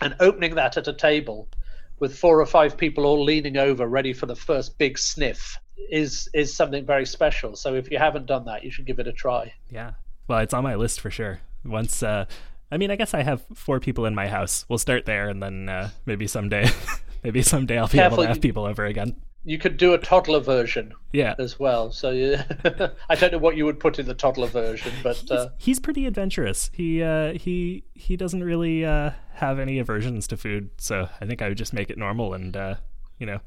and 0.00 0.16
opening 0.18 0.56
that 0.56 0.76
at 0.76 0.88
a 0.88 0.92
table 0.92 1.48
with 2.00 2.18
four 2.18 2.40
or 2.40 2.46
five 2.46 2.76
people 2.76 3.04
all 3.06 3.22
leaning 3.22 3.58
over, 3.58 3.86
ready 3.86 4.12
for 4.12 4.26
the 4.26 4.34
first 4.34 4.76
big 4.78 4.98
sniff, 4.98 5.56
is 5.90 6.28
is 6.34 6.56
something 6.56 6.84
very 6.84 7.06
special. 7.06 7.54
So 7.54 7.74
if 7.74 7.90
you 7.90 7.98
haven't 7.98 8.26
done 8.26 8.46
that, 8.46 8.64
you 8.64 8.70
should 8.70 8.86
give 8.86 8.98
it 8.98 9.06
a 9.06 9.12
try. 9.12 9.52
Yeah. 9.70 9.92
Well, 10.28 10.38
it's 10.40 10.54
on 10.54 10.64
my 10.64 10.74
list 10.74 11.00
for 11.00 11.10
sure. 11.10 11.40
Once, 11.64 12.02
uh, 12.02 12.26
I 12.70 12.76
mean, 12.78 12.90
I 12.90 12.96
guess 12.96 13.14
I 13.14 13.22
have 13.22 13.44
four 13.54 13.80
people 13.80 14.06
in 14.06 14.14
my 14.14 14.28
house. 14.28 14.64
We'll 14.68 14.78
start 14.78 15.04
there, 15.06 15.28
and 15.28 15.42
then 15.42 15.68
uh, 15.68 15.90
maybe 16.04 16.26
someday, 16.26 16.68
maybe 17.24 17.42
someday 17.42 17.78
I'll 17.78 17.88
be 17.88 17.98
able 18.00 18.16
to 18.18 18.26
have 18.26 18.36
you- 18.36 18.42
people 18.42 18.64
over 18.64 18.84
again. 18.84 19.16
You 19.48 19.58
could 19.58 19.76
do 19.76 19.94
a 19.94 19.98
toddler 19.98 20.40
version 20.40 20.92
Yeah. 21.12 21.36
as 21.38 21.56
well. 21.56 21.92
So 21.92 22.10
you, 22.10 22.36
I 23.08 23.14
don't 23.14 23.30
know 23.30 23.38
what 23.38 23.56
you 23.56 23.64
would 23.64 23.78
put 23.78 24.00
in 24.00 24.06
the 24.06 24.14
toddler 24.14 24.48
version, 24.48 24.92
but 25.04 25.22
uh, 25.30 25.50
He's 25.56 25.78
pretty 25.78 26.04
adventurous. 26.04 26.68
He 26.74 27.00
uh, 27.00 27.34
he 27.34 27.84
he 27.94 28.16
doesn't 28.16 28.42
really 28.42 28.84
uh, 28.84 29.12
have 29.34 29.60
any 29.60 29.78
aversions 29.78 30.26
to 30.28 30.36
food, 30.36 30.70
so 30.78 31.08
I 31.20 31.26
think 31.26 31.42
I 31.42 31.48
would 31.48 31.58
just 31.58 31.72
make 31.72 31.90
it 31.90 31.96
normal 31.96 32.34
and 32.34 32.56
uh, 32.56 32.74
you 33.20 33.26
know 33.26 33.38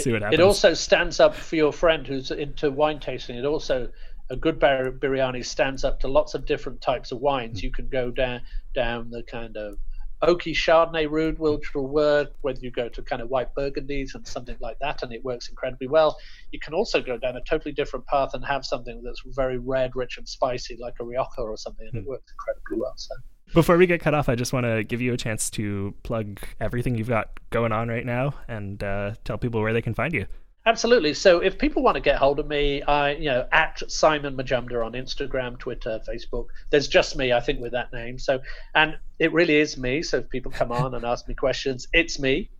see 0.00 0.10
what 0.10 0.22
happens. 0.22 0.40
It 0.40 0.42
also 0.42 0.74
stands 0.74 1.20
up 1.20 1.36
for 1.36 1.54
your 1.54 1.72
friend 1.72 2.04
who's 2.04 2.32
into 2.32 2.72
wine 2.72 2.98
tasting. 2.98 3.36
It 3.36 3.44
also 3.44 3.90
a 4.30 4.36
good 4.36 4.58
bar- 4.58 4.90
biryani 4.90 5.44
stands 5.44 5.84
up 5.84 6.00
to 6.00 6.08
lots 6.08 6.34
of 6.34 6.44
different 6.46 6.80
types 6.80 7.12
of 7.12 7.20
wines. 7.20 7.58
Mm-hmm. 7.58 7.66
You 7.66 7.72
can 7.72 7.88
go 7.88 8.10
down 8.10 8.40
down 8.74 9.10
the 9.10 9.22
kind 9.22 9.56
of 9.56 9.78
oaky 10.22 10.52
Chardonnay 10.52 11.10
route, 11.10 11.34
mm-hmm. 11.34 11.54
which 11.54 11.74
will 11.74 11.88
work. 11.88 12.32
Whether 12.42 12.60
you 12.60 12.70
go 12.70 12.88
to 12.88 13.02
kind 13.02 13.22
of 13.22 13.30
white 13.30 13.54
Burgundies 13.54 14.14
and 14.14 14.26
something 14.26 14.56
like 14.60 14.78
that, 14.80 15.02
and 15.02 15.12
it 15.12 15.24
works 15.24 15.48
incredibly 15.48 15.88
well. 15.88 16.18
You 16.52 16.60
can 16.60 16.74
also 16.74 17.00
go 17.00 17.16
down 17.16 17.36
a 17.36 17.42
totally 17.42 17.72
different 17.72 18.06
path 18.06 18.30
and 18.34 18.44
have 18.44 18.64
something 18.64 19.02
that's 19.02 19.22
very 19.26 19.58
red, 19.58 19.92
rich, 19.94 20.18
and 20.18 20.28
spicy, 20.28 20.76
like 20.80 20.94
a 21.00 21.04
Rioja 21.04 21.40
or 21.40 21.56
something, 21.56 21.86
and 21.86 22.02
it 22.02 22.04
mm. 22.04 22.08
works 22.08 22.32
incredibly 22.32 22.80
well. 22.80 22.94
So. 22.96 23.14
Before 23.54 23.78
we 23.78 23.86
get 23.86 24.00
cut 24.00 24.12
off, 24.12 24.28
I 24.28 24.34
just 24.34 24.52
want 24.52 24.66
to 24.66 24.84
give 24.84 25.00
you 25.00 25.14
a 25.14 25.16
chance 25.16 25.48
to 25.50 25.94
plug 26.02 26.40
everything 26.60 26.96
you've 26.96 27.08
got 27.08 27.40
going 27.48 27.72
on 27.72 27.88
right 27.88 28.04
now 28.04 28.34
and 28.46 28.82
uh, 28.84 29.14
tell 29.24 29.38
people 29.38 29.62
where 29.62 29.72
they 29.72 29.80
can 29.80 29.94
find 29.94 30.12
you. 30.12 30.26
Absolutely. 30.68 31.14
So 31.14 31.38
if 31.38 31.56
people 31.56 31.82
want 31.82 31.94
to 31.94 32.00
get 32.02 32.16
hold 32.16 32.38
of 32.38 32.46
me, 32.46 32.82
I 32.82 33.12
you 33.12 33.30
know 33.30 33.48
at 33.52 33.82
Simon 33.90 34.36
Majumdar 34.36 34.84
on 34.84 34.92
Instagram, 34.92 35.58
Twitter, 35.58 35.98
Facebook. 36.06 36.48
There's 36.68 36.88
just 36.88 37.16
me, 37.16 37.32
I 37.32 37.40
think, 37.40 37.58
with 37.58 37.72
that 37.72 37.90
name. 37.90 38.18
So 38.18 38.38
and 38.74 38.98
it 39.18 39.32
really 39.32 39.56
is 39.56 39.78
me. 39.78 40.02
So 40.02 40.18
if 40.18 40.28
people 40.28 40.52
come 40.52 40.70
on 40.70 40.94
and 40.94 41.06
ask 41.06 41.26
me 41.26 41.34
questions, 41.34 41.88
it's 41.94 42.18
me. 42.18 42.50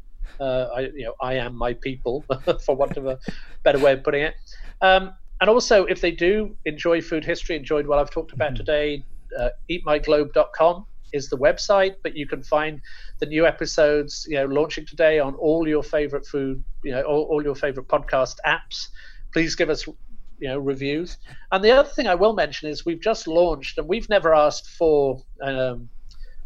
Uh, 0.40 0.68
I 0.74 0.80
you 0.80 1.04
know 1.04 1.16
I 1.20 1.34
am 1.34 1.54
my 1.54 1.74
people, 1.74 2.24
for 2.64 2.74
want 2.74 2.96
of 2.96 3.04
a 3.04 3.18
better 3.62 3.78
way 3.78 3.92
of 3.92 4.02
putting 4.02 4.22
it. 4.22 4.36
Um, 4.80 5.12
and 5.42 5.50
also, 5.50 5.84
if 5.84 6.00
they 6.00 6.10
do 6.10 6.56
enjoy 6.64 7.02
food 7.02 7.26
history, 7.26 7.56
enjoyed 7.56 7.86
what 7.86 7.98
I've 7.98 8.10
talked 8.10 8.32
about 8.32 8.56
today, 8.56 9.04
uh, 9.38 9.50
eatmyglobe.com 9.68 10.86
is 11.12 11.28
the 11.28 11.36
website, 11.36 11.94
but 12.02 12.16
you 12.16 12.26
can 12.26 12.42
find 12.42 12.80
the 13.18 13.26
new 13.26 13.46
episodes, 13.46 14.26
you 14.28 14.36
know, 14.36 14.46
launching 14.46 14.86
today 14.86 15.18
on 15.18 15.34
all 15.34 15.66
your 15.66 15.82
favorite 15.82 16.26
food, 16.26 16.62
you 16.82 16.92
know, 16.92 17.02
all, 17.02 17.24
all 17.24 17.42
your 17.42 17.54
favorite 17.54 17.88
podcast 17.88 18.36
apps. 18.46 18.88
Please 19.32 19.54
give 19.54 19.70
us, 19.70 19.86
you 19.86 20.48
know, 20.48 20.58
reviews. 20.58 21.18
And 21.52 21.64
the 21.64 21.70
other 21.70 21.88
thing 21.88 22.06
I 22.06 22.14
will 22.14 22.34
mention 22.34 22.68
is 22.68 22.84
we've 22.84 23.00
just 23.00 23.26
launched, 23.26 23.78
and 23.78 23.88
we've 23.88 24.08
never 24.08 24.34
asked 24.34 24.68
for 24.68 25.22
um, 25.42 25.88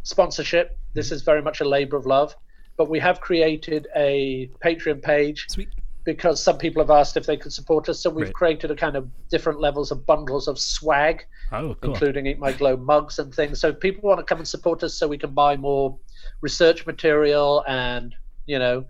sponsorship. 0.02 0.78
This 0.94 1.12
is 1.12 1.22
very 1.22 1.42
much 1.42 1.60
a 1.60 1.64
labor 1.64 1.96
of 1.96 2.06
love, 2.06 2.34
but 2.76 2.88
we 2.88 2.98
have 3.00 3.20
created 3.20 3.86
a 3.96 4.50
Patreon 4.64 5.02
page 5.02 5.46
Sweet. 5.48 5.68
Because 6.05 6.42
some 6.42 6.59
people 6.59 6.82
have 6.82 6.90
asked 6.90 7.16
if 7.16 7.26
they 7.26 7.36
could 7.36 7.53
support 7.53 7.88
us. 7.88 8.03
So 8.03 8.11
we've 8.11 8.26
Right. 8.26 8.34
created 8.34 8.70
a 8.70 8.76
kind 8.76 8.96
of 8.96 9.09
different 9.30 9.61
levels 9.61 9.90
of 9.92 10.05
bundles 10.07 10.48
of 10.48 10.59
swag 10.59 11.24
Oh, 11.53 11.74
cool. 11.80 11.92
including 11.92 12.26
Eat 12.26 12.38
My 12.38 12.53
Globe 12.53 12.80
mugs 12.80 13.18
and 13.18 13.32
things. 13.34 13.61
So 13.61 13.68
if 13.68 13.80
people 13.80 14.09
want 14.09 14.18
to 14.18 14.24
come 14.24 14.38
and 14.38 14.48
support 14.48 14.82
us 14.82 14.94
so 14.94 15.07
we 15.07 15.18
can 15.18 15.32
buy 15.32 15.57
more 15.57 15.98
research 16.40 16.86
material 16.86 17.64
and, 17.68 18.14
you 18.46 18.59
know, 18.59 18.84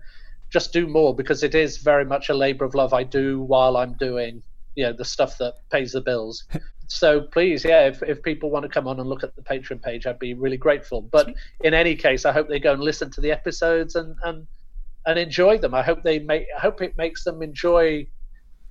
just 0.51 0.73
do 0.73 0.87
more 0.87 1.15
because 1.15 1.43
it 1.43 1.55
is 1.55 1.77
very 1.77 2.05
much 2.05 2.29
a 2.29 2.33
labor 2.33 2.65
of 2.65 2.75
love 2.75 2.93
I 2.93 3.03
do 3.03 3.41
while 3.41 3.77
I'm 3.77 3.93
doing, 3.93 4.41
you 4.75 4.85
know, 4.85 4.93
the 4.93 5.05
stuff 5.05 5.37
that 5.39 5.55
pays 5.71 5.91
the 5.91 6.01
bills. 6.01 6.45
so 6.87 7.21
please, 7.21 7.63
yeah, 7.65 7.87
if, 7.87 8.01
if 8.03 8.23
people 8.23 8.49
want 8.49 8.63
to 8.63 8.69
come 8.69 8.87
on 8.87 8.99
and 8.99 9.09
look 9.09 9.23
at 9.23 9.35
the 9.35 9.41
Patreon 9.41 9.81
page, 9.83 10.05
I'd 10.07 10.19
be 10.19 10.33
really 10.33 10.57
grateful. 10.57 11.01
But 11.01 11.33
in 11.63 11.73
any 11.73 11.95
case, 11.95 12.25
I 12.25 12.31
hope 12.31 12.47
they 12.47 12.59
go 12.59 12.73
and 12.73 12.81
listen 12.81 13.11
to 13.11 13.21
the 13.21 13.31
episodes 13.31 13.95
and, 13.95 14.15
and, 14.23 14.47
and 15.05 15.19
enjoy 15.19 15.57
them. 15.57 15.73
I 15.73 15.83
hope 15.83 16.03
they 16.03 16.19
make, 16.19 16.47
I 16.55 16.59
hope 16.59 16.81
it 16.81 16.97
makes 16.97 17.23
them 17.23 17.41
enjoy 17.41 18.07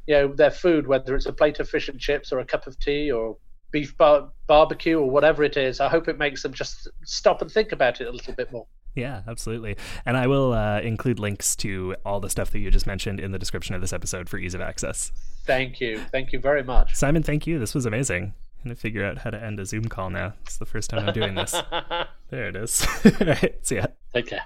you 0.06 0.14
know 0.14 0.28
their 0.28 0.50
food, 0.50 0.86
whether 0.86 1.14
it's 1.14 1.26
a 1.26 1.32
plate 1.32 1.60
of 1.60 1.68
fish 1.68 1.88
and 1.88 1.98
chips 1.98 2.32
or 2.32 2.40
a 2.40 2.44
cup 2.44 2.66
of 2.66 2.78
tea 2.78 3.10
or 3.10 3.36
beef 3.70 3.96
bar- 3.96 4.28
barbecue 4.46 4.98
or 4.98 5.08
whatever 5.08 5.42
it 5.42 5.56
is. 5.56 5.80
I 5.80 5.88
hope 5.88 6.08
it 6.08 6.18
makes 6.18 6.42
them 6.42 6.52
just 6.52 6.88
stop 7.04 7.40
and 7.42 7.50
think 7.50 7.72
about 7.72 8.00
it 8.00 8.06
a 8.06 8.10
little 8.10 8.34
bit 8.34 8.52
more. 8.52 8.66
Yeah, 8.94 9.22
absolutely. 9.26 9.76
And 10.04 10.18
I 10.18 10.26
will 10.26 10.52
uh, 10.52 10.80
include 10.80 11.18
links 11.18 11.56
to 11.56 11.96
all 12.04 12.20
the 12.20 12.28
stuff 12.28 12.50
that 12.50 12.58
you 12.58 12.70
just 12.70 12.86
mentioned 12.86 13.20
in 13.20 13.32
the 13.32 13.38
description 13.38 13.74
of 13.74 13.80
this 13.80 13.92
episode 13.92 14.28
for 14.28 14.36
ease 14.36 14.54
of 14.54 14.60
access. 14.60 15.10
Thank 15.46 15.80
you. 15.80 15.98
Thank 16.10 16.32
you 16.32 16.38
very 16.38 16.62
much. 16.62 16.94
Simon, 16.94 17.22
thank 17.22 17.46
you. 17.46 17.58
This 17.58 17.74
was 17.74 17.86
amazing. 17.86 18.34
I'm 18.58 18.68
going 18.68 18.76
to 18.76 18.80
figure 18.80 19.04
out 19.04 19.18
how 19.18 19.30
to 19.30 19.42
end 19.42 19.58
a 19.58 19.66
Zoom 19.66 19.86
call 19.86 20.10
now. 20.10 20.34
It's 20.42 20.58
the 20.58 20.66
first 20.66 20.90
time 20.90 21.08
I'm 21.08 21.14
doing 21.14 21.34
this. 21.34 21.52
there 22.30 22.48
it 22.48 22.56
is. 22.56 22.86
all 23.04 23.26
right, 23.26 23.58
see 23.62 23.76
ya. 23.76 23.86
Take 24.12 24.26
care. 24.26 24.42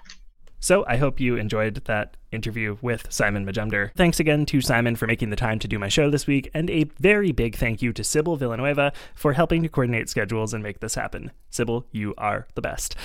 So 0.61 0.84
I 0.86 0.96
hope 0.96 1.20
you 1.20 1.36
enjoyed 1.36 1.84
that 1.84 2.16
interview 2.32 2.76
with 2.82 3.07
Simon 3.11 3.46
Majumdar. 3.46 3.92
Thanks 3.94 4.20
again 4.20 4.46
to 4.46 4.61
Simon 4.61 4.96
for 4.96 5.07
making 5.07 5.30
the 5.30 5.36
time 5.36 5.59
to 5.61 5.68
do 5.68 5.78
my 5.78 5.88
show 5.88 6.11
this 6.11 6.26
week, 6.26 6.50
and 6.52 6.68
a 6.70 6.84
very 6.98 7.32
big 7.32 7.57
thank 7.57 7.82
you 7.82 7.92
to 7.92 8.04
Sybil 8.04 8.36
Villanueva 8.36 8.92
for 9.14 9.32
helping 9.32 9.62
to 9.62 9.68
coordinate 9.68 10.09
schedules 10.09 10.52
and 10.52 10.62
make 10.62 10.80
this 10.80 10.94
happen. 10.94 11.30
Sybil, 11.50 11.86
you 11.92 12.14
are 12.18 12.46
the 12.54 12.62
best. 12.62 12.96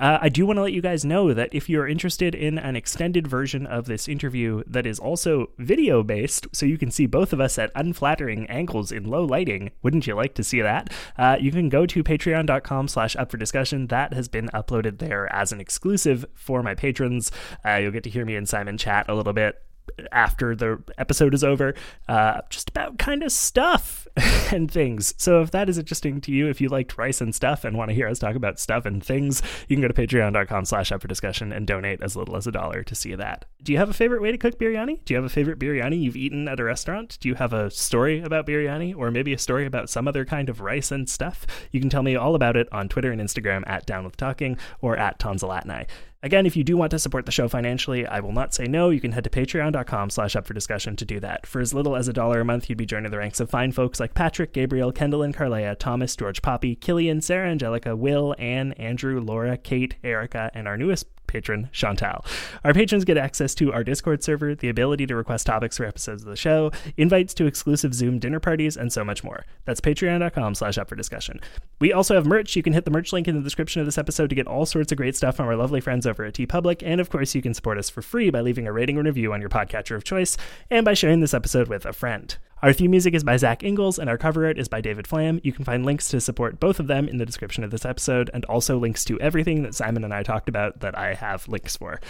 Uh, 0.00 0.18
I 0.20 0.30
do 0.30 0.46
want 0.46 0.56
to 0.56 0.62
let 0.62 0.72
you 0.72 0.80
guys 0.80 1.04
know 1.04 1.34
that 1.34 1.50
if 1.52 1.68
you're 1.68 1.86
interested 1.86 2.34
in 2.34 2.58
an 2.58 2.74
extended 2.74 3.26
version 3.26 3.66
of 3.66 3.84
this 3.84 4.08
interview 4.08 4.64
that 4.66 4.86
is 4.86 4.98
also 4.98 5.50
video 5.58 6.02
based, 6.02 6.46
so 6.52 6.64
you 6.64 6.78
can 6.78 6.90
see 6.90 7.04
both 7.04 7.34
of 7.34 7.40
us 7.40 7.58
at 7.58 7.70
unflattering 7.74 8.46
angles 8.46 8.90
in 8.90 9.04
low 9.04 9.24
lighting, 9.24 9.70
wouldn't 9.82 10.06
you 10.06 10.14
like 10.14 10.34
to 10.34 10.42
see 10.42 10.62
that? 10.62 10.90
Uh, 11.18 11.36
you 11.38 11.52
can 11.52 11.68
go 11.68 11.84
to 11.84 12.02
patreon.com 12.02 12.88
slash 12.88 13.14
up 13.16 13.30
for 13.30 13.36
discussion. 13.36 13.88
That 13.88 14.14
has 14.14 14.26
been 14.26 14.48
uploaded 14.54 14.98
there 14.98 15.30
as 15.34 15.52
an 15.52 15.60
exclusive 15.60 16.24
for 16.34 16.62
my 16.62 16.74
patrons. 16.74 17.30
Uh, 17.64 17.74
you'll 17.74 17.92
get 17.92 18.04
to 18.04 18.10
hear 18.10 18.24
me 18.24 18.36
and 18.36 18.48
Simon 18.48 18.78
chat 18.78 19.06
a 19.08 19.14
little 19.14 19.34
bit 19.34 19.62
after 20.12 20.54
the 20.54 20.82
episode 20.98 21.34
is 21.34 21.44
over, 21.44 21.74
uh, 22.08 22.40
just 22.48 22.70
about 22.70 22.98
kind 22.98 23.22
of 23.22 23.32
stuff 23.32 24.06
and 24.52 24.70
things. 24.70 25.14
So 25.16 25.42
if 25.42 25.50
that 25.50 25.68
is 25.68 25.78
interesting 25.78 26.20
to 26.22 26.32
you, 26.32 26.48
if 26.48 26.60
you 26.60 26.68
liked 26.68 26.96
rice 26.98 27.20
and 27.20 27.34
stuff 27.34 27.64
and 27.64 27.76
want 27.76 27.90
to 27.90 27.94
hear 27.94 28.08
us 28.08 28.18
talk 28.18 28.34
about 28.36 28.58
stuff 28.58 28.86
and 28.86 29.02
things, 29.02 29.42
you 29.68 29.76
can 29.76 29.82
go 29.82 29.88
to 29.88 29.94
patreon.com 29.94 30.64
slash 30.64 30.92
up 30.92 31.02
for 31.02 31.08
discussion 31.08 31.52
and 31.52 31.66
donate 31.66 32.02
as 32.02 32.16
little 32.16 32.36
as 32.36 32.46
a 32.46 32.52
dollar 32.52 32.82
to 32.82 32.94
see 32.94 33.14
that. 33.14 33.44
Do 33.62 33.72
you 33.72 33.78
have 33.78 33.90
a 33.90 33.94
favorite 33.94 34.22
way 34.22 34.32
to 34.32 34.38
cook 34.38 34.58
biryani? 34.58 35.04
Do 35.04 35.14
you 35.14 35.16
have 35.16 35.24
a 35.24 35.30
favorite 35.34 35.58
biryani 35.58 36.00
you've 36.00 36.16
eaten 36.16 36.48
at 36.48 36.60
a 36.60 36.64
restaurant? 36.64 37.18
Do 37.20 37.28
you 37.28 37.34
have 37.34 37.52
a 37.52 37.70
story 37.70 38.20
about 38.20 38.46
biryani 38.46 38.96
or 38.96 39.10
maybe 39.10 39.32
a 39.32 39.38
story 39.38 39.66
about 39.66 39.90
some 39.90 40.08
other 40.08 40.24
kind 40.24 40.48
of 40.48 40.60
rice 40.60 40.90
and 40.90 41.08
stuff? 41.08 41.46
You 41.70 41.80
can 41.80 41.90
tell 41.90 42.02
me 42.02 42.16
all 42.16 42.34
about 42.34 42.56
it 42.56 42.68
on 42.72 42.88
Twitter 42.88 43.12
and 43.12 43.20
Instagram 43.20 43.62
at 43.66 43.86
Down 43.86 44.04
With 44.04 44.16
Talking 44.16 44.58
or 44.80 44.96
at 44.96 45.18
Tom 45.18 45.36
Zalatni. 45.36 45.86
Again, 46.22 46.44
if 46.44 46.54
you 46.54 46.64
do 46.64 46.76
want 46.76 46.90
to 46.90 46.98
support 46.98 47.24
the 47.24 47.32
show 47.32 47.48
financially, 47.48 48.06
I 48.06 48.20
will 48.20 48.32
not 48.32 48.52
say 48.52 48.64
no. 48.64 48.90
You 48.90 49.00
can 49.00 49.12
head 49.12 49.24
to 49.24 49.30
patreon.com 49.30 50.10
slash 50.10 50.36
up 50.36 50.46
for 50.46 50.52
discussion 50.52 50.94
to 50.96 51.06
do 51.06 51.18
that. 51.20 51.46
For 51.46 51.62
as 51.62 51.72
little 51.72 51.96
as 51.96 52.08
a 52.08 52.12
dollar 52.12 52.40
a 52.40 52.44
month, 52.44 52.68
you'd 52.68 52.76
be 52.76 52.84
joining 52.84 53.10
the 53.10 53.16
ranks 53.16 53.40
of 53.40 53.48
fine 53.48 53.72
folks 53.72 53.98
like 53.98 54.12
Patrick, 54.12 54.52
Gabriel, 54.52 54.92
Kendall, 54.92 55.22
and 55.22 55.34
Carlea, 55.34 55.78
Thomas, 55.78 56.14
George 56.14 56.42
Poppy, 56.42 56.76
Killian, 56.76 57.22
Sarah, 57.22 57.48
Angelica, 57.48 57.96
Will, 57.96 58.34
Anne, 58.38 58.72
Andrew, 58.72 59.18
Laura, 59.18 59.56
Kate, 59.56 59.96
Erica, 60.04 60.50
and 60.52 60.68
our 60.68 60.76
newest 60.76 61.06
patron, 61.30 61.70
Chantal. 61.72 62.24
Our 62.64 62.74
patrons 62.74 63.04
get 63.04 63.16
access 63.16 63.54
to 63.54 63.72
our 63.72 63.84
Discord 63.84 64.24
server, 64.24 64.54
the 64.54 64.68
ability 64.68 65.06
to 65.06 65.14
request 65.14 65.46
topics 65.46 65.76
for 65.76 65.84
episodes 65.84 66.22
of 66.22 66.28
the 66.28 66.36
show, 66.36 66.72
invites 66.96 67.32
to 67.34 67.46
exclusive 67.46 67.94
Zoom 67.94 68.18
dinner 68.18 68.40
parties, 68.40 68.76
and 68.76 68.92
so 68.92 69.04
much 69.04 69.22
more. 69.22 69.46
That's 69.64 69.80
patreon.com 69.80 70.56
slash 70.56 70.76
up 70.76 70.88
for 70.88 70.96
discussion. 70.96 71.40
We 71.78 71.92
also 71.92 72.16
have 72.16 72.26
merch. 72.26 72.56
You 72.56 72.62
can 72.62 72.72
hit 72.72 72.84
the 72.84 72.90
merch 72.90 73.12
link 73.12 73.28
in 73.28 73.36
the 73.36 73.42
description 73.42 73.80
of 73.80 73.86
this 73.86 73.98
episode 73.98 74.28
to 74.30 74.34
get 74.34 74.48
all 74.48 74.66
sorts 74.66 74.90
of 74.90 74.98
great 74.98 75.14
stuff 75.16 75.36
from 75.36 75.46
our 75.46 75.56
lovely 75.56 75.80
friends 75.80 76.06
over 76.06 76.24
at 76.24 76.34
TeePublic. 76.34 76.82
And 76.84 77.00
of 77.00 77.10
course, 77.10 77.34
you 77.34 77.42
can 77.42 77.54
support 77.54 77.78
us 77.78 77.88
for 77.88 78.02
free 78.02 78.30
by 78.30 78.40
leaving 78.40 78.66
a 78.66 78.72
rating 78.72 78.98
and 78.98 79.06
review 79.06 79.32
on 79.32 79.40
your 79.40 79.50
podcatcher 79.50 79.94
of 79.94 80.04
choice 80.04 80.36
and 80.70 80.84
by 80.84 80.94
sharing 80.94 81.20
this 81.20 81.34
episode 81.34 81.68
with 81.68 81.86
a 81.86 81.92
friend. 81.92 82.36
Our 82.62 82.74
theme 82.74 82.90
music 82.90 83.14
is 83.14 83.24
by 83.24 83.38
Zach 83.38 83.62
Ingalls, 83.62 83.98
and 83.98 84.10
our 84.10 84.18
cover 84.18 84.44
art 84.44 84.58
is 84.58 84.68
by 84.68 84.82
David 84.82 85.06
Flam. 85.06 85.40
You 85.42 85.50
can 85.50 85.64
find 85.64 85.86
links 85.86 86.08
to 86.10 86.20
support 86.20 86.60
both 86.60 86.78
of 86.78 86.88
them 86.88 87.08
in 87.08 87.16
the 87.16 87.24
description 87.24 87.64
of 87.64 87.70
this 87.70 87.86
episode, 87.86 88.28
and 88.34 88.44
also 88.44 88.76
links 88.78 89.02
to 89.06 89.18
everything 89.18 89.62
that 89.62 89.74
Simon 89.74 90.04
and 90.04 90.12
I 90.12 90.22
talked 90.22 90.46
about 90.46 90.80
that 90.80 90.96
I 90.96 91.14
have 91.14 91.48
links 91.48 91.78
for. 91.78 92.00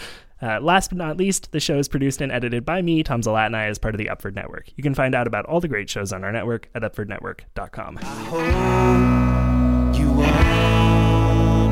Uh, 0.41 0.59
last 0.59 0.89
but 0.89 0.97
not 0.97 1.15
least, 1.15 1.53
the 1.53 1.61
show 1.61 1.77
is 1.77 1.87
produced 1.87 2.19
and 2.19 2.33
edited 2.33 2.65
by 2.65 2.81
me, 2.81 3.01
Tom 3.01 3.21
Zalatni, 3.21 3.69
as 3.69 3.77
part 3.79 3.95
of 3.95 3.99
the 3.99 4.07
Upford 4.07 4.35
Network. 4.35 4.73
You 4.75 4.83
can 4.83 4.93
find 4.93 5.15
out 5.15 5.25
about 5.25 5.45
all 5.45 5.61
the 5.61 5.69
great 5.69 5.89
shows 5.89 6.11
on 6.11 6.25
our 6.25 6.33
network 6.33 6.67
at 6.75 6.81
upfordnetwork.com. 6.81 7.95
hope 7.95 8.41
you 9.95 10.11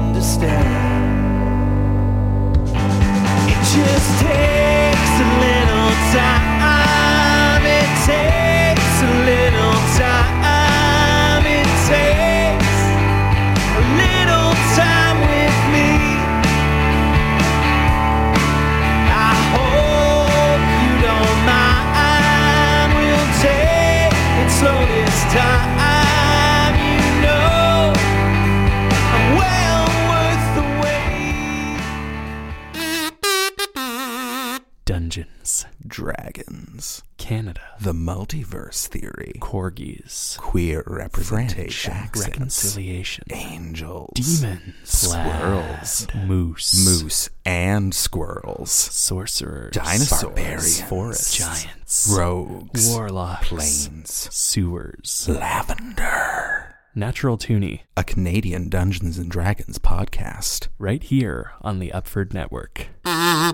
understand. 0.09 0.65
It 3.49 3.59
just 3.75 4.21
takes 4.21 5.19
a 5.19 5.27
little 5.41 5.91
time. 6.13 7.65
It 7.65 8.05
takes 8.05 8.48
Dragons, 35.85 37.01
Canada, 37.17 37.61
the 37.79 37.93
multiverse 37.93 38.87
theory, 38.87 39.33
corgis, 39.39 40.37
queer 40.37 40.83
representation, 40.85 41.91
accents, 41.93 42.27
reconciliation, 42.27 43.23
angels, 43.31 44.11
demons, 44.13 44.75
squirrels, 44.83 46.07
moose, 46.25 46.85
moose, 46.85 47.29
and 47.45 47.93
squirrels, 47.95 48.71
sorcerers, 48.71 49.73
dinosaurs, 49.73 50.21
barbarians, 50.21 50.81
forests, 50.83 51.37
giants, 51.37 52.13
rogues, 52.15 52.89
warlocks, 52.93 53.47
plains, 53.47 54.27
sewers, 54.31 55.27
lavender. 55.29 56.58
Natural 56.95 57.37
toonie, 57.37 57.83
A 57.95 58.03
Canadian 58.03 58.69
Dungeons 58.69 59.17
and 59.17 59.29
Dragons 59.29 59.77
podcast. 59.79 60.67
right 60.77 61.01
here 61.03 61.53
on 61.61 61.79
the 61.79 61.91
Upford 61.93 62.33
Network. 62.33 62.87
Hi 63.05 63.53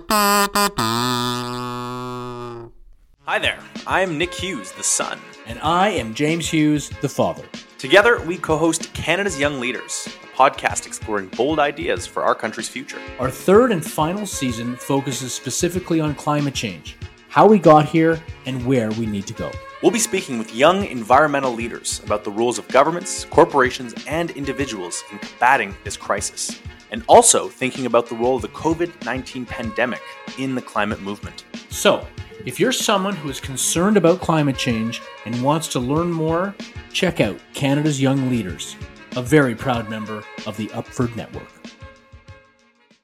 there, 3.40 3.60
I'm 3.88 4.18
Nick 4.18 4.34
Hughes, 4.34 4.72
the 4.74 4.84
son. 4.84 5.20
And 5.48 5.60
I 5.60 5.90
am 5.90 6.14
James 6.16 6.50
Hughes, 6.50 6.90
the 7.02 7.10
father. 7.10 7.44
Together, 7.78 8.20
we 8.22 8.38
co 8.38 8.58
host 8.58 8.92
Canada's 8.94 9.40
Young 9.40 9.60
Leaders, 9.60 10.08
a 10.24 10.38
podcast 10.38 10.88
exploring 10.88 11.28
bold 11.30 11.60
ideas 11.60 12.08
for 12.08 12.24
our 12.24 12.34
country's 12.36 12.70
future. 12.70 13.00
Our 13.20 13.30
third 13.30 13.72
and 13.72 13.86
final 13.86 14.26
season 14.26 14.76
focuses 14.76 15.34
specifically 15.34 16.00
on 16.00 16.16
climate 16.16 16.56
change, 16.56 16.98
how 17.30 17.48
we 17.48 17.60
got 17.60 17.86
here, 17.86 18.22
and 18.46 18.66
where 18.66 18.90
we 18.92 19.06
need 19.06 19.28
to 19.28 19.34
go. 19.34 19.52
We'll 19.82 19.92
be 19.92 20.00
speaking 20.00 20.38
with 20.38 20.56
young 20.56 20.86
environmental 20.86 21.52
leaders 21.52 22.02
about 22.06 22.24
the 22.24 22.32
roles 22.32 22.58
of 22.58 22.68
governments, 22.70 23.26
corporations, 23.26 23.94
and 24.08 24.32
individuals 24.32 25.04
in 25.12 25.20
combating 25.20 25.76
this 25.84 25.98
crisis, 25.98 26.62
and 26.92 27.04
also 27.08 27.50
thinking 27.50 27.86
about 27.86 28.08
the 28.08 28.16
role 28.16 28.38
of 28.38 28.42
the 28.42 28.48
COVID 28.50 29.04
19 29.04 29.46
pandemic 29.46 30.02
in 30.38 30.56
the 30.56 30.62
climate 30.62 31.02
movement. 31.02 31.44
So, 31.70 32.08
if 32.46 32.58
you're 32.58 32.72
someone 32.72 33.18
who 33.18 33.30
is 33.30 33.42
concerned 33.42 33.98
about 33.98 34.22
climate 34.22 34.58
change 34.58 35.02
and 35.26 35.44
wants 35.44 35.68
to 35.70 35.80
learn 35.82 36.10
more, 36.10 36.56
check 36.94 37.20
out 37.20 37.38
Canada's 37.54 38.02
Young 38.02 38.30
Leaders, 38.30 38.78
a 39.18 39.22
very 39.22 39.56
proud 39.56 39.90
member 39.90 40.24
of 40.48 40.56
the 40.56 40.68
Upford 40.68 41.16
Network. 41.18 41.55